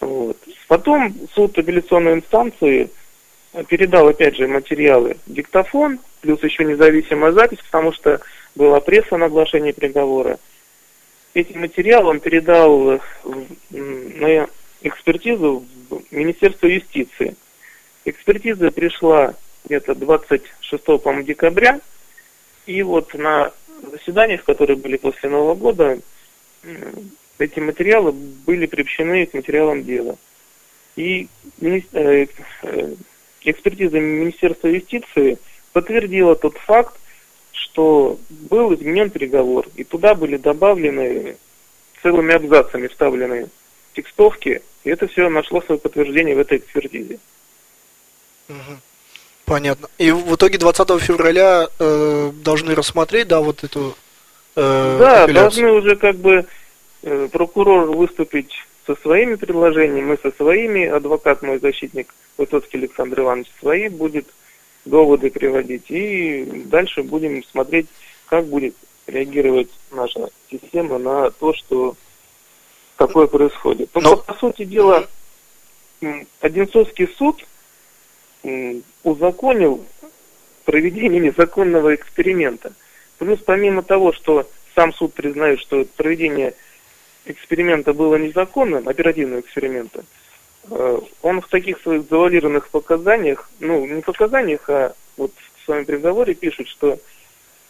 Вот. 0.00 0.36
Потом 0.68 1.14
суд 1.34 1.56
апелляционной 1.58 2.14
инстанции 2.14 2.90
э, 3.54 3.64
передал, 3.64 4.06
опять 4.08 4.36
же, 4.36 4.46
материалы 4.46 5.16
диктофон, 5.26 5.98
плюс 6.20 6.42
еще 6.42 6.64
независимая 6.64 7.32
запись, 7.32 7.58
потому 7.64 7.92
что 7.92 8.20
была 8.58 8.80
пресса 8.80 9.16
на 9.16 9.26
оглашение 9.26 9.72
приговора. 9.72 10.38
Эти 11.32 11.56
материалы 11.56 12.10
он 12.10 12.20
передал 12.20 13.00
на 13.70 14.48
экспертизу 14.82 15.64
в 15.88 16.02
Министерство 16.10 16.66
юстиции. 16.66 17.36
Экспертиза 18.04 18.72
пришла 18.72 19.34
где-то 19.64 19.94
26 19.94 20.84
по-моему, 20.84 21.22
декабря, 21.22 21.80
и 22.66 22.82
вот 22.82 23.14
на 23.14 23.52
заседаниях, 23.92 24.42
которые 24.44 24.76
были 24.76 24.96
после 24.96 25.30
Нового 25.30 25.54
года, 25.54 25.98
эти 27.38 27.60
материалы 27.60 28.10
были 28.12 28.66
приобщены 28.66 29.26
к 29.26 29.34
материалам 29.34 29.84
дела. 29.84 30.16
И 30.96 31.28
э, 31.60 31.78
э, 31.92 32.94
экспертиза 33.42 34.00
Министерства 34.00 34.66
юстиции 34.66 35.38
подтвердила 35.72 36.34
тот 36.34 36.56
факт, 36.56 36.98
что 37.52 38.18
был 38.28 38.74
изменен 38.74 39.10
приговор, 39.10 39.66
и 39.76 39.84
туда 39.84 40.14
были 40.14 40.36
добавлены 40.36 41.36
целыми 42.02 42.34
абзацами 42.34 42.88
вставлены 42.88 43.48
текстовки, 43.94 44.62
и 44.84 44.90
это 44.90 45.06
все 45.08 45.28
нашло 45.28 45.60
свое 45.62 45.80
подтверждение 45.80 46.36
в 46.36 46.38
этой 46.38 46.58
экспертизе. 46.58 47.18
Понятно. 49.44 49.88
И 49.98 50.10
в 50.10 50.34
итоге 50.34 50.58
20 50.58 51.00
февраля 51.00 51.68
э, 51.78 52.30
должны 52.44 52.74
рассмотреть, 52.74 53.28
да, 53.28 53.40
вот 53.40 53.64
эту 53.64 53.96
э, 54.56 54.96
Да, 54.98 55.24
апелляцию? 55.24 55.34
должны 55.34 55.72
уже 55.72 55.96
как 55.96 56.16
бы 56.16 56.46
э, 57.02 57.28
прокурор 57.32 57.90
выступить 57.90 58.52
со 58.86 58.94
своими 58.96 59.36
предложениями, 59.36 60.04
мы 60.04 60.18
со 60.22 60.36
своими, 60.36 60.84
адвокат 60.86 61.42
мой 61.42 61.58
защитник 61.58 62.14
Высоцкий 62.36 62.78
Александр 62.78 63.20
Иванович 63.20 63.48
свои 63.58 63.88
будет 63.88 64.26
доводы 64.84 65.30
приводить, 65.30 65.90
и 65.90 66.44
дальше 66.66 67.02
будем 67.02 67.44
смотреть, 67.44 67.86
как 68.26 68.46
будет 68.46 68.74
реагировать 69.06 69.70
наша 69.90 70.28
система 70.50 70.98
на 70.98 71.30
то, 71.30 71.54
что 71.54 71.96
такое 72.96 73.26
происходит. 73.26 73.90
Но, 73.94 74.00
Но- 74.00 74.16
по 74.16 74.34
сути 74.34 74.64
дела, 74.64 75.08
Одинцовский 76.40 77.08
суд 77.16 77.44
узаконил 79.02 79.84
проведение 80.64 81.20
незаконного 81.20 81.94
эксперимента. 81.94 82.72
Плюс 83.18 83.40
помимо 83.40 83.82
того, 83.82 84.12
что 84.12 84.48
сам 84.74 84.92
суд 84.92 85.12
признает, 85.14 85.60
что 85.60 85.84
проведение 85.96 86.54
эксперимента 87.24 87.92
было 87.92 88.16
незаконным, 88.16 88.88
оперативного 88.88 89.40
эксперимента, 89.40 90.04
он 91.22 91.40
в 91.40 91.48
таких 91.48 91.80
своих 91.80 92.08
завуалированных 92.08 92.68
показаниях, 92.68 93.48
ну, 93.60 93.86
не 93.86 94.02
показаниях, 94.02 94.68
а 94.68 94.94
вот 95.16 95.32
в 95.56 95.64
своем 95.64 95.84
приговоре 95.84 96.34
пишет, 96.34 96.68
что 96.68 96.98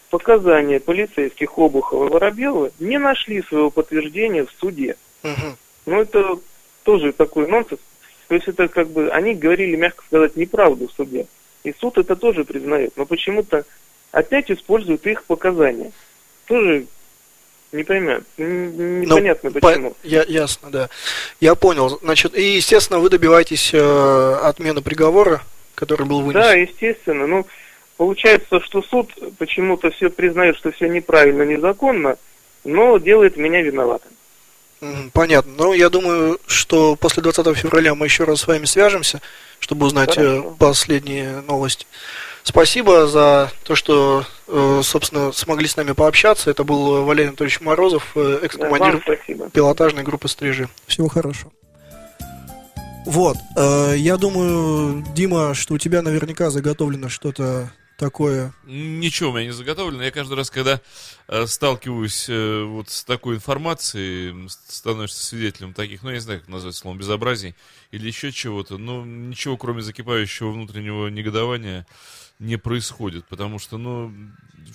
показания 0.09 0.79
полицейских 0.79 1.57
Обухова 1.57 2.07
и 2.07 2.09
Воробьева 2.09 2.71
не 2.79 2.97
нашли 2.97 3.41
своего 3.43 3.69
подтверждения 3.69 4.45
в 4.45 4.51
суде. 4.59 4.95
Мгм. 5.23 5.57
Ну, 5.85 6.01
это 6.01 6.39
тоже 6.83 7.11
такой 7.13 7.47
нонсенс. 7.47 7.79
То 8.27 8.35
есть 8.35 8.47
это 8.47 8.67
как 8.67 8.89
бы, 8.89 9.09
они 9.09 9.33
говорили, 9.33 9.75
мягко 9.75 10.03
сказать, 10.05 10.35
неправду 10.35 10.87
в 10.87 10.91
суде. 10.91 11.25
И 11.63 11.73
суд 11.73 11.97
это 11.97 12.15
тоже 12.15 12.45
признает. 12.45 12.93
Но 12.95 13.05
почему-то 13.05 13.65
опять 14.11 14.51
используют 14.51 15.05
их 15.07 15.23
показания. 15.23 15.91
Тоже 16.45 16.85
не 17.71 17.83
пойму, 17.83 18.19
н- 18.37 19.01
непонятно 19.01 19.49
Ну, 19.53 19.59
по- 19.59 19.69
почему. 19.69 19.95
Я, 20.03 20.23
ясно, 20.27 20.69
да. 20.71 20.89
Я 21.39 21.55
понял. 21.55 21.99
Значит, 22.01 22.35
и, 22.37 22.55
естественно, 22.55 22.99
вы 22.99 23.09
добиваетесь 23.09 23.71
э, 23.73 24.37
отмены 24.43 24.81
приговора, 24.81 25.41
который 25.75 26.05
был 26.05 26.21
вынесен. 26.21 26.41
Да, 26.41 26.53
естественно. 26.53 27.27
Ну, 27.27 27.45
получается, 27.97 28.59
что 28.61 28.81
суд 28.81 29.11
почему-то 29.37 29.91
все 29.91 30.09
признает, 30.09 30.57
что 30.57 30.71
все 30.71 30.87
неправильно, 30.87 31.43
незаконно, 31.43 32.17
но 32.63 32.97
делает 32.97 33.37
меня 33.37 33.61
виноватым. 33.61 34.11
Понятно. 35.13 35.51
Ну, 35.57 35.73
я 35.73 35.89
думаю, 35.89 36.39
что 36.47 36.95
после 36.95 37.21
20 37.21 37.55
февраля 37.57 37.95
мы 37.95 38.05
еще 38.05 38.23
раз 38.23 38.41
с 38.41 38.47
вами 38.47 38.63
свяжемся, 38.65 39.21
чтобы 39.59 39.85
узнать 39.85 40.17
э, 40.17 40.21
Хорошо. 40.21 40.55
последние 40.57 41.41
новости. 41.41 41.85
Спасибо 42.43 43.07
за 43.07 43.51
то, 43.63 43.75
что, 43.75 44.25
э, 44.47 44.81
собственно, 44.83 45.31
смогли 45.31 45.67
с 45.67 45.77
нами 45.77 45.91
пообщаться. 45.91 46.49
Это 46.49 46.63
был 46.63 47.03
Валерий 47.05 47.29
Анатольевич 47.29 47.61
Морозов, 47.61 48.11
э, 48.15 48.39
Да, 48.39 48.45
экс-командир 48.45 49.01
спасибо. 49.03 49.49
пилотажной 49.49 50.03
группы 50.03 50.27
«Стрижи». 50.27 50.67
Всего 50.87 51.07
хорошего. 51.09 51.51
Вот, 53.05 53.37
э, 53.55 53.93
я 53.97 54.17
думаю, 54.17 55.03
Дима, 55.15 55.53
что 55.53 55.73
у 55.73 55.77
тебя 55.77 56.01
наверняка 56.01 56.49
заготовлено 56.49 57.09
что-то 57.09 57.71
такое. 57.97 58.53
Ничего 58.65 59.29
у 59.29 59.33
меня 59.33 59.45
не 59.47 59.51
заготовлено. 59.51 60.03
Я 60.03 60.11
каждый 60.11 60.37
раз, 60.37 60.49
когда 60.49 60.79
э, 61.27 61.45
сталкиваюсь 61.47 62.27
э, 62.29 62.63
вот 62.63 62.89
с 62.89 63.03
такой 63.03 63.35
информацией, 63.35 64.47
становишься 64.47 65.23
свидетелем 65.23 65.73
таких, 65.73 66.01
ну, 66.01 66.09
я 66.09 66.15
не 66.15 66.21
знаю, 66.21 66.39
как 66.39 66.49
назвать 66.49 66.75
словом, 66.75 66.97
безобразий 66.97 67.55
или 67.91 68.07
еще 68.07 68.31
чего-то, 68.31 68.77
но 68.77 69.05
ничего, 69.05 69.57
кроме 69.57 69.81
закипающего 69.81 70.51
внутреннего 70.51 71.07
негодования, 71.07 71.85
не 72.39 72.57
происходит, 72.57 73.25
потому 73.25 73.59
что, 73.59 73.77
ну, 73.77 74.11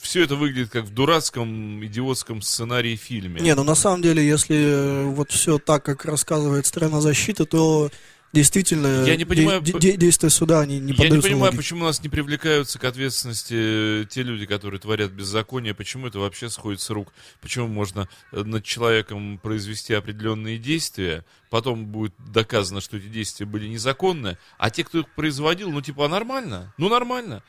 все 0.00 0.22
это 0.22 0.36
выглядит 0.36 0.70
как 0.70 0.84
в 0.84 0.92
дурацком, 0.92 1.84
идиотском 1.84 2.42
сценарии 2.42 2.96
фильме. 2.96 3.40
Не, 3.40 3.54
ну 3.54 3.64
на 3.64 3.74
самом 3.74 4.02
деле, 4.02 4.26
если 4.26 4.56
э, 4.56 5.04
вот 5.04 5.30
все 5.30 5.58
так, 5.58 5.84
как 5.84 6.04
рассказывает 6.04 6.66
страна 6.66 7.00
защиты, 7.00 7.46
то 7.46 7.90
действительно 8.34 9.04
Я 9.04 9.16
не 9.16 9.24
понимаю, 9.24 9.62
де- 9.62 9.72
де- 9.78 9.96
действия 9.96 10.28
суда, 10.30 10.60
они 10.60 10.78
не 10.78 10.92
Я 10.92 11.08
не 11.08 11.20
понимаю, 11.22 11.44
логике. 11.44 11.56
почему 11.56 11.84
нас 11.84 12.02
не 12.02 12.08
привлекаются 12.08 12.78
к 12.78 12.84
ответственности 12.84 13.54
э, 14.02 14.04
те 14.10 14.22
люди, 14.22 14.44
которые 14.46 14.80
творят 14.80 15.10
беззаконие, 15.12 15.72
почему 15.74 16.08
это 16.08 16.18
вообще 16.18 16.50
сходит 16.50 16.80
с 16.80 16.90
рук, 16.90 17.12
почему 17.40 17.68
можно 17.68 18.08
э, 18.32 18.42
над 18.42 18.64
человеком 18.64 19.38
произвести 19.38 19.94
определенные 19.94 20.58
действия, 20.58 21.24
потом 21.50 21.86
будет 21.86 22.12
доказано, 22.18 22.80
что 22.80 22.96
эти 22.96 23.06
действия 23.06 23.46
были 23.46 23.68
незаконны, 23.68 24.36
а 24.58 24.70
те, 24.70 24.84
кто 24.84 24.98
их 25.00 25.08
производил, 25.14 25.70
ну 25.70 25.80
типа, 25.80 26.06
а 26.06 26.08
нормально? 26.08 26.74
Ну 26.78 26.88
нормально. 26.88 27.42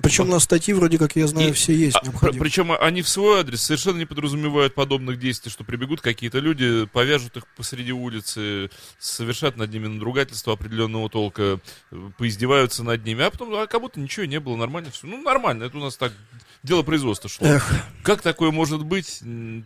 Причем 0.00 0.28
на 0.30 0.38
статьи 0.38 0.72
вроде 0.72 0.96
как 0.98 1.16
я 1.16 1.26
знаю 1.26 1.50
И- 1.50 1.52
все 1.52 1.74
есть 1.74 1.96
А, 1.96 2.04
необходимые. 2.04 2.32
пр- 2.32 2.40
причем 2.40 2.72
они 2.72 3.02
в 3.02 3.08
свой 3.08 3.40
адрес 3.40 3.60
совершенно 3.62 3.98
не 3.98 4.06
подразумевают 4.06 4.74
подобных 4.74 5.18
действий, 5.18 5.50
что 5.50 5.64
прибегут 5.64 6.00
какие-то 6.00 6.38
люди, 6.38 6.86
повяжут 6.86 7.36
их 7.36 7.46
посреди 7.56 7.92
улицы, 7.92 8.70
совершат 8.98 9.56
над 9.56 9.70
ними 9.72 9.88
надругательство 9.88 10.54
определенного 10.54 11.10
толка, 11.10 11.60
поиздеваются 12.16 12.82
над 12.84 13.04
ними, 13.04 13.24
а 13.24 13.30
потом, 13.30 13.54
а 13.54 13.66
как 13.66 13.80
будто 13.80 14.00
ничего 14.00 14.24
не 14.26 14.40
было, 14.40 14.56
нормально 14.56 14.90
все. 14.90 15.06
Ну, 15.06 15.20
нормально, 15.22 15.64
это 15.64 15.76
у 15.76 15.80
нас 15.80 15.96
так 15.96 16.12
дело 16.62 16.82
производства 16.82 17.28
шло. 17.28 17.46
Эх, 17.46 17.70
Как 18.02 18.22
такое 18.22 18.50
может 18.50 18.84
быть, 18.84 19.20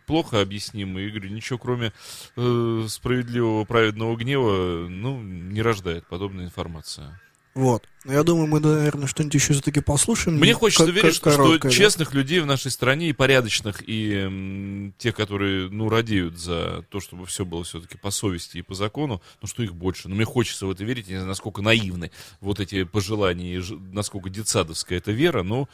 плохо 0.06 0.40
объяснимо. 0.40 1.00
И 1.00 1.10
говорю, 1.10 1.30
ничего 1.30 1.58
кроме 1.58 1.92
э, 2.36 2.86
справедливого 2.88 3.64
праведного 3.64 4.16
гнева, 4.16 4.86
ну, 4.88 5.20
не 5.22 5.60
рождает 5.62 6.06
подобная 6.06 6.46
информация. 6.46 7.20
Вот. 7.56 7.88
Но 8.04 8.12
я 8.12 8.22
думаю, 8.22 8.48
мы, 8.48 8.60
наверное, 8.60 9.06
что-нибудь 9.06 9.34
еще 9.34 9.54
все-таки 9.54 9.80
послушаем. 9.80 10.38
Мне 10.38 10.52
хочется 10.52 10.90
верить, 10.90 11.14
что, 11.14 11.32
что 11.32 11.58
да. 11.58 11.70
честных 11.70 12.12
людей 12.12 12.40
в 12.40 12.46
нашей 12.46 12.70
стране 12.70 13.08
и 13.08 13.14
порядочных, 13.14 13.82
и 13.88 14.12
м, 14.12 14.94
тех, 14.98 15.16
которые, 15.16 15.70
ну, 15.70 15.88
радеют 15.88 16.38
за 16.38 16.84
то, 16.90 17.00
чтобы 17.00 17.24
все 17.24 17.46
было 17.46 17.64
все-таки 17.64 17.96
по 17.96 18.10
совести 18.10 18.58
и 18.58 18.62
по 18.62 18.74
закону, 18.74 19.22
ну, 19.40 19.48
что 19.48 19.62
их 19.62 19.74
больше. 19.74 20.10
Но 20.10 20.16
мне 20.16 20.26
хочется 20.26 20.66
в 20.66 20.70
это 20.70 20.84
верить, 20.84 21.06
я 21.06 21.12
не 21.14 21.18
знаю, 21.20 21.30
насколько 21.30 21.62
наивны 21.62 22.10
вот 22.42 22.60
эти 22.60 22.84
пожелания, 22.84 23.56
и 23.56 23.62
насколько 23.90 24.28
детсадовская 24.28 24.98
эта 24.98 25.12
вера, 25.12 25.42
но... 25.42 25.66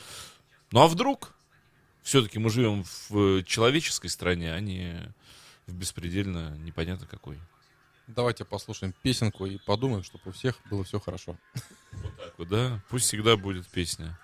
Ну, 0.70 0.80
а 0.82 0.86
вдруг? 0.86 1.34
Все-таки 2.04 2.38
мы 2.38 2.50
живем 2.50 2.84
в 3.08 3.38
э, 3.38 3.42
человеческой 3.42 4.08
стране, 4.08 4.54
а 4.54 4.60
не 4.60 5.12
в 5.66 5.74
беспредельно 5.74 6.56
непонятно 6.58 7.08
какой. 7.08 7.38
Давайте 8.08 8.44
послушаем 8.44 8.92
песенку 9.02 9.46
и 9.46 9.58
подумаем, 9.58 10.02
чтобы 10.02 10.24
у 10.26 10.32
всех 10.32 10.56
было 10.70 10.84
все 10.84 10.98
хорошо. 11.00 11.36
Так 11.92 12.34
вот, 12.38 12.48
да? 12.48 12.80
Пусть 12.88 13.06
всегда 13.06 13.36
будет 13.36 13.66
песня. 13.68 14.18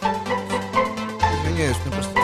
Извиняюсь, 0.00 1.76
мне 1.84 1.92
просто 1.94 2.23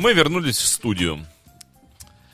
Мы 0.00 0.14
вернулись 0.14 0.56
в 0.56 0.66
студию 0.66 1.26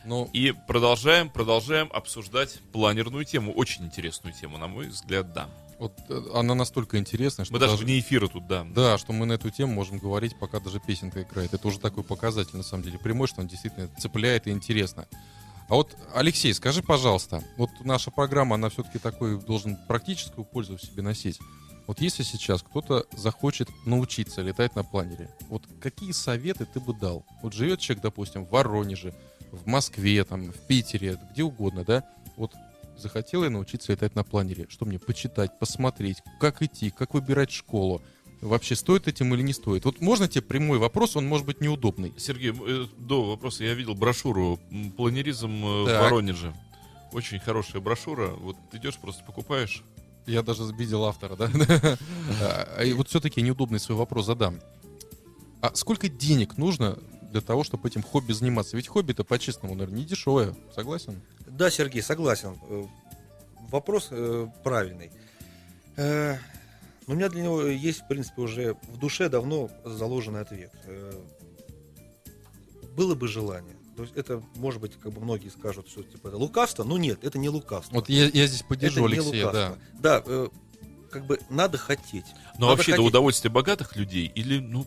Ну, 0.05 0.31
и 0.33 0.55
продолжаем, 0.69 1.29
продолжаем 1.29 1.91
обсуждать 1.93 2.61
планерную 2.71 3.25
тему. 3.25 3.53
Очень 3.53 3.87
интересную 3.87 4.33
тему, 4.33 4.57
на 4.57 4.69
мой 4.69 4.87
взгляд, 4.87 5.33
да. 5.33 5.49
вот 5.81 5.93
э, 6.09 6.23
она 6.33 6.55
настолько 6.55 6.97
интересная, 6.97 7.45
что 7.45 7.53
Мы 7.53 7.59
даже 7.59 7.77
вне 7.77 7.99
эфира 7.99 8.29
тут, 8.29 8.47
да. 8.47 8.65
Да, 8.73 8.99
что 8.99 9.13
мы 9.13 9.27
на 9.27 9.33
эту 9.33 9.51
тему 9.51 9.73
можем 9.73 9.99
говорить, 9.99 10.39
пока 10.39 10.61
даже 10.61 10.79
песенка 10.79 11.23
играет. 11.23 11.55
Это 11.55 11.67
уже 11.67 11.81
такой 11.81 12.05
показатель, 12.05 12.57
на 12.57 12.63
самом 12.63 12.85
деле, 12.85 13.01
прямой, 13.01 13.27
что 13.27 13.41
он 13.41 13.49
действительно 13.49 13.91
цепляет 13.99 14.47
и 14.47 14.53
интересно. 14.53 15.09
А 15.69 15.75
вот, 15.75 15.97
Алексей, 16.15 16.55
скажи, 16.55 16.85
пожалуйста, 16.85 17.43
вот 17.57 17.71
наша 17.81 18.13
программа, 18.13 18.55
она 18.55 18.69
все-таки 18.69 19.01
такой 19.01 19.41
должен 19.41 19.77
практическую 19.89 20.45
пользу 20.45 20.77
в 20.77 20.83
себе 20.83 21.03
носить. 21.03 21.41
Вот 21.87 22.01
если 22.01 22.23
сейчас 22.23 22.63
кто-то 22.63 23.07
захочет 23.13 23.69
научиться 23.85 24.43
летать 24.43 24.75
на 24.75 24.83
планере, 24.83 25.31
вот 25.49 25.63
какие 25.81 26.13
советы 26.13 26.67
ты 26.67 26.81
бы 26.81 26.93
дал? 26.95 27.25
Вот 27.43 27.53
живет 27.53 27.81
человек, 27.81 28.03
допустим, 28.03 28.45
в 28.45 28.51
Воронеже, 28.51 29.15
в 29.53 29.67
Москве, 29.67 30.25
там, 30.25 30.53
в 30.53 30.59
Питере, 30.67 31.19
где 31.33 31.45
угодно, 31.45 31.85
да? 31.85 32.05
Вот 32.37 32.53
захотел 32.97 33.45
я 33.45 33.51
научиться 33.51 33.93
летать 33.93 34.15
на 34.15 34.25
планере. 34.25 34.67
Что 34.69 34.85
мне 34.85 34.99
почитать, 34.99 35.59
посмотреть, 35.59 36.19
как 36.41 36.63
идти, 36.63 36.91
как 36.91 37.15
выбирать 37.15 37.53
школу? 37.53 38.03
Вообще 38.43 38.77
стоит 38.77 39.09
этим 39.09 39.33
или 39.35 39.43
не 39.43 39.53
стоит? 39.53 39.85
Вот 39.85 40.01
можно 40.01 40.29
тебе 40.29 40.43
прямой 40.43 40.79
вопрос, 40.79 41.17
он 41.17 41.27
может 41.27 41.47
быть 41.47 41.61
неудобный. 41.61 42.13
Сергей, 42.19 42.53
э, 42.53 42.87
до 42.99 43.25
вопроса 43.25 43.65
я 43.65 43.75
видел 43.75 43.95
брошюру 43.95 44.61
«Планеризм 44.97 45.65
э, 45.65 45.83
в 45.85 45.87
Так. 45.87 46.03
Воронеже». 46.03 46.55
Очень 47.13 47.39
хорошая 47.39 47.81
брошюра. 47.81 48.29
Вот 48.29 48.57
идешь, 48.73 48.99
просто 48.99 49.25
покупаешь. 49.25 49.83
Я 50.27 50.43
даже 50.43 50.65
видел 50.73 51.05
автора, 51.05 51.37
да? 51.37 51.51
А, 52.77 52.83
И 52.83 52.93
вот 52.93 53.09
все-таки 53.09 53.41
неудобный 53.43 53.79
свой 53.79 53.97
вопрос 53.97 54.27
задам. 54.27 54.61
А 55.61 55.75
сколько 55.75 56.09
денег 56.09 56.59
нужно 56.59 56.99
для 57.31 57.41
того, 57.41 57.65
чтобы 57.65 57.89
этим 57.89 58.03
хобби 58.03 58.33
заниматься? 58.33 58.77
Ведь 58.77 58.89
хобби-то, 58.89 59.25
по-честному, 59.25 59.75
наверное, 59.75 60.01
не 60.01 60.05
дешевое. 60.05 60.55
Согласен? 60.75 61.21
Да, 61.47 61.71
Сергей, 61.71 62.03
согласен. 62.03 62.59
Э, 62.69 62.85
Вопрос 63.71 64.09
э, 64.11 64.49
правильный. 64.65 65.11
Э, 65.97 66.37
но 67.07 67.15
у 67.15 67.17
меня 67.17 67.29
для 67.29 67.43
него 67.43 67.63
есть, 67.63 68.03
в 68.03 68.09
принципе, 68.09 68.43
уже 68.43 68.75
в 68.89 68.99
душе 68.99 69.29
давно 69.29 69.71
заложенный 69.85 70.41
ответ. 70.41 70.73
Было 72.97 73.15
бы 73.15 73.29
желание. 73.29 73.76
То 73.97 74.03
есть 74.03 74.15
это, 74.15 74.43
может 74.57 74.81
быть, 74.81 74.93
как 75.01 75.13
бы 75.13 75.21
многие 75.21 75.49
скажут, 75.49 75.89
что 75.89 76.03
типа 76.03 76.29
это 76.29 76.37
лукавство. 76.37 76.85
Но 76.85 76.99
нет, 76.99 77.25
это 77.25 77.39
не 77.39 77.49
лукавство. 77.49 77.95
Вот 77.95 78.09
я, 78.09 78.27
я 78.29 78.47
здесь 78.47 78.63
поддержу 78.63 79.07
это 79.07 79.15
Алексея, 79.15 79.43
да. 79.45 79.49
лукавство. 79.69 79.79
Да, 80.01 80.23
э, 80.27 80.49
как 81.11 81.27
бы 81.27 81.41
надо 81.49 81.79
хотеть. 81.79 82.27
Но 82.59 82.67
Надо 82.67 82.77
вообще 82.77 82.93
это 82.93 83.01
хотеть. 83.01 83.09
удовольствие 83.09 83.51
богатых 83.53 83.97
людей 83.97 84.31
или, 84.35 84.59
ну, 84.59 84.87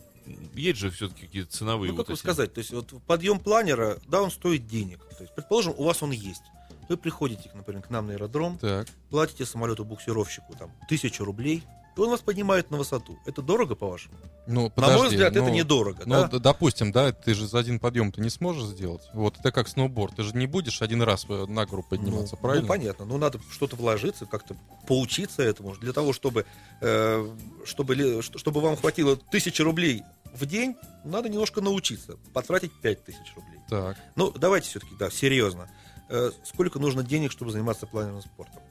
есть 0.54 0.78
же 0.78 0.90
все-таки 0.90 1.26
какие-то 1.26 1.50
ценовые 1.50 1.90
Ну, 1.90 1.96
вот 1.96 2.06
как 2.06 2.14
эти. 2.14 2.20
сказать, 2.20 2.54
то 2.54 2.58
есть 2.58 2.70
вот 2.70 2.92
подъем 3.06 3.40
планера, 3.40 3.98
да, 4.06 4.22
он 4.22 4.30
стоит 4.30 4.66
денег. 4.68 5.00
То 5.16 5.24
есть, 5.24 5.34
предположим, 5.34 5.74
у 5.76 5.84
вас 5.84 6.02
он 6.02 6.12
есть. 6.12 6.42
Вы 6.88 6.96
приходите, 6.96 7.50
например, 7.54 7.82
к 7.82 7.90
нам 7.90 8.06
на 8.06 8.12
аэродром, 8.14 8.58
Так. 8.58 8.86
платите 9.10 9.44
самолету-буксировщику 9.44 10.56
там 10.58 10.70
тысячу 10.88 11.24
рублей, 11.24 11.62
и 11.96 12.00
он 12.00 12.10
вас 12.10 12.20
поднимает 12.20 12.70
на 12.70 12.78
высоту. 12.78 13.18
Это 13.26 13.42
дорого, 13.42 13.74
по-вашему? 13.74 14.16
Ну, 14.46 14.64
на 14.64 14.70
подожди, 14.70 14.98
мой 14.98 15.08
взгляд, 15.08 15.34
ну, 15.34 15.42
это 15.42 15.50
недорого. 15.50 16.02
Ну, 16.06 16.28
да? 16.28 16.38
допустим, 16.38 16.92
да, 16.92 17.12
ты 17.12 17.34
же 17.34 17.46
за 17.46 17.58
один 17.58 17.78
подъем 17.78 18.12
ты 18.12 18.20
не 18.20 18.30
сможешь 18.30 18.64
сделать. 18.64 19.02
Вот 19.12 19.38
это 19.38 19.52
как 19.52 19.68
сноуборд. 19.68 20.16
Ты 20.16 20.22
же 20.22 20.36
не 20.36 20.46
будешь 20.46 20.82
один 20.82 21.02
раз 21.02 21.26
э, 21.28 21.46
на 21.46 21.66
гору 21.66 21.84
подниматься, 21.88 22.36
ну, 22.36 22.42
правильно? 22.42 22.62
Ну, 22.62 22.68
понятно. 22.68 23.04
Ну, 23.04 23.18
надо 23.18 23.40
что-то 23.50 23.76
вложиться, 23.76 24.26
как-то 24.26 24.56
поучиться 24.86 25.42
этому. 25.42 25.74
Для 25.76 25.92
того, 25.92 26.12
чтобы, 26.12 26.46
э, 26.80 27.36
чтобы, 27.64 28.22
чтобы 28.22 28.60
вам 28.60 28.76
хватило 28.76 29.16
тысячи 29.16 29.62
рублей 29.62 30.02
в 30.34 30.46
день, 30.46 30.76
надо 31.04 31.28
немножко 31.28 31.60
научиться. 31.60 32.16
Потратить 32.32 32.72
пять 32.80 33.04
тысяч 33.04 33.34
рублей. 33.34 33.60
Так. 33.68 33.96
Ну, 34.16 34.30
давайте 34.32 34.68
все-таки, 34.68 34.94
да, 34.98 35.10
серьезно. 35.10 35.68
Э, 36.08 36.30
сколько 36.44 36.78
нужно 36.78 37.02
денег, 37.02 37.30
чтобы 37.30 37.52
заниматься 37.52 37.86
планерным 37.86 38.22
спортом? 38.22 38.62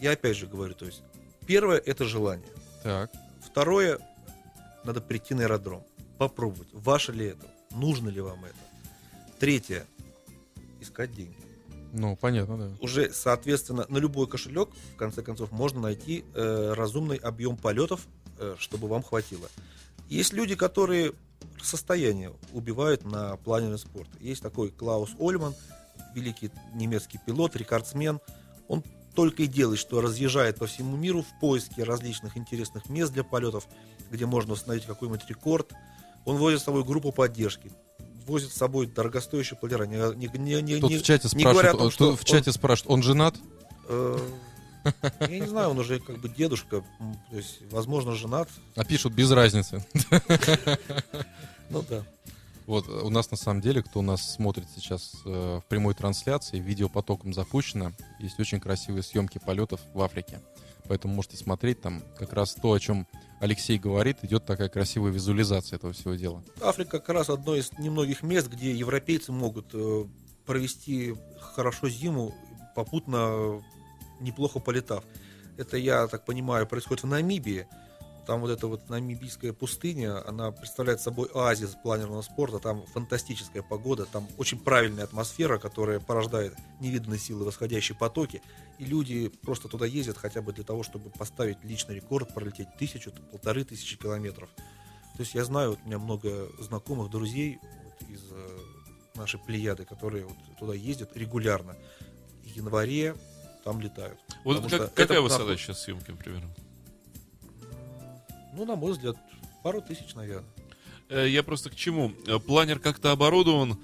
Я 0.00 0.12
опять 0.12 0.36
же 0.36 0.46
говорю, 0.46 0.74
то 0.74 0.86
есть, 0.86 1.02
первое– 1.46 1.78
это 1.86 2.04
желание. 2.04 2.48
Так. 2.82 3.10
Второе– 3.40 3.98
надо 4.84 5.00
прийти 5.00 5.34
на 5.34 5.42
аэродром, 5.42 5.82
попробовать, 6.18 6.68
ваше 6.72 7.12
ли 7.12 7.26
это, 7.26 7.46
нужно 7.70 8.08
ли 8.08 8.20
вам 8.20 8.44
это. 8.44 8.56
Третье– 9.38 9.86
искать 10.80 11.12
деньги. 11.12 11.36
Ну, 11.92 12.16
понятно, 12.16 12.58
да. 12.58 12.70
Уже, 12.80 13.12
соответственно, 13.12 13.86
на 13.88 13.98
любой 13.98 14.26
кошелек, 14.26 14.68
в 14.94 14.96
конце 14.96 15.22
концов, 15.22 15.52
можно 15.52 15.80
найти 15.80 16.24
э, 16.34 16.72
разумный 16.76 17.16
объем 17.16 17.56
полетов, 17.56 18.06
э, 18.38 18.56
чтобы 18.58 18.88
вам 18.88 19.02
хватило. 19.02 19.48
Есть 20.08 20.32
люди, 20.32 20.54
которые 20.54 21.12
состояние 21.62 22.32
убивают 22.52 23.04
на 23.04 23.36
планерный 23.36 23.78
спорт. 23.78 24.08
Есть 24.20 24.42
такой 24.42 24.70
Клаус 24.70 25.10
Ольман, 25.18 25.54
великий 26.14 26.50
немецкий 26.74 27.18
пилот, 27.24 27.56
рекордсмен. 27.56 28.20
Он 28.68 28.82
только 29.18 29.42
и 29.42 29.46
делает, 29.48 29.80
что 29.80 30.00
разъезжает 30.00 30.58
по 30.60 30.66
всему 30.68 30.96
миру 30.96 31.22
в 31.22 31.40
поиске 31.40 31.82
различных 31.82 32.36
интересных 32.36 32.88
мест 32.88 33.12
для 33.12 33.24
полетов, 33.24 33.66
где 34.12 34.26
можно 34.26 34.52
установить 34.52 34.84
какой-нибудь 34.84 35.28
рекорд. 35.28 35.72
Он 36.24 36.36
возит 36.36 36.60
с 36.60 36.62
собой 36.62 36.84
группу 36.84 37.10
поддержки, 37.10 37.72
возит 38.28 38.52
с 38.52 38.56
собой 38.56 38.86
дорогостоящие 38.86 39.58
планера. 39.58 39.86
Не, 39.86 40.28
не, 40.38 40.62
не, 40.62 40.78
Тут 40.78 40.90
не- 40.90 40.98
в 40.98 41.02
чате 41.02 41.28
не 41.34 41.42
говоря 41.42 41.72
том, 41.72 41.90
что 41.90 42.14
в 42.14 42.24
чате 42.24 42.52
спрашивают, 42.52 42.92
он 42.92 43.02
женат? 43.02 43.34
Э, 43.88 44.20
Я 45.18 45.40
не 45.40 45.48
знаю, 45.48 45.70
он 45.70 45.80
уже 45.80 45.98
как 45.98 46.20
бы 46.20 46.28
дедушка, 46.28 46.84
то 47.30 47.36
есть, 47.36 47.62
возможно, 47.72 48.14
женат. 48.14 48.48
А 48.76 48.84
пишут 48.84 49.14
без 49.14 49.32
разницы. 49.32 49.84
Ну 51.70 51.84
да. 51.90 52.04
Вот 52.68 52.86
э, 52.86 52.92
у 52.92 53.08
нас 53.08 53.30
на 53.30 53.36
самом 53.38 53.62
деле, 53.62 53.82
кто 53.82 54.02
нас 54.02 54.34
смотрит 54.34 54.66
сейчас 54.76 55.14
э, 55.24 55.60
в 55.60 55.64
прямой 55.68 55.94
трансляции, 55.94 56.58
видеопотоком 56.58 57.32
запущено, 57.32 57.92
есть 58.20 58.38
очень 58.38 58.60
красивые 58.60 59.02
съемки 59.02 59.38
полетов 59.38 59.80
в 59.94 60.02
Африке. 60.02 60.42
Поэтому 60.86 61.14
можете 61.14 61.38
смотреть 61.38 61.80
там 61.80 62.02
как 62.18 62.34
раз 62.34 62.54
то, 62.54 62.72
о 62.72 62.78
чем 62.78 63.06
Алексей 63.40 63.78
говорит, 63.78 64.18
идет 64.22 64.44
такая 64.44 64.68
красивая 64.68 65.10
визуализация 65.10 65.76
этого 65.76 65.94
всего 65.94 66.14
дела. 66.14 66.44
Африка 66.60 66.98
как 66.98 67.08
раз 67.08 67.30
одно 67.30 67.56
из 67.56 67.72
немногих 67.78 68.22
мест, 68.22 68.48
где 68.48 68.74
европейцы 68.74 69.32
могут 69.32 69.70
э, 69.72 70.04
провести 70.44 71.14
хорошо 71.40 71.88
зиму, 71.88 72.34
попутно 72.74 73.62
неплохо 74.20 74.60
полетав. 74.60 75.04
Это, 75.56 75.78
я 75.78 76.06
так 76.06 76.26
понимаю, 76.26 76.66
происходит 76.66 77.02
в 77.02 77.06
Намибии. 77.06 77.66
Там 78.28 78.42
вот 78.42 78.50
эта 78.50 78.66
вот 78.66 78.90
намибийская 78.90 79.54
пустыня, 79.54 80.22
она 80.28 80.52
представляет 80.52 81.00
собой 81.00 81.30
оазис 81.32 81.70
планерного 81.82 82.20
спорта. 82.20 82.58
Там 82.58 82.84
фантастическая 82.88 83.62
погода, 83.62 84.04
там 84.04 84.28
очень 84.36 84.58
правильная 84.60 85.04
атмосфера, 85.04 85.56
которая 85.58 85.98
порождает 85.98 86.54
невиданные 86.78 87.18
силы 87.18 87.46
восходящие 87.46 87.96
потоки. 87.96 88.42
И 88.78 88.84
люди 88.84 89.28
просто 89.28 89.68
туда 89.68 89.86
ездят 89.86 90.18
хотя 90.18 90.42
бы 90.42 90.52
для 90.52 90.62
того, 90.62 90.82
чтобы 90.82 91.08
поставить 91.08 91.64
личный 91.64 91.94
рекорд, 91.94 92.34
пролететь 92.34 92.68
тысячу, 92.78 93.12
полторы 93.30 93.64
тысячи 93.64 93.96
километров. 93.96 94.50
То 95.16 95.20
есть 95.22 95.34
я 95.34 95.42
знаю, 95.46 95.70
вот 95.70 95.78
у 95.82 95.86
меня 95.86 95.98
много 95.98 96.50
знакомых, 96.60 97.10
друзей 97.10 97.58
вот 97.62 98.10
из 98.10 98.20
э, 98.30 98.58
нашей 99.14 99.40
плеяды, 99.40 99.86
которые 99.86 100.26
вот 100.26 100.36
туда 100.58 100.74
ездят 100.74 101.16
регулярно. 101.16 101.76
В 102.42 102.46
январе 102.46 103.14
там 103.64 103.80
летают. 103.80 104.20
Вот 104.44 104.60
как- 104.70 104.90
какая 104.94 105.04
это 105.16 105.22
высота 105.22 105.44
нахуй- 105.44 105.56
сейчас 105.56 105.82
съемки, 105.84 106.12
примерно? 106.12 106.54
Ну, 108.58 108.64
на 108.64 108.74
мой 108.74 108.90
взгляд, 108.92 109.16
пару 109.62 109.80
тысяч, 109.80 110.14
наверное. 110.16 110.44
Э, 111.08 111.28
Я 111.28 111.42
просто 111.44 111.70
к 111.70 111.76
чему? 111.76 112.12
Э, 112.26 112.38
Планер 112.40 112.80
как-то 112.80 113.12
оборудован, 113.12 113.78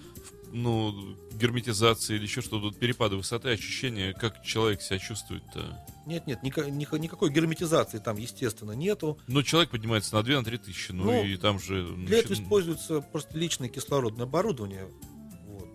ну, 0.53 1.17
герметизацией 1.33 2.19
или 2.19 2.25
еще 2.27 2.41
что-то, 2.43 2.77
перепады 2.77 3.15
высоты, 3.17 3.51
ощущения, 3.51 4.13
как 4.13 4.43
человек 4.43 4.83
себя 4.83 4.99
чувствует-то. 4.99 5.87
Нет, 6.07 6.27
нет, 6.27 6.41
ника- 6.43 6.69
ника- 6.69 6.99
никакой 6.99 7.31
герметизации 7.31 7.99
там, 7.99 8.17
естественно, 8.17 8.73
нету. 8.73 9.19
Ну, 9.29 9.43
человек 9.45 9.71
поднимается 9.71 10.15
на 10.17 10.23
2-3 10.23 10.59
тысячи, 10.59 10.91
ну, 10.93 11.05
Ну, 11.05 11.25
и 11.25 11.37
там 11.37 11.59
же... 11.61 11.87
Для 11.97 12.19
этого 12.19 12.35
значит, 12.35 12.45
используется 12.45 13.01
просто 13.01 13.39
личное 13.39 13.69
кислородное 13.69 14.27
оборудование. 14.27 14.87
Вот. 15.47 15.69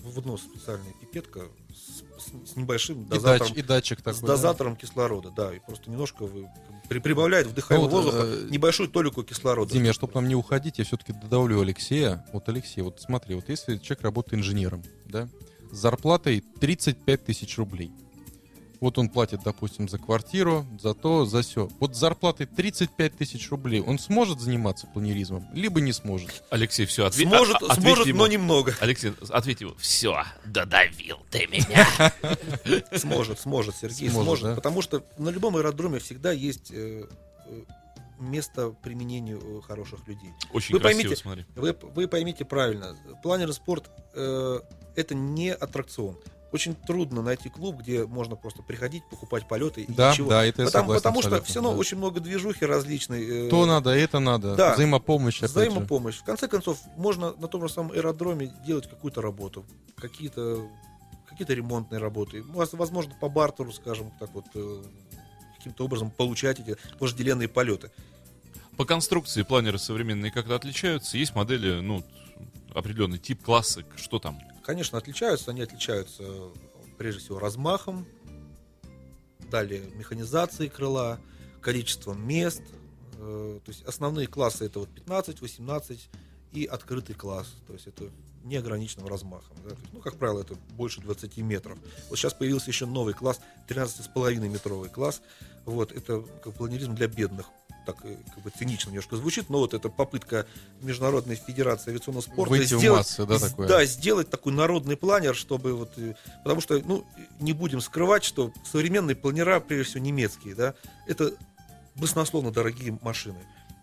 В 0.00 0.26
нос 0.26 0.40
специальная 0.42 0.92
пипетка 1.00 1.42
с, 1.74 2.02
с- 2.26 2.52
с 2.52 2.56
небольшим 2.56 3.02
И, 3.02 3.08
дозатором, 3.08 3.52
дач- 3.52 3.58
и 3.58 3.62
датчик 3.62 3.98
такой. 4.02 4.14
с 4.14 4.20
да? 4.20 4.26
дозатором 4.28 4.76
кислорода, 4.76 5.30
да, 5.30 5.54
и 5.54 5.60
просто 5.60 5.90
немножко 5.90 6.24
вы 6.26 6.48
при- 6.88 6.98
прибавляет 6.98 7.46
вдыхаемого 7.46 7.88
Ну 7.88 7.94
вот, 7.96 8.04
воздуха 8.04 8.26
э, 8.26 8.48
небольшую 8.50 8.88
толику 8.88 9.22
кислорода. 9.22 9.72
Диме, 9.72 9.92
чтобы 9.92 10.14
нам 10.14 10.28
не 10.28 10.34
уходить, 10.34 10.78
я 10.78 10.84
все-таки 10.84 11.12
добавлю 11.12 11.60
Алексея. 11.60 12.24
Вот, 12.32 12.48
Алексей, 12.48 12.82
вот 12.82 13.00
смотри, 13.00 13.34
вот 13.34 13.48
если 13.48 13.76
человек 13.78 14.02
работает 14.04 14.40
инженером, 14.40 14.82
да, 15.06 15.28
с 15.72 15.76
зарплатой 15.76 16.42
35 16.60 17.24
тысяч 17.24 17.56
рублей. 17.58 17.90
Вот 18.80 18.98
он 18.98 19.08
платит, 19.08 19.40
допустим, 19.44 19.88
за 19.88 19.98
квартиру, 19.98 20.66
за 20.80 20.94
то, 20.94 21.24
за 21.24 21.42
все. 21.42 21.68
Вот 21.80 21.94
с 21.96 21.98
зарплатой 21.98 22.46
35 22.46 23.16
тысяч 23.16 23.50
рублей 23.50 23.80
он 23.80 23.98
сможет 23.98 24.40
заниматься 24.40 24.86
планеризмом, 24.86 25.46
либо 25.52 25.80
не 25.80 25.92
сможет. 25.92 26.42
Алексей, 26.50 26.86
все, 26.86 27.06
ответь. 27.06 27.28
Сможет, 27.28 27.56
а- 27.62 27.66
ответь 27.66 27.80
сможет 27.82 28.06
ему. 28.06 28.18
но 28.18 28.26
немного. 28.26 28.74
Алексей, 28.80 29.12
ответь 29.30 29.60
ему. 29.60 29.74
Все, 29.78 30.22
додавил 30.44 31.18
ты 31.30 31.46
меня. 31.46 31.86
Сможет, 32.96 33.40
сможет, 33.40 33.76
Сергей, 33.76 34.10
Сможет? 34.10 34.54
Потому 34.54 34.82
что 34.82 35.04
на 35.18 35.28
любом 35.30 35.56
аэродроме 35.56 35.98
всегда 35.98 36.32
есть 36.32 36.70
э, 36.72 37.04
э, 37.46 37.62
место 38.18 38.70
применению 38.82 39.40
э, 39.40 39.62
хороших 39.62 40.06
людей. 40.06 40.30
Очень 40.52 40.74
Вы 40.74 40.80
красиво, 40.80 41.02
поймите, 41.02 41.22
смотри. 41.22 41.44
Вы, 41.54 41.76
вы 41.94 42.08
поймите 42.08 42.44
правильно, 42.44 42.96
планер 43.22 43.52
спорт 43.52 43.90
э, 44.14 44.60
это 44.94 45.14
не 45.14 45.52
аттракцион. 45.52 46.18
Очень 46.56 46.74
трудно 46.74 47.20
найти 47.20 47.50
клуб, 47.50 47.76
где 47.82 48.06
можно 48.06 48.34
просто 48.34 48.62
приходить, 48.62 49.02
покупать 49.10 49.46
полеты 49.46 49.82
и 49.82 49.92
Да, 49.92 50.10
ничего. 50.12 50.30
да, 50.30 50.42
это 50.42 50.62
я 50.62 50.66
потому, 50.68 50.84
согласен 50.94 51.02
потому 51.02 51.22
что 51.22 51.42
все 51.44 51.54
равно 51.56 51.72
да. 51.72 51.76
очень 51.78 51.98
много 51.98 52.20
движухи 52.20 52.64
различной. 52.64 53.46
э, 53.46 53.50
То 53.50 53.66
надо, 53.66 53.90
это 53.90 54.20
надо. 54.20 54.56
Да. 54.56 54.72
Взаимопомощь, 54.72 55.38
опять 55.42 55.50
же. 55.50 55.60
Взаимопомощь. 55.70 56.16
В 56.16 56.24
конце 56.24 56.48
концов, 56.48 56.78
можно 56.96 57.34
на 57.34 57.46
том 57.46 57.60
же 57.68 57.68
самом 57.74 57.92
аэродроме 57.92 58.46
делать 58.66 58.88
какую-то 58.88 59.20
работу, 59.20 59.66
какие-то 59.96 60.66
какие-то 61.28 61.52
ремонтные 61.52 61.98
работы. 62.00 62.42
Воз- 62.42 62.72
Возможно, 62.72 63.14
по 63.20 63.28
бартеру, 63.28 63.70
скажем 63.70 64.10
так 64.18 64.30
вот, 64.32 64.46
э, 64.54 64.82
каким-то 65.58 65.84
образом 65.84 66.10
получать 66.10 66.58
эти 66.60 66.76
вожделенные 66.98 67.48
полеты. 67.48 67.90
По 68.78 68.86
конструкции 68.86 69.42
планеры 69.42 69.78
современные 69.78 70.30
как-то 70.32 70.54
отличаются. 70.54 71.18
Есть 71.18 71.34
модели, 71.34 71.80
ну, 71.80 72.02
определенный 72.74 73.18
тип 73.18 73.42
класса. 73.42 73.82
Что 73.96 74.18
там? 74.18 74.38
Конечно, 74.66 74.98
отличаются. 74.98 75.52
Они 75.52 75.62
отличаются 75.62 76.24
прежде 76.98 77.20
всего 77.20 77.38
размахом, 77.38 78.04
далее 79.48 79.82
механизацией 79.94 80.68
крыла, 80.68 81.20
количеством 81.60 82.26
мест. 82.26 82.62
Э, 83.18 83.60
То 83.64 83.70
есть 83.70 83.84
основные 83.84 84.26
классы 84.26 84.66
это 84.66 84.80
вот 84.80 84.88
15, 84.88 85.40
18 85.40 86.10
и 86.52 86.64
открытый 86.64 87.14
класс. 87.14 87.54
То 87.68 87.74
есть 87.74 87.86
это 87.86 88.10
неограниченным 88.42 89.06
размахом. 89.06 89.56
да. 89.62 89.70
Есть, 89.70 89.82
ну, 89.92 90.00
как 90.00 90.16
правило, 90.16 90.40
это 90.40 90.56
больше 90.72 91.00
20 91.00 91.36
метров. 91.38 91.78
Вот 92.08 92.18
сейчас 92.18 92.34
появился 92.34 92.68
еще 92.68 92.86
новый 92.86 93.14
класс, 93.14 93.40
13,5 93.68 94.48
метровый 94.48 94.90
класс. 94.90 95.22
Вот, 95.64 95.92
это 95.92 96.24
как 96.42 96.54
планеризм 96.54 96.96
для 96.96 97.06
бедных. 97.06 97.46
Так 97.86 97.98
э, 98.02 98.16
как 98.34 98.42
бы 98.42 98.50
цинично 98.50 98.90
немножко 98.90 99.16
звучит, 99.16 99.48
но 99.48 99.58
вот 99.58 99.72
это 99.72 99.88
попытка 99.88 100.46
Международной 100.82 101.36
Федерации 101.36 101.90
авиационного 101.90 102.22
спорта 102.22 102.50
Выйти 102.50 102.74
в 102.74 102.78
сделать, 102.78 102.98
массы, 102.98 103.24
да, 103.24 103.38
такое? 103.38 103.68
да, 103.68 103.84
сделать 103.84 104.28
такой 104.28 104.52
народный 104.52 104.96
планер, 104.96 105.36
чтобы 105.36 105.72
вот, 105.72 105.92
э, 105.96 106.14
потому 106.42 106.60
что, 106.60 106.82
ну, 106.84 107.06
не 107.38 107.52
будем 107.52 107.80
скрывать, 107.80 108.24
что 108.24 108.52
современные 108.70 109.14
планера, 109.14 109.60
прежде 109.60 109.84
всего 109.90 110.04
немецкие, 110.04 110.56
да, 110.56 110.74
это 111.06 111.32
баснословно 111.94 112.50
дорогие 112.50 112.98
машины. 113.02 113.38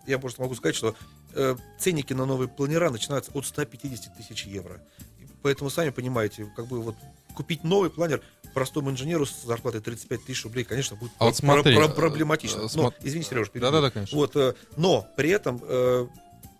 Я 0.06 0.20
просто 0.20 0.41
могу 0.41 0.54
сказать, 0.56 0.76
что 0.76 0.95
э, 1.34 1.56
ценники 1.80 2.12
на 2.12 2.26
новые 2.26 2.49
планера 2.49 2.89
начинаются 2.89 3.32
от 3.34 3.45
150 3.45 4.18
тысяч 4.18 4.45
евро. 4.45 4.82
Поэтому, 5.41 5.70
сами 5.70 5.91
понимаете, 5.91 6.51
как 6.56 6.68
бы 6.68 6.82
вот 6.82 6.95
купить 7.36 7.64
новый 7.64 7.89
планер 7.89 8.22
простому 8.54 8.91
инженеру 8.91 9.26
с 9.26 9.43
зарплатой 9.43 9.82
35 9.82 10.26
тысяч 10.26 10.43
рублей, 10.43 10.64
конечно, 10.64 10.95
будет 10.95 11.12
А 11.18 11.26
вот 11.26 11.36
смотри, 11.36 11.76
про- 11.76 11.86
э, 11.86 11.89
проблематично. 11.93 12.62
э, 12.62 12.68
Но, 12.76 12.93
извини, 13.04 13.24
Сереж. 13.24 13.49
Да-да-да, 13.54 13.89
конечно. 13.91 14.18
Вот, 14.18 14.36
э, 14.36 14.54
но 14.78 15.08
при 15.18 15.30
этом 15.30 15.60
э, 15.64 16.08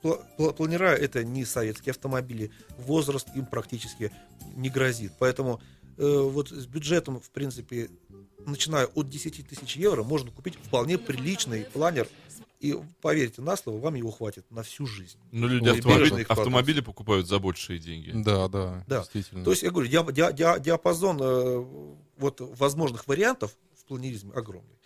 пла- 0.04 0.22
пла- 0.38 0.54
планера 0.54 0.94
это 0.96 1.24
не 1.24 1.46
советские 1.46 1.92
автомобили, 1.92 2.52
возраст 2.78 3.28
им 3.36 3.46
практически 3.46 4.12
не 4.56 4.70
грозит. 4.70 5.14
Поэтому 5.20 5.62
э, 5.98 6.06
вот 6.06 6.50
с 6.50 6.66
бюджетом, 6.66 7.20
в 7.20 7.30
принципе, 7.30 7.90
начиная 8.46 8.88
от 8.88 9.10
10 9.10 9.48
тысяч 9.48 9.76
евро, 9.78 10.04
можно 10.04 10.32
купить 10.32 10.56
вполне 10.56 10.98
приличный 10.98 11.66
планер. 11.66 12.08
И 12.64 12.74
поверьте 13.02 13.42
на 13.42 13.58
слово, 13.58 13.78
вам 13.78 13.96
его 13.96 14.10
хватит 14.10 14.46
на 14.50 14.64
всю 14.64 14.86
жизнь. 14.88 15.18
Ну, 15.34 15.48
люди 15.48 15.68
Ой, 15.68 15.78
автомобили, 15.80 16.26
автомобили 16.30 16.80
покупают 16.80 17.28
за 17.28 17.38
большие 17.40 17.78
деньги. 17.78 18.12
Да, 18.14 18.48
да, 18.48 18.86
Да. 18.88 19.00
действительно. 19.00 19.44
То 19.44 19.52
есть, 19.52 19.64
я 19.64 19.70
говорю, 19.72 19.90
диа- 19.90 20.14
диа- 20.14 20.32
диа- 20.32 20.60
диапазон 20.62 21.20
э, 21.22 21.66
вот, 22.16 22.40
возможных 22.40 23.06
вариантов 23.06 23.52
в 23.78 23.84
планеризме 23.84 24.32
огромный. 24.32 24.78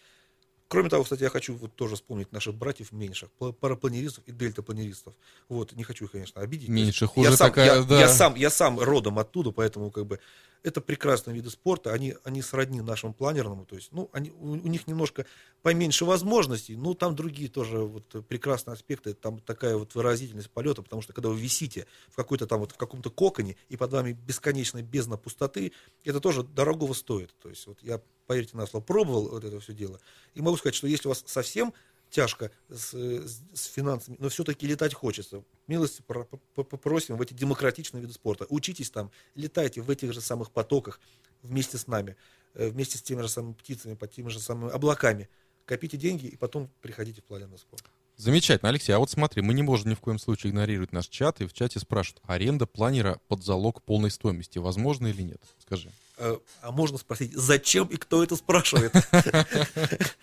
Кроме 0.69 0.89
того, 0.89 1.03
кстати, 1.03 1.21
я 1.21 1.29
хочу 1.29 1.53
вот 1.53 1.75
тоже 1.75 1.95
вспомнить 1.95 2.31
наших 2.31 2.55
братьев 2.55 2.91
меньших, 2.91 3.29
пла- 3.39 3.53
парапланеристов 3.53 4.23
и 4.25 4.31
дельтапланеристов. 4.31 5.13
Вот, 5.47 5.73
не 5.73 5.83
хочу 5.83 6.05
их, 6.05 6.11
конечно, 6.13 6.41
обидеть. 6.41 6.69
Есть 6.69 6.99
хуже 7.05 7.29
я 7.29 7.37
сам, 7.37 7.49
такая, 7.49 7.75
я, 7.75 7.83
да. 7.83 7.99
я 7.99 8.09
сам, 8.09 8.33
я 8.33 8.49
сам 8.49 8.79
родом 8.79 9.19
оттуда, 9.19 9.51
поэтому 9.51 9.91
как 9.91 10.07
бы 10.07 10.19
это 10.63 10.81
прекрасные 10.81 11.35
виды 11.35 11.49
спорта, 11.49 11.93
они, 11.93 12.15
они 12.23 12.41
сродни 12.41 12.81
нашему 12.81 13.13
планерному, 13.13 13.65
то 13.65 13.75
есть, 13.75 13.91
ну, 13.91 14.09
они, 14.13 14.31
у, 14.31 14.51
у 14.51 14.67
них 14.67 14.87
немножко 14.87 15.25
поменьше 15.61 16.05
возможностей, 16.05 16.75
но 16.75 16.93
там 16.93 17.15
другие 17.15 17.49
тоже 17.49 17.79
вот 17.79 18.25
прекрасные 18.27 18.73
аспекты, 18.73 19.13
там 19.13 19.39
такая 19.39 19.77
вот 19.77 19.95
выразительность 19.95 20.49
полета, 20.49 20.81
потому 20.81 21.01
что 21.01 21.13
когда 21.13 21.29
вы 21.29 21.37
висите 21.37 21.87
в 22.09 22.15
какой-то 22.15 22.47
там 22.47 22.59
вот 22.59 22.71
в 22.71 22.77
каком-то 22.77 23.09
коконе, 23.09 23.57
и 23.69 23.77
под 23.77 23.91
вами 23.91 24.13
бесконечная 24.13 24.83
бездна 24.83 25.17
пустоты, 25.17 25.71
это 26.03 26.19
тоже 26.19 26.43
дорогого 26.43 26.93
стоит, 26.93 27.33
то 27.41 27.49
есть 27.49 27.65
вот 27.67 27.77
я, 27.81 28.01
поверьте 28.25 28.57
на 28.57 28.65
слово, 28.67 28.83
пробовал 28.83 29.29
вот 29.29 29.43
это 29.43 29.59
все 29.59 29.73
дело, 29.73 29.99
и 30.33 30.41
могу 30.41 30.57
сказать, 30.57 30.75
что 30.75 30.87
если 30.87 31.07
у 31.07 31.11
вас 31.11 31.23
совсем 31.25 31.73
тяжко 32.09 32.51
с, 32.69 32.93
с- 32.93 33.65
финансами, 33.65 34.17
но 34.19 34.29
все-таки 34.29 34.65
летать 34.67 34.93
хочется. 34.93 35.43
Милости 35.67 36.01
про- 36.01 36.25
по- 36.25 36.63
попросим 36.63 37.17
в 37.17 37.21
эти 37.21 37.33
демократичные 37.33 38.01
виды 38.01 38.13
спорта. 38.13 38.45
Учитесь 38.49 38.89
там, 38.89 39.11
летайте 39.35 39.81
в 39.81 39.89
этих 39.89 40.13
же 40.13 40.21
самых 40.21 40.51
потоках 40.51 40.99
вместе 41.41 41.77
с 41.77 41.87
нами, 41.87 42.15
э, 42.53 42.69
вместе 42.69 42.97
с 42.97 43.01
теми 43.01 43.21
же 43.21 43.29
самыми 43.29 43.53
птицами, 43.53 43.95
под 43.95 44.11
теми 44.11 44.29
же 44.29 44.39
самыми 44.39 44.71
облаками. 44.71 45.29
Копите 45.65 45.97
деньги 45.97 46.27
и 46.27 46.37
потом 46.37 46.69
приходите 46.81 47.21
в 47.21 47.25
планерный 47.25 47.57
спорт. 47.57 47.83
Замечательно, 48.17 48.69
Алексей. 48.69 48.93
А 48.93 48.99
вот 48.99 49.11
смотри, 49.11 49.43
мы 49.43 49.53
не 49.53 49.61
можем 49.61 49.91
ни 49.91 49.93
в 49.93 49.99
коем 49.99 50.17
случае 50.17 50.49
игнорировать 50.49 50.91
наш 50.91 51.07
чат, 51.07 51.39
и 51.39 51.45
в 51.45 51.53
чате 51.53 51.79
спрашивают, 51.79 52.23
аренда 52.25 52.65
планера 52.65 53.19
под 53.27 53.43
залог 53.43 53.83
полной 53.83 54.09
стоимости, 54.09 54.57
возможно 54.57 55.05
или 55.05 55.21
нет? 55.21 55.41
Скажи. 55.59 55.91
Э, 56.17 56.37
А 56.61 56.71
можно 56.71 56.97
спросить, 56.97 57.33
зачем 57.33 57.85
и 57.87 57.95
кто 57.97 58.23
это 58.23 58.35
спрашивает? 58.35 58.93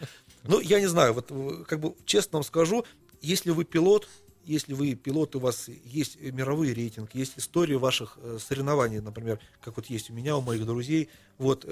Ну, 0.46 0.60
я 0.60 0.78
не 0.78 0.86
знаю, 0.88 1.14
вот 1.14 1.28
э, 1.30 1.64
как 1.66 1.80
бы 1.80 1.94
честно 2.04 2.36
вам 2.36 2.44
скажу, 2.44 2.84
если 3.22 3.48
вы 3.48 3.64
пилот, 3.64 4.06
если 4.44 4.74
вы 4.74 4.94
пилот, 4.94 5.34
у 5.36 5.38
вас 5.38 5.70
есть 5.84 6.20
мировой 6.20 6.74
рейтинг, 6.74 7.14
есть 7.14 7.32
история 7.36 7.78
ваших 7.78 8.18
э, 8.20 8.36
соревнований, 8.38 9.00
например, 9.00 9.40
как 9.62 9.76
вот 9.76 9.86
есть 9.86 10.10
у 10.10 10.12
меня, 10.12 10.36
у 10.36 10.42
моих 10.42 10.66
друзей, 10.66 11.08
вот 11.38 11.66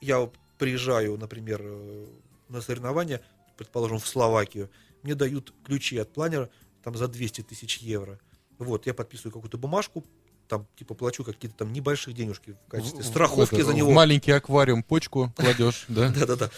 я 0.00 0.30
приезжаю, 0.56 1.18
например, 1.18 1.62
на 2.48 2.62
соревнования, 2.62 3.20
предположим, 3.58 3.98
в 3.98 4.06
Словакию, 4.08 4.70
мне 5.02 5.14
дают 5.14 5.52
ключи 5.64 5.96
от 5.98 6.12
планера 6.12 6.50
там 6.82 6.96
за 6.96 7.08
200 7.08 7.42
тысяч 7.42 7.78
евро. 7.78 8.18
Вот, 8.58 8.86
я 8.86 8.94
подписываю 8.94 9.32
какую-то 9.32 9.58
бумажку, 9.58 10.04
там, 10.48 10.66
типа, 10.76 10.94
плачу 10.94 11.24
какие-то 11.24 11.56
там 11.56 11.72
небольшие 11.72 12.14
денежки 12.14 12.56
в 12.66 12.70
качестве 12.70 13.00
В- 13.02 13.06
страховки 13.06 13.54
это, 13.54 13.64
за 13.64 13.74
него. 13.74 13.90
маленький 13.92 14.32
аквариум 14.32 14.82
почку 14.82 15.32
кладешь, 15.36 15.86
да? 15.88 16.10
Да-да-да. 16.10 16.50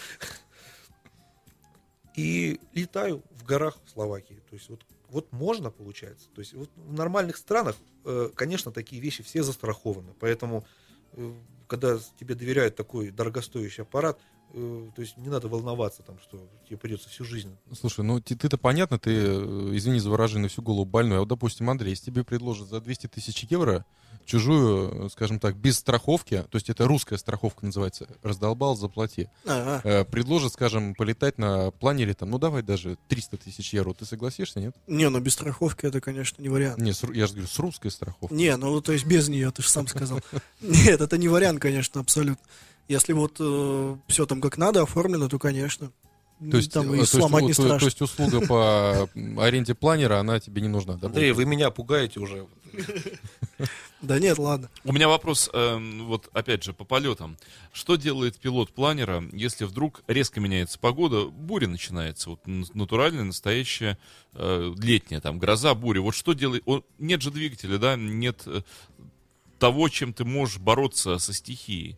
И 2.15 2.59
летаю 2.73 3.23
в 3.31 3.43
горах 3.43 3.77
Словакии. 3.91 4.41
То 4.49 4.55
есть 4.55 4.69
вот, 4.69 4.85
вот 5.09 5.31
можно, 5.33 5.69
получается. 5.69 6.29
То 6.33 6.39
есть 6.39 6.53
вот 6.53 6.69
в 6.75 6.93
нормальных 6.93 7.35
странах, 7.37 7.75
э, 8.05 8.29
конечно, 8.35 8.71
такие 8.71 9.01
вещи 9.01 9.21
все 9.23 9.43
застрахованы. 9.43 10.13
Поэтому, 10.19 10.65
э, 11.13 11.33
когда 11.67 11.99
тебе 12.19 12.35
доверяют 12.35 12.75
такой 12.75 13.11
дорогостоящий 13.11 13.83
аппарат, 13.83 14.19
э, 14.55 14.87
то 14.95 15.01
есть 15.01 15.17
не 15.17 15.29
надо 15.29 15.47
волноваться, 15.47 16.01
там, 16.01 16.17
что 16.19 16.39
тебе 16.67 16.77
придется 16.77 17.09
всю 17.09 17.23
жизнь. 17.25 17.55
Слушай, 17.79 18.03
ну 18.05 18.19
ты- 18.21 18.35
ты-то 18.35 18.57
понятно, 18.57 18.97
ты, 18.97 19.11
э, 19.11 19.69
извини 19.73 19.99
за 19.99 20.09
выражение, 20.09 20.43
на 20.43 20.47
всю 20.49 20.61
голову 20.61 20.85
больной. 20.85 21.17
А 21.17 21.19
вот, 21.19 21.27
допустим, 21.29 21.69
Андрей, 21.69 21.91
если 21.91 22.05
тебе 22.05 22.23
предложат 22.23 22.69
за 22.69 22.81
200 22.81 23.07
тысяч 23.07 23.43
евро 23.49 23.85
чужую, 24.25 25.05
э, 25.05 25.09
скажем 25.09 25.39
так, 25.39 25.55
без 25.55 25.77
страховки, 25.77 26.43
то 26.49 26.55
есть 26.55 26.69
это 26.69 26.87
русская 26.87 27.17
страховка 27.17 27.65
называется, 27.65 28.07
раздолбал, 28.23 28.75
заплати, 28.75 29.29
Ага. 29.45 29.81
э, 29.83 30.03
предложат, 30.05 30.53
скажем, 30.53 30.95
полетать 30.95 31.37
на 31.37 31.69
планере, 31.71 32.13
там, 32.15 32.31
ну 32.31 32.39
давай 32.39 32.63
даже 32.63 32.97
300 33.07 33.37
тысяч 33.37 33.73
евро, 33.73 33.93
ты 33.93 34.05
согласишься, 34.05 34.59
нет? 34.59 34.75
Не, 34.87 35.09
ну 35.09 35.19
без 35.19 35.33
страховки 35.33 35.85
это, 35.85 36.01
конечно, 36.01 36.41
не 36.41 36.49
вариант. 36.49 36.79
Не, 36.79 36.93
с 36.93 37.03
ру- 37.03 37.15
я 37.15 37.27
же 37.27 37.33
говорю, 37.33 37.47
с 37.47 37.59
русской 37.59 37.91
страховкой. 37.91 38.35
Не, 38.35 38.55
ну 38.57 38.81
то 38.81 38.93
есть 38.93 39.05
без 39.05 39.27
нее, 39.29 39.51
ты 39.51 39.61
же 39.61 39.69
сам 39.69 39.85
сказал. 39.87 40.19
Нет, 40.61 41.01
это 41.01 41.17
не 41.17 41.27
вариант, 41.27 41.59
конечно, 41.61 42.01
абсолютно. 42.01 42.43
Если 42.87 43.13
вот 43.13 43.33
все 44.07 44.25
там 44.25 44.41
как 44.41 44.57
надо 44.57 44.83
оформлено, 44.83 45.27
то, 45.29 45.39
конечно. 45.39 45.91
То 46.51 46.57
есть, 46.57 46.71
там 46.73 46.83
э, 46.83 46.87
и 46.87 46.89
то 46.89 46.95
есть, 47.01 47.11
сломать 47.13 47.43
у- 47.43 47.47
не 47.47 47.53
то- 47.53 47.61
то 47.61 47.67
страшно. 47.69 47.85
есть 47.85 48.01
услуга 48.01 48.45
по 48.45 49.09
аренде 49.41 49.73
планера, 49.73 50.19
она 50.19 50.39
тебе 50.39 50.61
не 50.61 50.67
нужна, 50.67 50.95
да? 50.97 51.07
Андрей, 51.07 51.31
вы 51.31 51.45
меня 51.45 51.69
пугаете 51.71 52.19
уже. 52.19 52.45
Да 54.01 54.19
нет, 54.19 54.37
ладно. 54.37 54.69
У 54.83 54.91
меня 54.93 55.07
вопрос, 55.07 55.49
эм, 55.53 56.05
вот 56.05 56.29
опять 56.33 56.63
же, 56.63 56.73
по 56.73 56.83
полетам. 56.83 57.37
Что 57.71 57.95
делает 57.95 58.37
пилот 58.37 58.71
планера, 58.71 59.23
если 59.31 59.63
вдруг 59.65 60.03
резко 60.07 60.39
меняется 60.39 60.77
погода, 60.77 61.25
буря 61.25 61.67
начинается, 61.67 62.31
вот 62.31 62.41
натуральная, 62.45 63.23
настоящая, 63.23 63.97
э, 64.33 64.73
летняя, 64.77 65.21
там, 65.21 65.39
гроза, 65.39 65.73
буря. 65.73 66.01
Вот 66.01 66.13
что 66.13 66.33
делает... 66.33 66.61
он- 66.65 66.83
нет 66.99 67.21
же 67.21 67.31
двигателя, 67.31 67.77
да, 67.79 67.95
нет 67.95 68.43
э, 68.45 68.61
того, 69.57 69.89
чем 69.89 70.13
ты 70.13 70.23
можешь 70.25 70.59
бороться 70.59 71.17
со 71.17 71.33
стихией. 71.33 71.97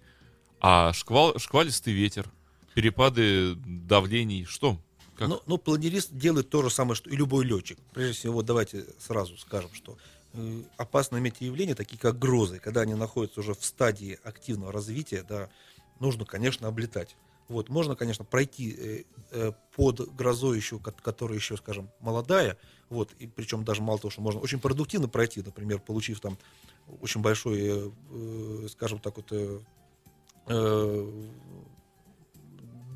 А 0.59 0.93
шквал, 0.93 1.37
шквалистый 1.37 1.93
ветер, 1.93 2.29
перепады 2.73 3.55
давлений, 3.55 4.45
что? 4.45 4.79
Как? 5.15 5.29
Но, 5.29 5.41
но 5.45 5.57
планерист 5.57 6.13
делает 6.13 6.49
то 6.49 6.61
же 6.61 6.69
самое, 6.69 6.95
что 6.95 7.09
и 7.09 7.15
любой 7.15 7.45
летчик. 7.45 7.79
Прежде 7.93 8.13
всего, 8.13 8.41
давайте 8.43 8.85
сразу 8.99 9.37
скажем, 9.37 9.71
что 9.73 9.97
э, 10.33 10.61
опасные 10.77 11.21
метеоявления, 11.21 11.75
такие 11.75 11.97
как 11.97 12.19
грозы, 12.19 12.59
когда 12.59 12.81
они 12.81 12.93
находятся 12.93 13.39
уже 13.39 13.53
в 13.53 13.63
стадии 13.65 14.19
активного 14.23 14.71
развития, 14.71 15.23
да, 15.27 15.49
нужно, 15.99 16.25
конечно, 16.25 16.67
облетать. 16.67 17.15
Вот, 17.47 17.69
можно, 17.69 17.95
конечно, 17.95 18.25
пройти 18.25 18.75
э, 18.77 19.03
э, 19.31 19.51
под 19.75 20.13
грозой 20.15 20.57
еще, 20.57 20.79
ко- 20.79 20.91
которая 20.91 21.37
еще, 21.37 21.55
скажем, 21.57 21.89
молодая, 22.01 22.57
вот, 22.89 23.11
и 23.19 23.27
причем 23.27 23.63
даже 23.63 23.81
мало 23.81 23.99
того, 23.99 24.11
что 24.11 24.21
можно 24.21 24.41
очень 24.41 24.59
продуктивно 24.59 25.07
пройти, 25.07 25.41
например, 25.41 25.79
получив 25.79 26.19
там 26.19 26.37
очень 27.01 27.21
большой, 27.21 27.59
э, 27.61 27.91
э, 28.11 28.67
скажем 28.69 28.99
так 28.99 29.15
вот, 29.17 29.27
э, 29.31 29.59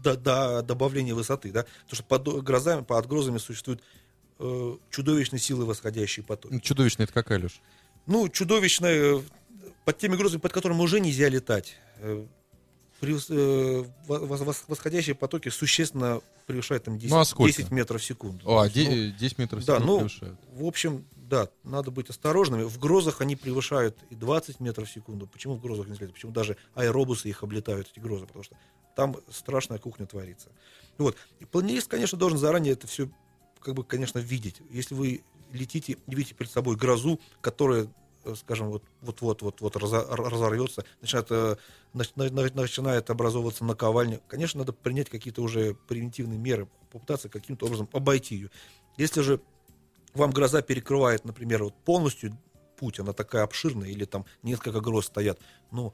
до, 0.03 0.15
до 0.17 0.61
добавления 0.63 1.13
высоты, 1.13 1.51
да, 1.51 1.65
потому 1.87 1.95
что 1.95 2.03
под 2.03 2.43
грозами, 2.43 2.81
под 2.83 3.05
грозами 3.07 3.37
существуют 3.37 3.81
э, 4.39 4.77
чудовищные 4.89 5.39
силы 5.39 5.65
восходящие 5.65 6.23
потоки. 6.25 6.53
Ну, 6.53 6.59
Чудовищная 6.59 7.05
это 7.05 7.13
какая, 7.13 7.39
Леш? 7.39 7.61
Ну, 8.07 8.27
чудовищная, 8.29 9.17
э, 9.17 9.21
под 9.85 9.97
теми 9.97 10.15
грозами, 10.15 10.39
под 10.41 10.53
которыми 10.53 10.79
уже 10.81 10.99
нельзя 10.99 11.29
летать. 11.29 11.75
Э, 11.99 12.25
превыс- 12.99 13.27
э, 13.29 13.85
во- 14.07 14.19
вос- 14.25 14.63
восходящие 14.67 15.15
потоки 15.15 15.49
существенно 15.49 16.21
превышают 16.47 16.83
там 16.85 16.97
10, 16.97 17.11
Ну, 17.11 17.19
а 17.19 17.25
сколько? 17.25 17.51
10 17.55 17.71
метров 17.71 18.01
в 18.01 18.05
секунду. 18.05 18.47
О, 18.49 18.57
а 18.59 18.69
То 18.69 18.79
есть, 18.79 18.89
ну, 18.89 18.95
де- 18.95 19.11
10 19.11 19.37
метров 19.37 19.61
в 19.61 19.65
да, 19.65 19.75
секунду 19.75 19.91
ну, 19.93 19.97
превышают. 19.99 20.39
в 20.53 20.65
общем, 20.65 21.05
да, 21.31 21.49
надо 21.63 21.91
быть 21.91 22.09
осторожными. 22.09 22.63
В 22.63 22.77
грозах 22.77 23.21
они 23.21 23.37
превышают 23.37 23.97
и 24.09 24.15
20 24.15 24.59
метров 24.59 24.89
в 24.89 24.91
секунду. 24.91 25.27
Почему 25.27 25.55
в 25.55 25.61
грозах 25.61 25.87
не 25.87 25.93
летают? 25.93 26.13
Почему 26.13 26.33
даже 26.33 26.57
аэробусы 26.75 27.29
их 27.29 27.41
облетают, 27.41 27.87
эти 27.89 27.99
грозы? 27.99 28.25
Потому 28.25 28.43
что 28.43 28.57
там 28.97 29.15
страшная 29.29 29.79
кухня 29.79 30.05
творится. 30.05 30.49
Вот. 30.97 31.15
И 31.39 31.45
планерист, 31.45 31.87
конечно, 31.89 32.17
должен 32.17 32.37
заранее 32.37 32.73
это 32.73 32.85
все, 32.85 33.09
как 33.61 33.75
бы, 33.75 33.85
конечно, 33.85 34.19
видеть. 34.19 34.61
Если 34.71 34.93
вы 34.93 35.23
летите 35.53 35.97
видите 36.05 36.35
перед 36.35 36.51
собой 36.51 36.75
грозу, 36.75 37.21
которая 37.39 37.87
э, 38.25 38.35
скажем, 38.35 38.69
вот 38.69 38.83
вот 38.99 39.21
вот 39.21 39.41
вот 39.41 39.61
вот 39.61 39.75
разорвется, 39.77 40.83
начинает, 40.99 41.27
э, 41.31 41.55
нач- 41.93 42.11
на- 42.17 42.29
на- 42.29 42.53
начинает 42.53 43.09
образовываться 43.09 43.63
наковальня. 43.63 44.19
Конечно, 44.27 44.59
надо 44.59 44.73
принять 44.73 45.09
какие-то 45.09 45.41
уже 45.41 45.75
превентивные 45.87 46.37
меры, 46.37 46.67
попытаться 46.91 47.29
каким-то 47.29 47.67
образом 47.67 47.87
обойти 47.93 48.35
ее. 48.35 48.49
Если 48.97 49.21
же 49.21 49.39
вам 50.13 50.31
гроза 50.31 50.61
перекрывает, 50.61 51.25
например, 51.25 51.63
вот 51.63 51.75
полностью 51.83 52.37
путь, 52.77 52.99
она 52.99 53.13
такая 53.13 53.43
обширная, 53.43 53.89
или 53.89 54.05
там 54.05 54.25
несколько 54.43 54.81
гроз 54.81 55.05
стоят, 55.05 55.39
ну, 55.71 55.93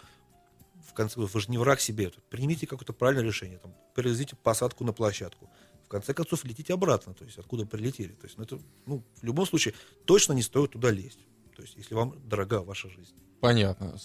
в 0.88 0.94
конце 0.94 1.16
концов, 1.16 1.34
вы 1.34 1.42
же 1.42 1.52
не 1.52 1.58
враг 1.58 1.82
себе, 1.82 2.12
примите 2.30 2.66
какое-то 2.66 2.94
правильное 2.94 3.26
решение, 3.26 3.58
там, 3.58 3.76
перевезите 3.96 4.36
посадку 4.36 4.84
на 4.84 4.94
площадку, 4.94 5.50
в 5.84 5.90
конце 5.90 6.14
концов, 6.14 6.44
летите 6.46 6.74
обратно, 6.74 7.14
то 7.14 7.26
есть, 7.26 7.38
откуда 7.38 7.66
прилетели, 7.66 8.14
то 8.14 8.26
есть, 8.26 8.38
ну, 8.38 8.44
это, 8.44 8.60
ну, 8.86 9.04
в 9.22 9.24
любом 9.24 9.46
случае, 9.46 9.74
точно 10.06 10.34
не 10.34 10.42
стоит 10.42 10.72
туда 10.72 10.90
лезть, 10.92 11.20
то 11.56 11.62
есть, 11.62 11.76
если 11.76 11.94
вам 11.94 12.16
дорога 12.26 12.62
ваша 12.62 12.90
жизнь. 12.90 13.14
Понятно. 13.42 13.98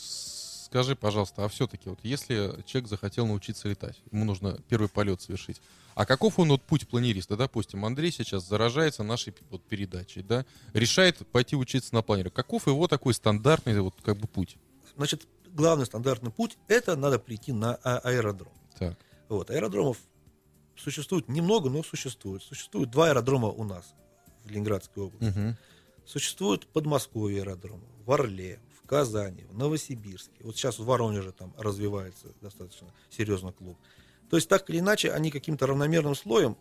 Скажи, 0.72 0.96
пожалуйста, 0.96 1.44
а 1.44 1.48
все-таки, 1.50 1.90
вот 1.90 1.98
если 2.02 2.62
человек 2.64 2.88
захотел 2.88 3.26
научиться 3.26 3.68
летать, 3.68 4.00
ему 4.10 4.24
нужно 4.24 4.58
первый 4.70 4.88
полет 4.88 5.20
совершить, 5.20 5.60
а 5.94 6.06
каков 6.06 6.38
он 6.38 6.48
вот 6.48 6.62
путь 6.62 6.88
планериста? 6.88 7.36
Допустим, 7.36 7.84
Андрей 7.84 8.10
сейчас 8.10 8.48
заражается 8.48 9.02
нашей 9.02 9.34
вот 9.50 9.62
передачей, 9.62 10.22
да, 10.22 10.46
решает 10.72 11.28
пойти 11.28 11.56
учиться 11.56 11.94
на 11.94 12.00
планере. 12.00 12.30
Каков 12.30 12.68
его 12.68 12.88
такой 12.88 13.12
стандартный 13.12 13.78
вот 13.82 13.96
как 14.02 14.16
бы 14.16 14.26
путь? 14.26 14.56
Значит, 14.96 15.28
главный 15.50 15.84
стандартный 15.84 16.30
путь, 16.30 16.56
это 16.68 16.96
надо 16.96 17.18
прийти 17.18 17.52
на 17.52 17.74
а- 17.84 17.98
аэродром. 17.98 18.54
Так. 18.78 18.96
Вот, 19.28 19.50
аэродромов 19.50 19.98
существует 20.74 21.28
немного, 21.28 21.68
но 21.68 21.82
существует. 21.82 22.42
Существует 22.42 22.90
два 22.90 23.08
аэродрома 23.08 23.48
у 23.48 23.64
нас 23.64 23.92
в 24.42 24.50
Ленинградской 24.50 25.02
области. 25.02 25.38
Мгм. 25.38 25.58
Существует 26.06 26.66
Подмосковье 26.66 27.42
аэродром, 27.42 27.84
в 28.06 28.10
Орле, 28.10 28.58
Казани, 28.86 29.44
в 29.44 29.56
Новосибирске. 29.56 30.34
Вот 30.40 30.56
сейчас 30.56 30.78
в 30.78 30.84
Воронеже 30.84 31.32
там 31.32 31.54
развивается 31.56 32.28
достаточно 32.40 32.88
серьезно 33.10 33.52
клуб. 33.52 33.78
То 34.28 34.36
есть 34.36 34.48
так 34.48 34.68
или 34.70 34.78
иначе 34.78 35.12
они 35.12 35.30
каким-то 35.30 35.66
равномерным 35.66 36.14
слоем 36.14 36.56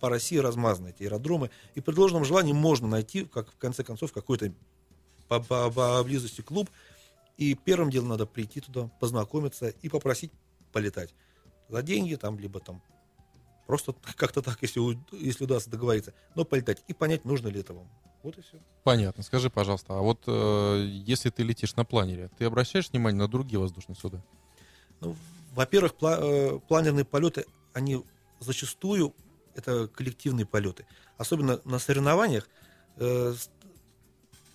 по 0.00 0.08
России 0.08 0.36
размазаны, 0.36 0.88
эти 0.88 1.04
аэродромы. 1.04 1.50
И 1.74 1.80
при 1.80 1.94
должном 1.94 2.24
желании 2.24 2.52
можно 2.52 2.88
найти, 2.88 3.24
как 3.24 3.50
в 3.50 3.56
конце 3.56 3.84
концов, 3.84 4.12
какой-то 4.12 4.52
по- 5.28 5.40
по- 5.40 5.70
поблизости 5.70 6.40
клуб. 6.40 6.70
И 7.36 7.54
первым 7.54 7.90
делом 7.90 8.08
надо 8.08 8.26
прийти 8.26 8.60
туда, 8.60 8.88
познакомиться 9.00 9.68
и 9.68 9.88
попросить 9.88 10.32
полетать. 10.72 11.14
За 11.68 11.82
деньги, 11.82 12.14
там, 12.14 12.38
либо 12.38 12.60
там 12.60 12.82
просто 13.66 13.94
как-то 14.16 14.42
так, 14.42 14.58
если, 14.62 14.80
если 15.12 15.44
удастся 15.44 15.70
договориться, 15.70 16.14
но 16.34 16.44
полетать 16.44 16.82
и 16.88 16.94
понять, 16.94 17.24
нужно 17.24 17.48
ли 17.48 17.60
это 17.60 17.74
вам. 17.74 17.88
Вот 18.26 18.36
и 18.38 18.40
все. 18.40 18.58
Понятно. 18.82 19.22
Скажи, 19.22 19.50
пожалуйста, 19.50 19.96
а 19.96 20.00
вот 20.00 20.24
э, 20.26 20.84
если 21.06 21.30
ты 21.30 21.44
летишь 21.44 21.76
на 21.76 21.84
планере, 21.84 22.28
ты 22.36 22.44
обращаешь 22.44 22.90
внимание 22.90 23.20
на 23.20 23.28
другие 23.28 23.60
воздушные 23.60 23.94
суда? 23.94 24.20
Ну, 25.00 25.14
во-первых, 25.54 25.94
пла- 25.94 26.18
э, 26.20 26.58
планерные 26.66 27.04
полеты, 27.04 27.44
они 27.72 28.02
зачастую 28.40 29.14
это 29.54 29.86
коллективные 29.86 30.44
полеты. 30.44 30.86
Особенно 31.18 31.60
на 31.64 31.78
соревнованиях 31.78 32.48
э, 32.96 33.34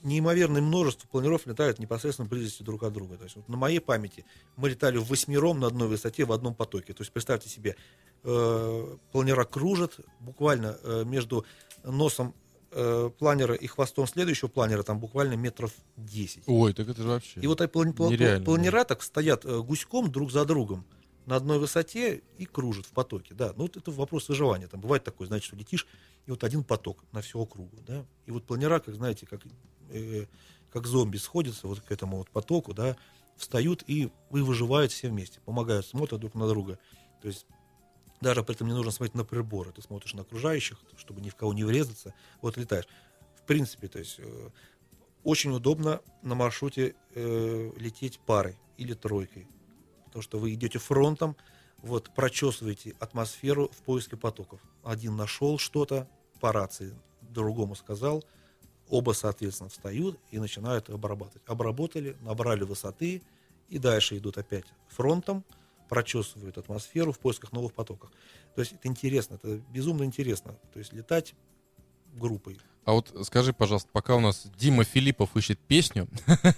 неимоверное 0.03 0.61
множество 0.61 1.07
планеров 1.07 1.45
летают 1.45 1.79
непосредственно 1.79 2.27
близости 2.27 2.63
друг 2.63 2.83
от 2.83 2.91
друга. 2.91 3.15
То 3.15 3.23
есть 3.23 3.37
вот 3.37 3.47
на 3.47 3.55
моей 3.55 3.79
памяти 3.79 4.25
мы 4.57 4.69
летали 4.69 4.97
в 4.97 5.05
восьмером 5.05 5.61
на 5.61 5.67
одной 5.67 5.87
высоте 5.87 6.25
в 6.25 6.33
одном 6.33 6.55
потоке. 6.55 6.91
То 6.91 7.03
есть 7.03 7.13
представьте 7.13 7.47
себе, 7.47 7.77
э, 8.25 8.97
планера 9.13 9.45
кружит 9.45 9.97
буквально 10.19 10.77
э, 10.83 11.05
между 11.05 11.45
носом 11.85 12.35
э, 12.71 13.09
планера 13.17 13.53
и 13.53 13.67
хвостом 13.67 14.07
следующего 14.07 14.47
планера 14.47 14.83
там 14.83 14.99
буквально 14.99 15.33
метров 15.33 15.73
10. 15.97 16.43
Ой, 16.47 16.73
так 16.73 16.87
это 16.87 17.01
же 17.01 17.07
вообще... 17.07 17.39
И 17.39 17.47
вот 17.47 17.61
эти 17.61 17.69
плани- 17.69 17.93
пла- 17.93 18.09
нереально, 18.09 18.45
планера 18.45 18.83
так 18.83 19.03
стоят 19.03 19.45
э, 19.45 19.59
гуськом 19.59 20.11
друг 20.11 20.31
за 20.31 20.45
другом 20.45 20.85
на 21.25 21.35
одной 21.35 21.59
высоте 21.59 22.23
и 22.37 22.45
кружат 22.45 22.85
в 22.85 22.91
потоке. 22.91 23.33
Да, 23.33 23.53
ну 23.55 23.63
вот 23.63 23.77
это 23.77 23.91
вопрос 23.91 24.29
выживания. 24.29 24.67
Там 24.67 24.81
бывает 24.81 25.03
такое, 25.03 25.27
знаете, 25.27 25.47
что 25.47 25.55
летишь, 25.55 25.87
и 26.25 26.31
вот 26.31 26.43
один 26.43 26.63
поток 26.63 27.03
на 27.11 27.21
всю 27.21 27.39
округу. 27.39 27.77
Да? 27.85 28.05
И 28.25 28.31
вот 28.31 28.45
планера, 28.45 28.79
как 28.79 28.95
знаете, 28.95 29.25
как, 29.25 29.41
э, 29.89 30.25
как 30.71 30.87
зомби 30.87 31.17
сходятся 31.17 31.67
вот 31.67 31.81
к 31.81 31.91
этому 31.91 32.17
вот 32.17 32.29
потоку, 32.29 32.73
да, 32.73 32.95
встают 33.37 33.83
и, 33.87 34.03
и 34.03 34.09
выживают 34.29 34.91
все 34.91 35.09
вместе, 35.09 35.39
помогают, 35.41 35.85
смотрят 35.85 36.19
друг 36.19 36.35
на 36.35 36.47
друга. 36.47 36.79
То 37.21 37.27
есть 37.27 37.45
даже 38.21 38.43
при 38.43 38.55
этом 38.55 38.67
не 38.67 38.73
нужно 38.73 38.91
смотреть 38.91 39.15
на 39.15 39.25
приборы. 39.25 39.71
Ты 39.71 39.81
смотришь 39.81 40.13
на 40.13 40.21
окружающих, 40.21 40.77
чтобы 40.95 41.21
ни 41.21 41.29
в 41.29 41.35
кого 41.35 41.53
не 41.53 41.63
врезаться. 41.63 42.13
Вот 42.41 42.55
летаешь. 42.55 42.87
В 43.35 43.41
принципе, 43.43 43.87
то 43.87 43.99
есть 43.99 44.19
э, 44.19 44.49
очень 45.23 45.51
удобно 45.51 46.01
на 46.21 46.35
маршруте 46.35 46.95
э, 47.15 47.71
лететь 47.77 48.19
парой 48.19 48.57
или 48.77 48.93
тройкой. 48.93 49.47
Потому 50.05 50.21
что 50.21 50.39
вы 50.39 50.53
идете 50.53 50.77
фронтом, 50.77 51.35
вот, 51.79 52.13
прочесываете 52.13 52.95
атмосферу 52.99 53.69
в 53.69 53.81
поиске 53.81 54.15
потоков. 54.15 54.61
Один 54.83 55.15
нашел 55.15 55.57
что-то 55.57 56.07
по 56.39 56.51
рации, 56.51 56.93
другому 57.21 57.75
сказал, 57.75 58.23
оба, 58.87 59.13
соответственно, 59.13 59.69
встают 59.69 60.19
и 60.29 60.37
начинают 60.37 60.89
обрабатывать. 60.89 61.41
Обработали, 61.47 62.15
набрали 62.21 62.63
высоты 62.63 63.23
и 63.69 63.79
дальше 63.79 64.17
идут 64.17 64.37
опять 64.37 64.65
фронтом, 64.89 65.43
прочесывают 65.91 66.57
атмосферу 66.57 67.11
в 67.11 67.19
поисках 67.19 67.51
новых 67.51 67.73
потоков. 67.73 68.09
То 68.55 68.61
есть 68.61 68.71
это 68.71 68.87
интересно, 68.87 69.35
это 69.35 69.59
безумно 69.73 70.05
интересно. 70.05 70.55
То 70.71 70.79
есть 70.79 70.93
летать 70.93 71.35
группой. 72.13 72.57
А 72.85 72.93
вот 72.93 73.13
скажи, 73.23 73.51
пожалуйста, 73.51 73.89
пока 73.91 74.15
у 74.15 74.21
нас 74.21 74.47
Дима 74.57 74.85
Филиппов 74.85 75.35
ищет 75.35 75.59
песню, 75.59 76.07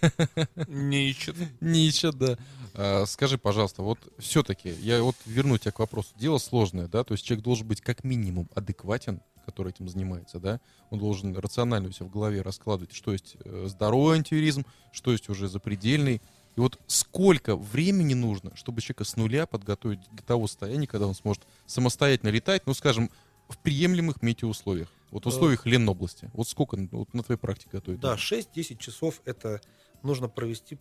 Не 0.68 1.10
ищет. 1.10 1.36
не 1.62 1.88
ищет, 1.88 2.16
да, 2.16 2.38
а, 2.76 3.06
скажи, 3.08 3.40
пожалуйста, 3.40 3.82
вот 3.82 3.98
все-таки, 4.20 4.70
я 4.70 5.02
вот 5.02 5.16
верну 5.26 5.58
тебя 5.58 5.72
к 5.72 5.80
вопросу, 5.80 6.10
дело 6.16 6.38
сложное, 6.38 6.88
да, 6.88 7.04
то 7.04 7.16
есть 7.16 7.26
человек 7.26 7.44
должен 7.44 7.68
быть 7.68 7.82
как 7.82 8.04
минимум 8.04 8.48
адекватен, 8.54 9.20
который 9.48 9.72
этим 9.72 9.90
занимается, 9.90 10.40
да, 10.40 10.62
он 10.92 11.00
должен 11.00 11.36
рационально 11.36 11.90
все 11.90 12.06
в 12.06 12.12
голове 12.12 12.44
раскладывать, 12.44 12.94
что 12.94 13.12
есть 13.12 13.36
э, 13.44 13.66
здоровый 13.68 14.18
антиуризм, 14.18 14.64
что 14.92 15.12
есть 15.12 15.28
уже 15.28 15.48
запредельный, 15.50 16.22
и 16.56 16.60
вот 16.60 16.80
сколько 16.88 17.56
времени 17.56 18.14
нужно, 18.14 18.56
чтобы 18.56 18.82
человека 18.82 19.06
с 19.06 19.16
нуля 19.16 19.46
подготовить 19.48 20.00
до 20.12 20.24
того 20.24 20.48
состояния, 20.48 20.88
когда 20.88 21.08
он 21.08 21.16
сможет 21.16 21.44
самостоятельно 21.66 22.30
летать, 22.30 22.64
ну, 22.68 22.74
скажем, 22.74 23.10
в 23.50 23.58
приемлемых 23.58 24.22
метеоусловиях, 24.22 24.90
вот 25.12 25.26
в 25.26 25.28
условиях 25.28 25.66
Ленобласти. 25.66 26.30
Вот 26.34 26.48
сколько 26.48 26.78
вот 26.92 27.14
на 27.14 27.24
твоей 27.24 27.40
практике 27.40 27.70
готовить? 27.74 28.00
Да, 28.00 28.16
6-10 28.16 28.78
часов 28.78 29.22
это 29.26 29.62
нужно 30.02 30.30
провести, 30.30 30.78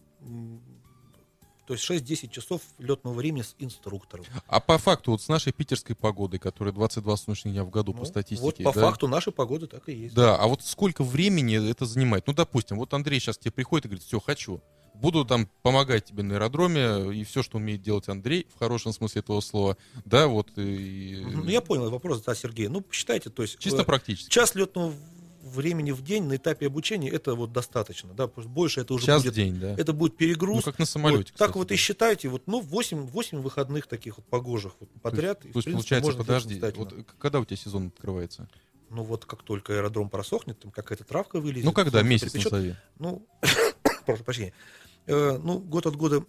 то 1.66 1.74
есть 1.74 1.88
6-10 1.88 2.28
часов 2.28 2.60
летного 2.78 3.14
времени 3.14 3.42
с 3.42 3.54
инструктором. 3.58 4.24
А 4.46 4.60
по 4.60 4.78
факту, 4.78 5.12
вот 5.12 5.22
с 5.22 5.28
нашей 5.28 5.52
питерской 5.52 5.96
погодой, 5.96 6.38
которая 6.38 6.72
22 6.74 7.16
солнечных 7.16 7.54
дня 7.54 7.64
в 7.64 7.70
году 7.70 7.92
по 7.92 8.00
Ну, 8.00 8.04
статистике. 8.04 8.42
вот 8.44 8.56
по 8.58 8.72
да? 8.72 8.88
факту 8.88 9.08
нашей 9.08 9.32
погоды 9.32 9.66
так 9.66 9.88
и 9.88 9.92
есть. 9.92 10.14
Да, 10.14 10.36
а 10.36 10.46
вот 10.48 10.62
сколько 10.62 11.02
времени 11.04 11.70
это 11.70 11.86
занимает? 11.86 12.26
Ну, 12.26 12.32
допустим, 12.32 12.78
вот 12.78 12.92
Андрей 12.94 13.20
сейчас 13.20 13.38
тебе 13.38 13.52
приходит 13.52 13.86
и 13.86 13.88
говорит, 13.88 14.04
все, 14.04 14.20
хочу. 14.20 14.60
Буду 15.02 15.24
там 15.24 15.48
помогать 15.62 16.04
тебе 16.04 16.22
на 16.22 16.36
аэродроме, 16.36 17.12
и 17.12 17.24
все, 17.24 17.42
что 17.42 17.56
умеет 17.58 17.82
делать 17.82 18.08
Андрей, 18.08 18.46
в 18.54 18.58
хорошем 18.58 18.92
смысле 18.92 19.20
этого 19.20 19.40
слова, 19.40 19.76
да, 20.04 20.28
вот, 20.28 20.50
и... 20.56 21.20
Ну, 21.24 21.44
я 21.48 21.60
понял 21.60 21.90
вопрос, 21.90 22.22
да, 22.22 22.36
Сергей. 22.36 22.68
Ну, 22.68 22.82
посчитайте, 22.82 23.28
то 23.28 23.42
есть... 23.42 23.58
Чисто 23.58 23.82
э, 23.82 23.84
практически. 23.84 24.30
Час 24.30 24.54
летного 24.54 24.94
времени 25.42 25.90
в 25.90 26.02
день 26.02 26.22
на 26.24 26.36
этапе 26.36 26.66
обучения 26.66 27.10
это 27.10 27.34
вот 27.34 27.52
достаточно, 27.52 28.14
да, 28.14 28.28
больше 28.28 28.80
это 28.80 28.94
уже 28.94 29.06
Час 29.06 29.22
будет, 29.22 29.32
в 29.32 29.36
день, 29.36 29.58
да. 29.58 29.74
это 29.74 29.92
будет 29.92 30.16
перегруз. 30.16 30.56
Ну, 30.56 30.62
как 30.62 30.78
на 30.78 30.86
самолете, 30.86 31.18
Вот 31.18 31.26
так 31.26 31.48
кстати, 31.48 31.58
вот 31.58 31.68
да. 31.68 31.74
и 31.74 31.76
считайте, 31.76 32.28
вот, 32.28 32.42
ну, 32.46 32.60
8, 32.60 33.06
8 33.06 33.40
выходных 33.40 33.88
таких 33.88 34.18
вот 34.18 34.26
погожих 34.26 34.74
вот 34.78 34.88
подряд. 35.02 35.44
и, 35.44 35.48
в 35.48 35.52
То 35.52 35.58
есть, 35.58 35.64
принципе, 35.64 36.00
получается, 36.00 36.12
подожди, 36.12 36.60
вот 36.76 36.94
когда 37.18 37.40
у 37.40 37.44
тебя 37.44 37.56
сезон 37.56 37.88
открывается? 37.88 38.48
Ну, 38.90 39.02
вот 39.04 39.24
как 39.24 39.42
только 39.42 39.74
аэродром 39.74 40.10
просохнет, 40.10 40.60
там 40.60 40.70
какая-то 40.70 41.04
травка 41.04 41.40
вылезет. 41.40 41.64
Ну, 41.64 41.72
когда? 41.72 42.02
Месяц 42.02 42.30
припечет. 42.30 42.52
назови. 42.52 42.74
Ну, 42.98 43.26
прошу 44.06 44.22
прощения. 44.22 44.52
Э, 45.06 45.38
ну, 45.42 45.58
год 45.58 45.86
от 45.86 45.96
года 45.96 46.24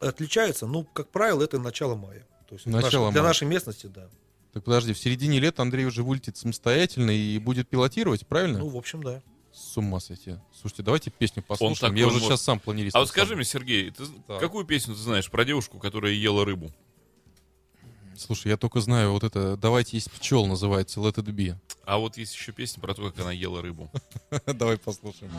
отличается. 0.00 0.66
Ну, 0.66 0.84
как 0.84 1.08
правило, 1.10 1.42
это 1.42 1.58
начало 1.58 1.94
мая. 1.94 2.26
То 2.48 2.54
есть 2.56 2.66
Начало 2.66 3.06
наш- 3.06 3.12
для 3.12 3.22
мая. 3.22 3.30
нашей 3.30 3.46
местности, 3.48 3.86
да. 3.86 4.08
Так 4.52 4.64
подожди, 4.64 4.92
в 4.92 4.98
середине 4.98 5.40
лета 5.40 5.62
Андрей 5.62 5.84
уже 5.84 6.02
вылетит 6.02 6.36
самостоятельно 6.36 7.10
и 7.10 7.38
будет 7.38 7.68
пилотировать, 7.68 8.26
правильно? 8.26 8.60
Ну, 8.60 8.68
в 8.68 8.76
общем, 8.76 9.02
да. 9.02 9.20
С 9.52 9.76
ума 9.76 10.00
сойти. 10.00 10.36
Слушайте, 10.60 10.82
давайте 10.82 11.10
песню 11.10 11.42
послушаем. 11.42 11.76
такой 11.92 11.98
Я 12.00 12.06
уже 12.06 12.14
может. 12.16 12.28
сейчас 12.28 12.42
сам 12.42 12.58
планирист. 12.60 12.94
А 12.96 13.00
вот 13.00 13.08
скажи 13.08 13.34
мне, 13.36 13.44
Сергей, 13.44 13.90
ты 13.90 14.04
какую 14.40 14.64
песню 14.64 14.94
ты 14.94 15.00
знаешь 15.00 15.30
про 15.30 15.44
девушку, 15.44 15.78
которая 15.78 16.12
ела 16.12 16.44
рыбу? 16.44 16.70
Слушай, 18.16 18.48
я 18.48 18.56
только 18.56 18.80
знаю 18.80 19.10
вот 19.10 19.24
это 19.24 19.56
«Давайте 19.56 19.96
есть 19.96 20.08
пчел» 20.12 20.46
называется 20.46 21.00
«Let 21.00 21.14
it 21.16 21.24
be». 21.26 21.56
А 21.84 21.98
вот 21.98 22.16
есть 22.16 22.32
еще 22.34 22.52
песня 22.52 22.80
про 22.80 22.94
то, 22.94 23.10
как 23.10 23.18
она 23.20 23.32
ела 23.32 23.60
рыбу. 23.60 23.90
Давай 24.46 24.76
послушаем. 24.78 25.32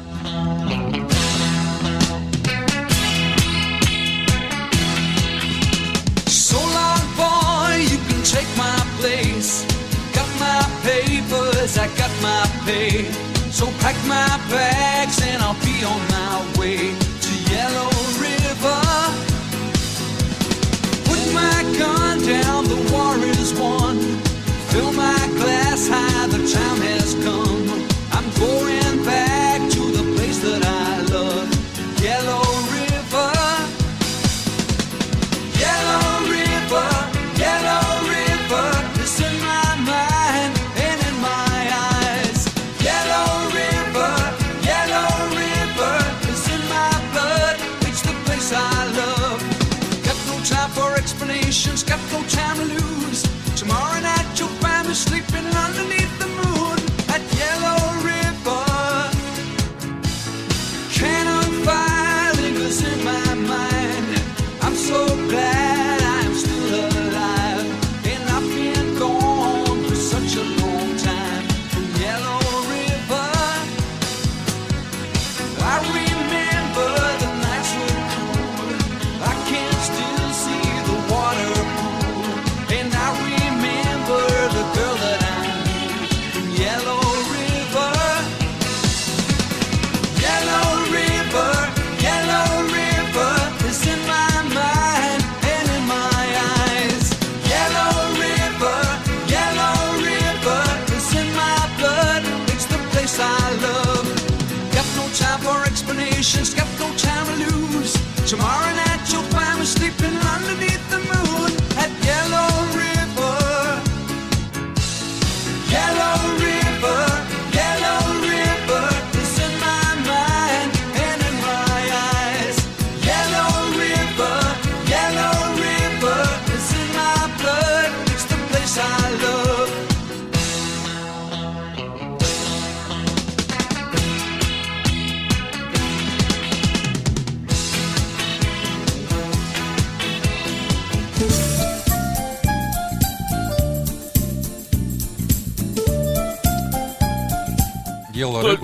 My 12.26 12.44
pay. 12.66 13.04
So 13.58 13.66
pack 13.84 13.98
my 14.18 14.32
bags 14.50 15.18
and 15.30 15.40
I'll 15.46 15.62
be 15.70 15.78
on 15.94 16.02
my 16.18 16.36
way 16.60 16.80
to 17.26 17.32
Yellow 17.54 17.92
River. 18.28 18.82
Put 21.08 21.22
my 21.42 21.58
gun 21.80 22.16
down, 22.34 22.62
the 22.74 22.80
war 22.92 23.16
is 23.34 23.50
won. 23.62 23.96
Fill 24.72 24.92
my 25.04 25.05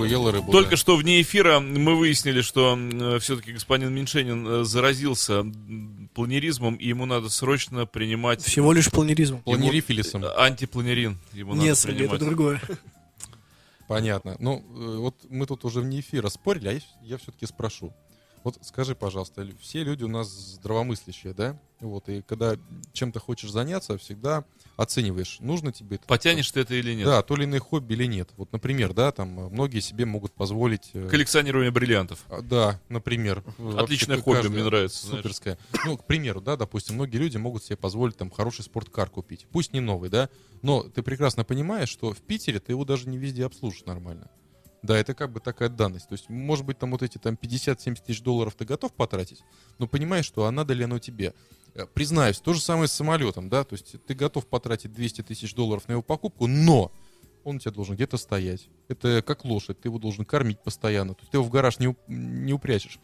Рыбу, 0.02 0.12
ела 0.12 0.32
рыбу. 0.32 0.52
Только 0.52 0.72
да. 0.72 0.78
что 0.78 0.95
вне 0.95 1.22
эфира 1.22 1.60
мы 1.60 1.95
выяснили, 1.95 2.41
что 2.41 2.78
все-таки 3.20 3.54
господин 3.54 3.93
Меньшенин 3.93 4.47
э, 4.47 4.64
заразился 4.64 5.45
планеризмом, 6.14 6.76
и 6.76 6.88
ему 6.88 7.06
надо 7.06 7.30
срочно 7.30 7.86
принимать 7.86 8.41
Всего 8.41 8.74
лишь 8.74 8.89
планеризм. 8.89 9.41
Планерифилисом. 9.43 10.24
антипланерин. 10.38 11.18
Ему 11.34 11.54
надо 11.54 11.66
Нет, 11.66 11.78
Сергей, 11.78 12.06
это 12.08 12.18
принимать. 12.18 12.36
другое. 12.36 12.62
Понятно. 13.88 14.38
Ну, 14.39 14.60
э, 14.60 14.97
вот 14.97 15.16
мы 15.30 15.45
тут 15.45 15.66
уже 15.66 15.82
вне 15.82 15.99
эфира 15.99 16.30
спорили, 16.30 16.68
а 16.70 17.04
я, 17.04 17.18
все-таки 17.18 17.45
спрошу. 17.45 17.93
Вот 18.44 18.58
скажи, 18.62 18.96
пожалуйста, 18.96 19.48
все 19.60 19.84
люди 19.84 20.04
у 20.04 20.08
нас 20.08 20.28
здравомыслящие, 20.30 21.34
да? 21.34 21.60
Вот, 21.80 22.10
и 22.10 22.22
когда 22.22 22.56
чем-то 22.94 23.20
хочешь 23.20 23.52
заняться, 23.52 23.98
всегда 23.98 24.46
оцениваешь, 24.78 25.38
нужно 25.39 25.72
тебе 25.72 25.98
это. 25.98 26.08
Потянешь 26.08 26.52
ты 26.52 26.62
это 26.62 26.74
или 26.76 26.94
нет? 26.94 27.06
Да, 27.06 27.22
то 27.22 27.36
или 27.36 27.46
иное 27.46 27.60
хобби 27.60 27.94
или 27.94 28.06
нет. 28.06 28.30
Вот, 28.38 28.52
например, 28.52 28.94
да, 28.94 29.12
там 29.12 29.39
э, 29.39 29.50
многие 29.50 29.80
себе 29.80 30.06
могут 30.06 30.32
позволить... 30.34 30.89
э, 30.94 31.08
Коллекционирование 31.10 31.72
бриллиантов. 31.72 32.24
а, 32.30 32.42
Да, 32.42 32.80
например. 32.89 33.44
Вообще 33.58 33.84
Отличное 33.84 34.18
к- 34.18 34.24
хобби, 34.24 34.48
мне 34.48 34.64
нравится, 34.64 35.06
знаешь. 35.08 35.24
Суперское. 35.24 35.58
Ну, 35.86 35.98
к 35.98 36.06
примеру, 36.06 36.42
да, 36.42 36.56
допустим, 36.56 36.96
многие 36.96 37.18
люди 37.18 37.38
могут 37.38 37.64
себе 37.64 37.78
позволить 37.78 38.18
там 38.18 38.30
хороший 38.32 38.64
спорткар 38.64 39.10
купить. 39.10 39.46
Пусть 39.52 39.74
не 39.74 39.80
новый, 39.82 40.10
да, 40.10 40.30
но 40.62 40.84
ты 40.84 41.02
прекрасно 41.04 41.44
понимаешь, 41.44 41.89
что 41.89 42.14
в 42.14 42.22
Питере 42.22 42.60
ты 42.60 42.72
его 42.74 42.86
даже 42.86 43.08
не 43.10 43.18
везде 43.18 43.46
обслужишь 43.46 43.86
нормально. 43.86 44.30
Да, 44.82 44.98
это 44.98 45.14
как 45.14 45.32
бы 45.32 45.40
такая 45.40 45.70
данность. 45.70 46.08
То 46.08 46.14
есть, 46.14 46.28
может 46.30 46.66
быть, 46.66 46.80
там 46.80 46.92
вот 46.92 47.04
эти 47.04 47.18
там 47.18 47.36
50-70 47.36 48.04
тысяч 48.06 48.22
долларов 48.22 48.56
ты 48.56 48.66
готов 48.66 48.94
потратить, 48.94 49.44
но 49.78 49.88
понимаешь, 49.88 50.26
что 50.26 50.46
а 50.46 50.52
надо 50.52 50.74
ли 50.74 50.84
оно 50.84 50.98
тебе. 50.98 51.34
Э, 51.76 51.86
Признаюсь, 51.86 52.40
то 52.40 52.54
же 52.54 52.62
самое 52.62 52.88
с 52.88 52.94
самолетом, 52.94 53.48
да, 53.48 53.64
то 53.64 53.74
есть 53.74 53.96
ты 54.06 54.14
готов 54.16 54.48
потратить 54.48 54.92
200 54.92 55.22
тысяч 55.22 55.54
долларов 55.54 55.88
на 55.88 55.94
его 55.94 56.02
покупку, 56.02 56.48
но 56.48 56.92
он 57.44 57.58
у 57.58 57.60
тебя 57.60 57.72
должен 57.72 57.96
где-то 57.96 58.18
стоять. 58.18 58.70
Это 58.88 59.22
как 59.22 59.46
лошадь, 59.46 59.80
ты 59.80 59.88
его 59.88 60.00
должен 60.00 60.26
кормить 60.26 60.60
постоянно. 60.60 61.14
То 61.14 61.22
есть 61.22 61.32
ты 61.32 61.38
его 61.38 61.46
в 61.46 61.50
гараж 61.50 61.80
не, 61.80 61.96
не 62.08 62.54
упрячешь. 62.54 63.00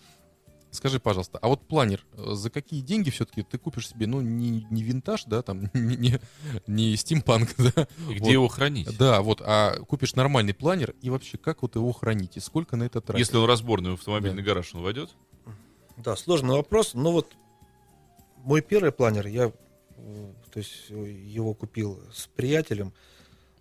Скажи, 0.77 0.99
пожалуйста, 0.99 1.39
а 1.41 1.47
вот 1.47 1.67
планер, 1.67 2.05
э, 2.13 2.33
за 2.33 2.51
какие 2.51 2.81
деньги 2.81 3.09
все-таки 3.09 3.41
ты 3.41 3.57
купишь 3.57 3.89
себе, 3.89 4.05
ну, 4.05 4.21
не, 4.21 4.67
не 4.69 4.83
винтаж, 4.83 5.23
да, 5.25 5.41
там, 5.41 5.71
не, 5.73 5.97
не, 5.97 6.19
не 6.67 6.95
стимпанк, 6.95 7.49
да? 7.57 7.87
И 8.09 8.13
где 8.13 8.25
Вот. 8.25 8.31
его 8.31 8.47
хранить? 8.47 8.95
Да, 8.95 9.23
вот, 9.23 9.41
а 9.43 9.79
купишь 9.87 10.13
нормальный 10.13 10.53
планер, 10.53 10.93
и 11.01 11.09
вообще, 11.09 11.39
как 11.39 11.63
вот 11.63 11.75
его 11.75 11.91
хранить, 11.93 12.37
и 12.37 12.39
сколько 12.39 12.75
на 12.75 12.83
это 12.83 13.01
тратить? 13.01 13.25
Если 13.25 13.37
он 13.37 13.45
разборный 13.45 13.89
в 13.89 13.93
автомобильный 13.95 14.43
гараж, 14.43 14.75
он 14.75 14.83
войдет? 14.83 15.09
Да, 15.97 16.15
сложный 16.15 16.53
вопрос. 16.53 16.93
Но 16.93 17.11
вот 17.11 17.33
мой 18.43 18.61
первый 18.61 18.91
планер, 18.91 19.25
я 19.25 19.51
э, 19.97 20.33
то 20.51 20.59
есть, 20.59 20.85
э, 20.89 21.09
его 21.09 21.55
купил 21.55 22.03
с 22.13 22.27
приятелем. 22.27 22.93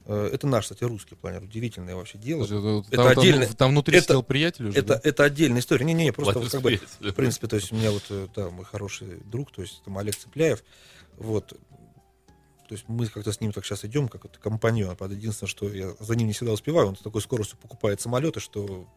Э, 0.08 0.30
Это 0.32 0.46
наш, 0.46 0.64
кстати, 0.64 0.84
русский 0.84 1.14
планер. 1.16 1.42
Удивительное 1.42 1.96
вообще 1.96 2.18
дело. 2.18 2.44
Это- 2.44 2.54
Это 2.88 2.96
там, 2.96 3.06
отдельно- 3.08 3.46
там 3.54 3.70
внутри 3.72 3.96
это- 3.98 4.04
сидел 4.06 4.22
приятель 4.22 4.66
уже, 4.68 4.78
Это, 4.78 4.88
да? 4.94 5.00
это 5.02 5.24
отдельная 5.24 5.60
история. 5.60 5.84
Не-не, 5.84 6.12
просто 6.12 6.38
вот 6.38 6.50
как 6.50 6.62
бы, 6.62 6.80
в 7.00 7.12
принципе, 7.12 7.46
то 7.48 7.56
есть 7.56 7.72
у 7.72 7.76
меня 7.76 7.90
вот, 7.90 8.04
э, 8.10 8.28
да, 8.34 8.50
мой 8.50 8.64
хороший 8.64 9.18
друг, 9.24 9.50
то 9.52 9.62
есть 9.62 9.82
там 9.84 9.98
Олег 9.98 10.14
Цепляев, 10.16 10.62
вот, 11.18 11.54
То 12.68 12.74
есть 12.74 12.84
мы 12.88 13.06
как-то 13.06 13.30
с 13.32 13.40
ним 13.40 13.52
так 13.52 13.64
сейчас 13.64 13.84
идем, 13.84 14.08
как 14.08 14.24
это 14.24 14.40
компаньон. 14.40 14.96
Правда, 14.96 15.14
единственное, 15.14 15.48
что 15.48 15.68
я 15.68 15.94
за 16.00 16.16
ним 16.16 16.26
не 16.26 16.32
всегда 16.32 16.52
успеваю, 16.52 16.88
он 16.88 16.96
с 16.96 17.00
такой 17.00 17.22
скоростью 17.22 17.56
покупает 17.58 18.00
самолеты, 18.00 18.40
что 18.40 18.88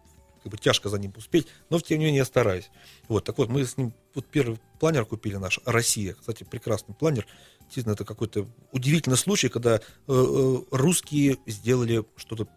как 0.42 0.52
бы 0.52 0.58
тяжко 0.58 0.90
за 0.90 0.98
ним 0.98 1.14
успеть, 1.16 1.46
но 1.70 1.80
тем 1.80 2.00
не 2.00 2.06
менее 2.06 2.18
я 2.20 2.26
стараюсь. 2.26 2.72
Вот, 3.08 3.26
так 3.26 3.38
вот, 3.38 3.48
мы 3.50 3.64
с 3.64 3.78
ним 3.78 3.94
вот 4.16 4.26
первый 4.26 4.58
планер 4.80 5.06
купили 5.06 5.36
наш, 5.36 5.60
Россия. 5.66 6.16
Кстати, 6.16 6.46
прекрасный 6.46 6.96
планер. 6.96 7.28
Действительно, 7.70 7.94
это 7.94 8.04
какой-то 8.04 8.48
удивительный 8.72 9.16
случай, 9.16 9.48
когда 9.48 9.76
э, 9.76 9.80
э, 10.08 10.58
русские 10.72 11.38
сделали 11.46 12.04
что-то 12.16 12.48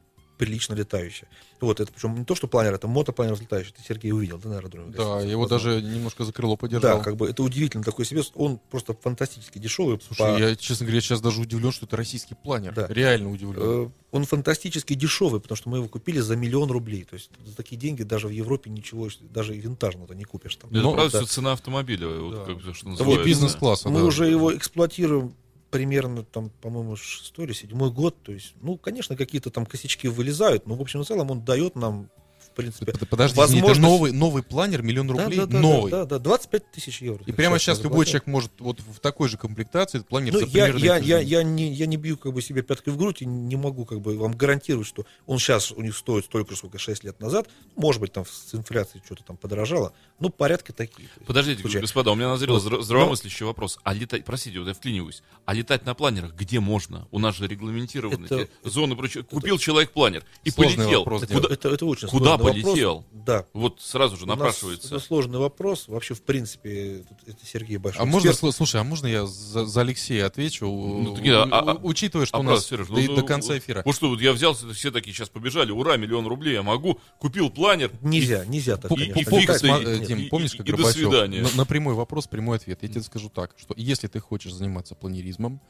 прилично 0.42 0.74
летающее. 0.74 1.28
Вот, 1.60 1.78
это 1.78 1.92
причем 1.92 2.16
не 2.18 2.24
то, 2.24 2.34
что 2.34 2.48
планер, 2.48 2.74
это 2.74 2.88
мотопланер 2.88 3.34
взлетающий. 3.34 3.72
Ты, 3.72 3.82
Сергей, 3.86 4.10
увидел, 4.10 4.38
да, 4.38 4.48
на 4.48 4.56
аэродроме? 4.58 4.92
Да, 4.92 5.20
его 5.20 5.46
даже 5.46 5.80
немножко 5.80 6.24
за 6.24 6.32
крыло 6.32 6.56
подержал. 6.56 6.98
Да, 6.98 7.04
как 7.04 7.14
бы 7.16 7.28
это 7.28 7.44
удивительно 7.44 7.84
такой 7.84 8.04
себе. 8.04 8.22
Он 8.34 8.58
просто 8.70 8.94
фантастически 8.94 9.58
дешевый. 9.58 10.00
Слушай, 10.04 10.18
по- 10.34 10.38
я, 10.38 10.56
честно 10.56 10.86
говоря, 10.86 11.00
сейчас 11.00 11.20
даже 11.20 11.40
удивлен, 11.40 11.70
что 11.70 11.86
это 11.86 11.96
российский 11.96 12.34
планер. 12.34 12.74
Да. 12.74 12.86
Реально 12.88 13.30
удивлен. 13.30 13.62
Э, 13.62 13.90
Он 14.10 14.24
фантастически 14.24 14.94
дешевый, 14.94 15.40
потому 15.40 15.56
что 15.56 15.70
мы 15.70 15.78
его 15.78 15.86
купили 15.88 16.18
за 16.18 16.34
миллион 16.34 16.70
рублей. 16.70 17.04
То 17.04 17.14
есть 17.14 17.30
за 17.46 17.54
такие 17.56 17.76
деньги 17.76 18.02
даже 18.02 18.26
в 18.26 18.30
Европе 18.30 18.68
ничего, 18.68 19.08
даже 19.20 19.56
и 19.56 19.60
винтажного 19.60 20.12
не 20.14 20.24
купишь. 20.24 20.56
Там. 20.56 20.70
Это 20.70 20.80
Ну, 20.80 20.92
правда 20.94 21.12
да. 21.12 21.18
все 21.24 21.26
цена 21.34 21.52
автомобиля, 21.52 22.08
вот 22.08 22.34
Да. 22.34 22.44
как 22.44 22.60
что 22.74 22.86
Вот 22.86 22.98
называется. 22.98 23.24
бизнес-класса, 23.24 23.88
Мы 23.88 24.00
да. 24.00 24.06
уже 24.06 24.26
его 24.28 24.54
эксплуатируем 24.56 25.34
примерно, 25.72 26.22
там, 26.22 26.50
по-моему, 26.50 26.96
шестой 26.96 27.46
или 27.46 27.54
седьмой 27.54 27.90
год. 27.90 28.22
То 28.22 28.30
есть, 28.30 28.54
ну, 28.60 28.76
конечно, 28.76 29.16
какие-то 29.16 29.50
там 29.50 29.64
косячки 29.64 30.06
вылезают, 30.06 30.66
но, 30.66 30.74
в 30.74 30.82
общем 30.82 31.00
и 31.00 31.04
целом, 31.04 31.30
он 31.30 31.44
дает 31.44 31.76
нам, 31.76 32.10
в 32.52 32.54
принципе, 32.54 32.92
Под- 32.92 33.08
Подожди, 33.08 33.40
извини, 33.40 33.58
это 33.60 33.68
возможность- 33.68 33.80
новый, 33.80 34.12
новый 34.12 34.42
планер, 34.42 34.82
миллион 34.82 35.06
Да, 35.08 35.12
рублей, 35.24 35.38
да, 35.38 35.46
да, 35.46 35.58
новый. 35.58 35.90
Да, 35.90 36.04
да, 36.04 36.18
да, 36.18 36.18
25 36.18 36.70
тысяч 36.70 37.02
евро. 37.02 37.22
И 37.26 37.32
прямо 37.32 37.58
сейчас 37.58 37.82
любой 37.82 38.04
человек 38.06 38.26
может 38.26 38.50
вот 38.58 38.80
в 38.80 39.00
такой 39.00 39.28
же 39.28 39.36
комплектации 39.36 39.98
этот 39.98 40.08
планер 40.08 40.32
Ну, 40.34 40.40
я, 40.46 40.68
я, 40.68 40.96
я, 40.98 41.18
я, 41.18 41.42
не, 41.42 41.72
я 41.72 41.86
не 41.86 41.96
бью 41.96 42.16
как 42.16 42.32
бы 42.32 42.42
себе 42.42 42.62
пяткой 42.62 42.92
в 42.92 42.96
грудь 42.98 43.22
и 43.22 43.26
не 43.26 43.56
могу 43.56 43.84
как 43.84 44.00
бы 44.00 44.16
вам 44.16 44.32
гарантировать, 44.32 44.86
что 44.86 45.04
он 45.26 45.38
сейчас 45.38 45.72
у 45.72 45.80
них 45.82 45.96
стоит 45.96 46.26
столько 46.26 46.54
сколько 46.56 46.78
6 46.78 47.04
лет 47.04 47.18
назад. 47.20 47.48
Может 47.76 48.00
быть, 48.00 48.12
там 48.12 48.24
с 48.26 48.54
инфляцией 48.54 49.02
что-то 49.04 49.24
там 49.24 49.36
подорожало. 49.36 49.92
Ну, 50.20 50.28
порядки 50.30 50.72
такие. 50.72 51.08
Подождите, 51.26 51.62
случай. 51.62 51.80
господа, 51.80 52.12
у 52.12 52.14
меня 52.14 52.28
назрел 52.28 52.54
Вот. 52.58 52.62
здра- 52.64 52.82
здравомыслящий 52.82 53.44
вопрос. 53.46 53.78
А 53.82 53.94
летать, 53.94 54.24
простите, 54.24 54.58
вот 54.58 54.68
я 54.68 54.74
вклиниваюсь, 54.74 55.22
а 55.46 55.54
летать 55.54 55.84
на 55.86 55.94
планерах 55.94 56.34
где 56.34 56.60
можно? 56.60 57.08
У 57.10 57.18
нас 57.18 57.36
же 57.36 57.46
регламентированы 57.46 58.26
Это- 58.26 58.48
зоны 58.64 58.94
прочее. 58.96 59.24
Купил 59.24 59.58
человек 59.58 59.90
планер 59.92 60.24
и 60.44 60.50
Сложный 60.50 60.76
полетел. 60.76 60.98
вопрос, 61.00 61.22
это, 61.22 61.34
Куда, 61.34 61.48
это, 61.54 61.68
это 61.70 61.86
очень 61.86 62.08
куда 62.08 62.36
сложный 62.42 62.60
вопрос. 62.62 62.72
полетел? 62.74 63.04
Да. 63.12 63.46
Вот 63.52 63.80
сразу 63.80 64.16
же 64.16 64.24
У 64.24 64.26
нас 64.26 64.36
напрашивается. 64.36 64.88
Это 64.88 64.98
сложный 64.98 65.38
вопрос. 65.38 65.86
Вообще, 65.88 66.14
в 66.14 66.22
принципе, 66.22 67.04
тут 67.08 67.18
это 67.26 67.46
Сергей 67.46 67.76
большой 67.76 68.02
А 68.02 68.04
можно, 68.04 68.30
эксперт. 68.30 68.54
слушай, 68.54 68.80
а 68.80 68.84
можно 68.84 69.06
я 69.06 69.26
за, 69.26 69.64
за 69.64 69.80
Алексея 69.80 70.26
отвечу, 70.26 70.66
Ну, 70.66 71.14
так 71.14 71.24
а- 71.26 71.60
а- 71.72 71.74
учитывая, 71.82 72.26
что 72.26 72.36
А 72.36 72.40
у 72.40 72.42
нас 72.42 72.66
Сереж, 72.66 72.88
до, 72.88 72.94
ну, 72.94 73.06
до 73.06 73.20
ну, 73.20 73.26
конца 73.26 73.56
эфира. 73.56 73.82
Вот 73.84 73.94
что, 73.94 74.08
вот 74.08 74.20
я 74.20 74.32
взялся, 74.32 74.68
все 74.72 74.90
такие 74.90 75.14
сейчас 75.14 75.28
побежали, 75.28 75.70
ура, 75.70 75.96
миллион 75.96 76.26
рублей, 76.26 76.54
я 76.54 76.62
могу, 76.62 76.98
купил 77.18 77.50
планер. 77.50 77.92
Нельзя, 78.02 78.44
нельзя 78.44 78.76
так, 78.76 78.90
и- 78.92 79.12
конечно. 79.12 79.20
и 79.20 79.46
сма- 79.46 79.84
э, 79.84 79.98
Нет. 79.98 80.06
Дим, 80.08 80.18
И- 80.18 80.28
помнишь, 80.28 80.54
и- 80.54 80.58
как 80.58 80.66
и 80.66 80.70
до 80.72 80.76
Горбачев? 80.78 81.00
свидания. 81.02 81.42
На, 81.42 81.48
на 81.58 81.64
прямой 81.64 81.94
вопрос 81.94 82.26
прямой 82.26 82.56
ответ. 82.56 82.78
Я 82.82 82.88
тебе 82.88 83.02
скажу 83.02 83.28
так, 83.28 83.54
что 83.56 83.74
если 83.76 84.08
ты 84.08 84.18
хочешь 84.20 84.52
заниматься 84.52 84.94
планеризмом, 84.94 85.60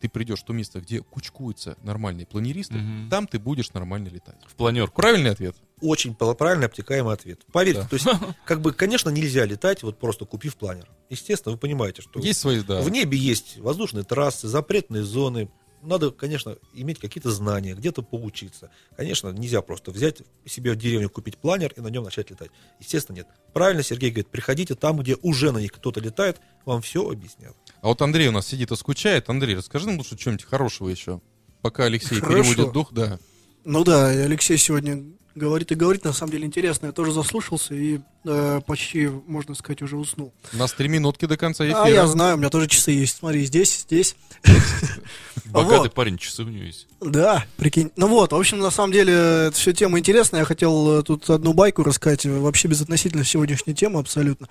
ты 0.00 0.08
придешь 0.08 0.40
в 0.40 0.44
то 0.44 0.52
место, 0.52 0.80
где 0.80 1.02
кучкуются 1.02 1.76
нормальные 1.82 2.26
планеристы, 2.26 2.74
Мгм. 2.74 3.10
там 3.10 3.26
ты 3.26 3.38
будешь 3.38 3.72
нормально 3.72 4.08
летать. 4.08 4.36
В 4.46 4.54
планерку. 4.54 4.96
Правильный 4.96 5.30
ответ? 5.30 5.56
Очень 5.80 6.14
правильный 6.14 6.66
обтекаемый 6.66 7.12
ответ. 7.14 7.40
Поверьте, 7.52 7.82
Да. 7.82 7.88
то 7.88 7.94
есть, 7.96 8.06
как 8.44 8.60
бы, 8.60 8.72
конечно, 8.72 9.10
нельзя 9.10 9.44
летать, 9.44 9.82
вот 9.82 9.98
просто 9.98 10.24
купив 10.24 10.56
планер. 10.56 10.88
Естественно, 11.10 11.52
вы 11.52 11.58
понимаете, 11.58 12.02
что 12.02 12.20
Есть 12.20 12.40
свои, 12.40 12.60
да. 12.62 12.80
в 12.80 12.88
небе 12.90 13.16
есть 13.18 13.58
воздушные 13.58 14.04
трассы, 14.04 14.48
запретные 14.48 15.02
зоны. 15.04 15.48
Надо, 15.82 16.10
конечно, 16.10 16.56
иметь 16.74 16.98
какие-то 16.98 17.30
знания, 17.30 17.74
где-то 17.74 18.02
поучиться. 18.02 18.70
Конечно, 18.98 19.30
нельзя 19.30 19.62
просто 19.62 19.90
взять 19.92 20.18
себе 20.44 20.72
в 20.72 20.76
деревню, 20.76 21.08
купить 21.08 21.38
планер 21.38 21.72
и 21.74 21.80
на 21.80 21.88
нем 21.88 22.04
начать 22.04 22.30
летать. 22.30 22.50
Естественно, 22.80 23.16
нет. 23.16 23.26
Правильно 23.54 23.82
Сергей 23.82 24.10
говорит, 24.10 24.28
приходите 24.28 24.74
там, 24.74 24.98
где 24.98 25.16
уже 25.22 25.52
на 25.52 25.58
них 25.58 25.72
кто-то 25.72 26.00
летает, 26.00 26.38
вам 26.66 26.82
все 26.82 27.08
объяснят. 27.10 27.56
А 27.82 27.88
вот 27.88 28.02
Андрей 28.02 28.28
у 28.28 28.32
нас 28.32 28.46
сидит 28.46 28.70
и 28.70 28.76
скучает. 28.76 29.28
Андрей, 29.28 29.56
расскажи 29.56 29.86
нам 29.86 29.98
лучше 29.98 30.18
что-нибудь 30.18 30.44
хорошего 30.44 30.88
еще. 30.88 31.20
Пока 31.62 31.84
Алексей 31.84 32.20
Хорошего? 32.20 32.42
переводит 32.54 32.72
дух, 32.72 32.92
да. 32.92 33.18
Ну 33.64 33.84
да, 33.84 34.12
и 34.14 34.18
Алексей 34.18 34.56
сегодня 34.56 35.02
говорит 35.34 35.70
и 35.72 35.74
говорит, 35.74 36.04
на 36.04 36.12
самом 36.12 36.32
деле 36.32 36.46
интересно. 36.46 36.86
Я 36.86 36.92
тоже 36.92 37.12
заслушался 37.12 37.74
и 37.74 38.00
э, 38.24 38.60
почти, 38.66 39.08
можно 39.08 39.54
сказать, 39.54 39.82
уже 39.82 39.96
уснул. 39.96 40.32
У 40.52 40.56
нас 40.56 40.72
три 40.72 40.88
минутки 40.88 41.26
до 41.26 41.36
конца 41.36 41.64
эфира. 41.64 41.84
А 41.84 41.88
я 41.88 42.06
знаю, 42.06 42.36
у 42.36 42.38
меня 42.38 42.50
тоже 42.50 42.68
часы 42.68 42.90
есть. 42.92 43.16
Смотри, 43.18 43.44
здесь, 43.44 43.80
здесь. 43.82 44.16
Богатый 45.46 45.84
Вот. 45.84 45.94
парень, 45.94 46.18
часы 46.18 46.42
у 46.42 46.48
него 46.48 46.64
есть. 46.64 46.86
Да, 47.00 47.44
прикинь. 47.56 47.90
Ну 47.96 48.08
вот, 48.08 48.32
в 48.32 48.36
общем, 48.36 48.58
на 48.58 48.70
самом 48.70 48.92
деле, 48.92 49.12
это 49.12 49.52
все 49.54 49.72
тема 49.72 49.98
интересная. 49.98 50.40
Я 50.40 50.46
хотел 50.46 51.00
э, 51.00 51.02
тут 51.02 51.28
одну 51.30 51.52
байку 51.52 51.82
рассказать, 51.82 52.26
э, 52.26 52.30
вообще 52.30 52.68
безотносительно 52.68 53.24
сегодняшней 53.24 53.74
темы 53.74 54.00
абсолютно. 54.00 54.48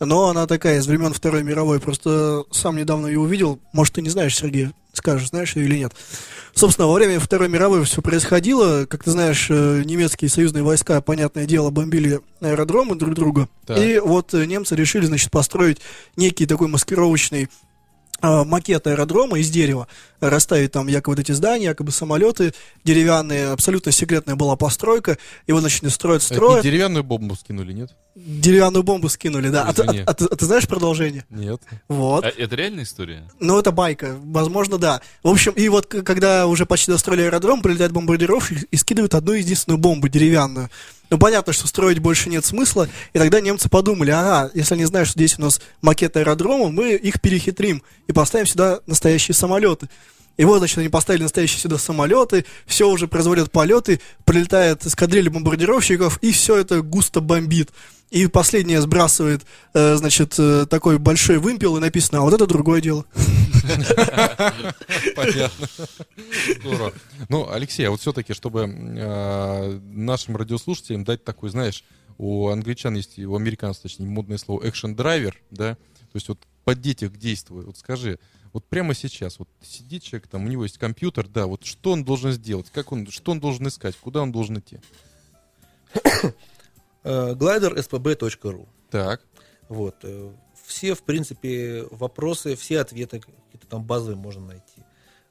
Но 0.00 0.28
она 0.28 0.46
такая, 0.46 0.78
из 0.78 0.86
времен 0.86 1.12
Второй 1.12 1.42
мировой. 1.42 1.78
Просто 1.78 2.44
сам 2.50 2.76
недавно 2.76 3.06
ее 3.06 3.20
увидел. 3.20 3.60
Может, 3.72 3.94
ты 3.94 4.02
не 4.02 4.08
знаешь, 4.08 4.34
Сергей, 4.34 4.70
скажешь, 4.94 5.28
знаешь 5.28 5.54
ее 5.56 5.66
или 5.66 5.76
нет. 5.78 5.92
Собственно, 6.54 6.88
во 6.88 6.94
время 6.94 7.20
Второй 7.20 7.48
мировой 7.48 7.84
все 7.84 8.00
происходило. 8.00 8.86
Как 8.86 9.04
ты 9.04 9.10
знаешь, 9.10 9.46
э, 9.50 9.82
немецкие 9.84 10.30
союзные 10.30 10.62
войска, 10.62 11.00
понятное 11.02 11.44
дело, 11.44 11.70
бомбили 11.70 12.20
аэродромы 12.40 12.96
друг 12.96 13.14
друга. 13.14 13.48
Так. 13.66 13.78
И 13.78 13.98
вот 13.98 14.32
э, 14.32 14.46
немцы 14.46 14.74
решили, 14.74 15.04
значит, 15.04 15.30
построить 15.30 15.78
некий 16.16 16.46
такой 16.46 16.68
маскировочный 16.68 17.48
макет 18.22 18.86
аэродрома 18.86 19.38
из 19.38 19.50
дерева, 19.50 19.88
расставить 20.20 20.72
там 20.72 20.86
якобы 20.88 21.16
вот 21.16 21.20
эти 21.20 21.32
здания, 21.32 21.66
якобы 21.66 21.92
самолеты 21.92 22.52
деревянные, 22.84 23.48
абсолютно 23.48 23.92
секретная 23.92 24.36
была 24.36 24.56
постройка, 24.56 25.18
и 25.46 25.52
вот, 25.52 25.60
значит, 25.60 25.90
строят, 25.92 26.22
Это 26.22 26.34
не 26.34 26.36
строят, 26.38 26.62
деревянную 26.62 27.04
бомбу 27.04 27.34
скинули, 27.36 27.72
нет? 27.72 27.90
деревянную 28.16 28.82
бомбу 28.82 29.08
скинули, 29.08 29.48
да. 29.48 29.64
А 29.64 29.70
а- 29.70 29.94
а 30.06 30.10
а 30.10 30.14
ты 30.14 30.44
знаешь 30.44 30.66
продолжение? 30.66 31.24
Нет. 31.30 31.62
Вот. 31.88 32.24
А 32.24 32.28
это 32.28 32.56
реальная 32.56 32.84
история? 32.84 33.28
Ну, 33.38 33.58
это 33.58 33.70
байка, 33.72 34.16
возможно, 34.24 34.78
да. 34.78 35.00
В 35.22 35.28
общем, 35.28 35.52
и 35.52 35.68
вот 35.68 35.86
когда 35.86 36.46
уже 36.46 36.66
почти 36.66 36.90
достроили 36.90 37.22
аэродром, 37.22 37.62
прилетает 37.62 37.92
бомбардировщик 37.92 38.64
и 38.64 38.76
скидывает 38.76 39.14
одну 39.14 39.32
единственную 39.32 39.78
бомбу 39.78 40.08
деревянную. 40.08 40.70
Ну, 41.10 41.18
понятно, 41.18 41.52
что 41.52 41.66
строить 41.66 41.98
больше 41.98 42.30
нет 42.30 42.44
смысла, 42.44 42.88
и 43.12 43.18
тогда 43.18 43.40
немцы 43.40 43.68
подумали, 43.68 44.12
ага, 44.12 44.50
если 44.54 44.74
они 44.74 44.84
знают, 44.84 45.08
что 45.08 45.18
здесь 45.18 45.38
у 45.38 45.42
нас 45.42 45.60
макет 45.82 46.16
аэродрома, 46.16 46.70
мы 46.70 46.92
их 46.92 47.20
перехитрим 47.20 47.82
и 48.06 48.12
поставим 48.12 48.46
сюда 48.46 48.78
настоящие 48.86 49.34
самолеты. 49.34 49.88
И 50.40 50.44
вот, 50.46 50.56
значит, 50.56 50.78
они 50.78 50.88
поставили 50.88 51.24
настоящие 51.24 51.60
сюда 51.60 51.76
самолеты, 51.76 52.46
все 52.64 52.88
уже 52.88 53.08
производят 53.08 53.52
полеты, 53.52 54.00
прилетает 54.24 54.86
эскадрилья 54.86 55.30
бомбардировщиков, 55.30 56.16
и 56.22 56.32
все 56.32 56.56
это 56.56 56.80
густо 56.80 57.20
бомбит. 57.20 57.68
И 58.08 58.26
последнее 58.26 58.80
сбрасывает, 58.80 59.42
э, 59.74 59.96
значит, 59.96 60.36
э, 60.38 60.64
такой 60.64 60.98
большой 60.98 61.36
вымпел, 61.36 61.76
и 61.76 61.80
написано, 61.80 62.20
а 62.20 62.22
вот 62.22 62.32
это 62.32 62.46
другое 62.46 62.80
дело. 62.80 63.04
Понятно. 65.14 65.68
Здорово. 66.60 66.94
Ну, 67.28 67.52
Алексей, 67.52 67.86
а 67.86 67.90
вот 67.90 68.00
все-таки, 68.00 68.32
чтобы 68.32 68.62
э, 68.62 69.78
нашим 69.92 70.38
радиослушателям 70.38 71.04
дать 71.04 71.22
такой, 71.22 71.50
знаешь, 71.50 71.84
у 72.16 72.48
англичан 72.48 72.94
есть, 72.94 73.18
у 73.18 73.36
американцев, 73.36 73.82
точнее, 73.82 74.06
модное 74.06 74.38
слово 74.38 74.66
экшен 74.66 74.96
драйвер, 74.96 75.36
да, 75.50 75.74
то 75.74 76.14
есть 76.14 76.30
вот 76.30 76.38
поддеть 76.64 77.02
их 77.02 77.12
к 77.12 77.18
действию. 77.18 77.66
Вот 77.66 77.76
скажи, 77.76 78.18
вот 78.52 78.64
прямо 78.66 78.94
сейчас, 78.94 79.38
вот 79.38 79.48
сидит 79.62 80.02
человек, 80.02 80.28
там, 80.28 80.44
у 80.44 80.48
него 80.48 80.64
есть 80.64 80.78
компьютер, 80.78 81.28
да, 81.28 81.46
вот 81.46 81.64
что 81.64 81.92
он 81.92 82.04
должен 82.04 82.32
сделать, 82.32 82.70
как 82.70 82.92
он, 82.92 83.06
что 83.08 83.32
он 83.32 83.40
должен 83.40 83.68
искать, 83.68 83.96
куда 83.96 84.22
он 84.22 84.32
должен 84.32 84.58
идти? 84.58 84.78
Э, 87.02 87.32
gliderspb.ru 87.34 88.68
Так, 88.90 89.22
Вот. 89.68 89.96
э, 90.02 90.32
Все, 90.66 90.94
в 90.94 91.02
принципе, 91.02 91.84
вопросы, 91.90 92.54
все 92.56 92.80
ответы 92.80 93.20
какие-то 93.20 93.66
там 93.66 93.84
базовые 93.84 94.16
можно 94.16 94.44
найти. 94.46 94.82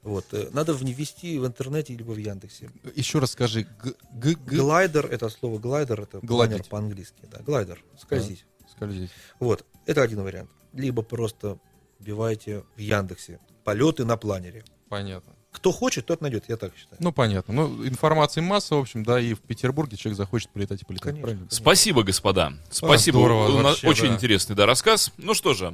Вот. 0.01 0.26
э, 0.34 0.49
Надо 0.51 0.74
ввести 0.74 1.38
в 1.38 1.45
интернете 1.45 1.95
либо 1.95 2.11
в 2.11 2.17
Яндексе. 2.17 2.72
еще 2.95 3.20
раз 3.20 3.32
скажи, 3.34 3.67
Глайдер, 4.11 5.05
это 5.05 5.30
слово 5.30 5.59
глайдер, 5.59 6.01
это 6.01 6.20
планер 6.22 6.63
по-английски. 6.63 7.22
Да, 7.32 7.39
глайдер, 7.43 7.84
скользить. 7.99 8.45
скользить. 8.67 9.11
Вот, 9.39 9.63
это 9.86 10.01
один 10.01 10.24
вариант. 10.24 10.49
Либо 10.74 11.03
просто 11.03 11.59
вбивайте 12.00 12.64
в 12.76 12.80
Яндексе 12.80 13.39
полеты 13.64 14.06
на 14.06 14.18
планере. 14.18 14.64
Понятно. 14.89 15.34
Кто 15.52 15.72
хочет, 15.72 16.06
тот 16.06 16.22
найдет, 16.22 16.45
я 16.47 16.58
так 16.58 16.72
считаю. 16.78 16.97
Ну, 17.00 17.12
понятно. 17.12 17.54
Ну, 17.54 17.86
информации 17.88 18.39
масса, 18.39 18.76
в 18.76 18.80
общем, 18.80 19.04
да, 19.04 19.20
и 19.20 19.34
в 19.34 19.39
Петербурге 19.39 19.97
человек 19.97 20.16
захочет 20.18 20.50
полетать 20.52 20.82
и 20.84 20.86
полетать. 20.86 21.06
Конечно. 21.06 21.24
Правильно? 21.24 21.47
Спасибо, 21.50 22.04
господа. 22.04 22.54
Спасибо. 22.70 23.18
здорово, 23.18 23.47
У 23.47 23.58
нас 23.62 23.82
вообще, 23.82 23.88
Очень 23.88 24.08
да. 24.10 24.16
интересный, 24.16 24.56
да, 24.56 24.66
рассказ. 24.68 25.12
Ну 25.18 25.34
что 25.34 25.56
же, 25.56 25.74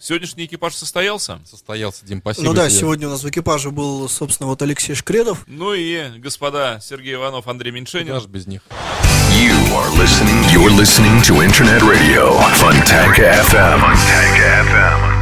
сегодняшний 0.00 0.46
экипаж 0.46 0.74
состоялся. 0.74 1.40
Состоялся, 1.48 2.04
Дим, 2.04 2.18
спасибо 2.20 2.48
ну 2.48 2.52
да, 2.54 2.68
тебе. 2.68 2.80
сегодня 2.80 3.06
у 3.06 3.10
нас 3.12 3.22
в 3.22 3.28
экипаже 3.30 3.70
был, 3.70 4.08
собственно, 4.08 4.48
вот 4.48 4.60
Алексей 4.60 4.94
Шкредов. 4.94 5.44
Ну 5.46 5.72
и 5.72 6.18
господа 6.18 6.80
Сергей 6.80 7.14
Иванов, 7.14 7.46
Андрей 7.46 7.70
Меньшенин. 7.70 8.20
Ж 8.20 8.26
без 8.26 8.48
них. 8.48 8.62
You 9.30 9.54
are 9.72 9.90
listening. 9.96 10.42
You're 10.52 10.76
listening 10.76 11.22
to 11.22 11.42
Internet 11.42 11.82
Radio. 11.82 12.36
Funtank 12.58 13.14
FM. 13.18 13.80
Funtank 13.80 14.66
FM. 14.66 15.21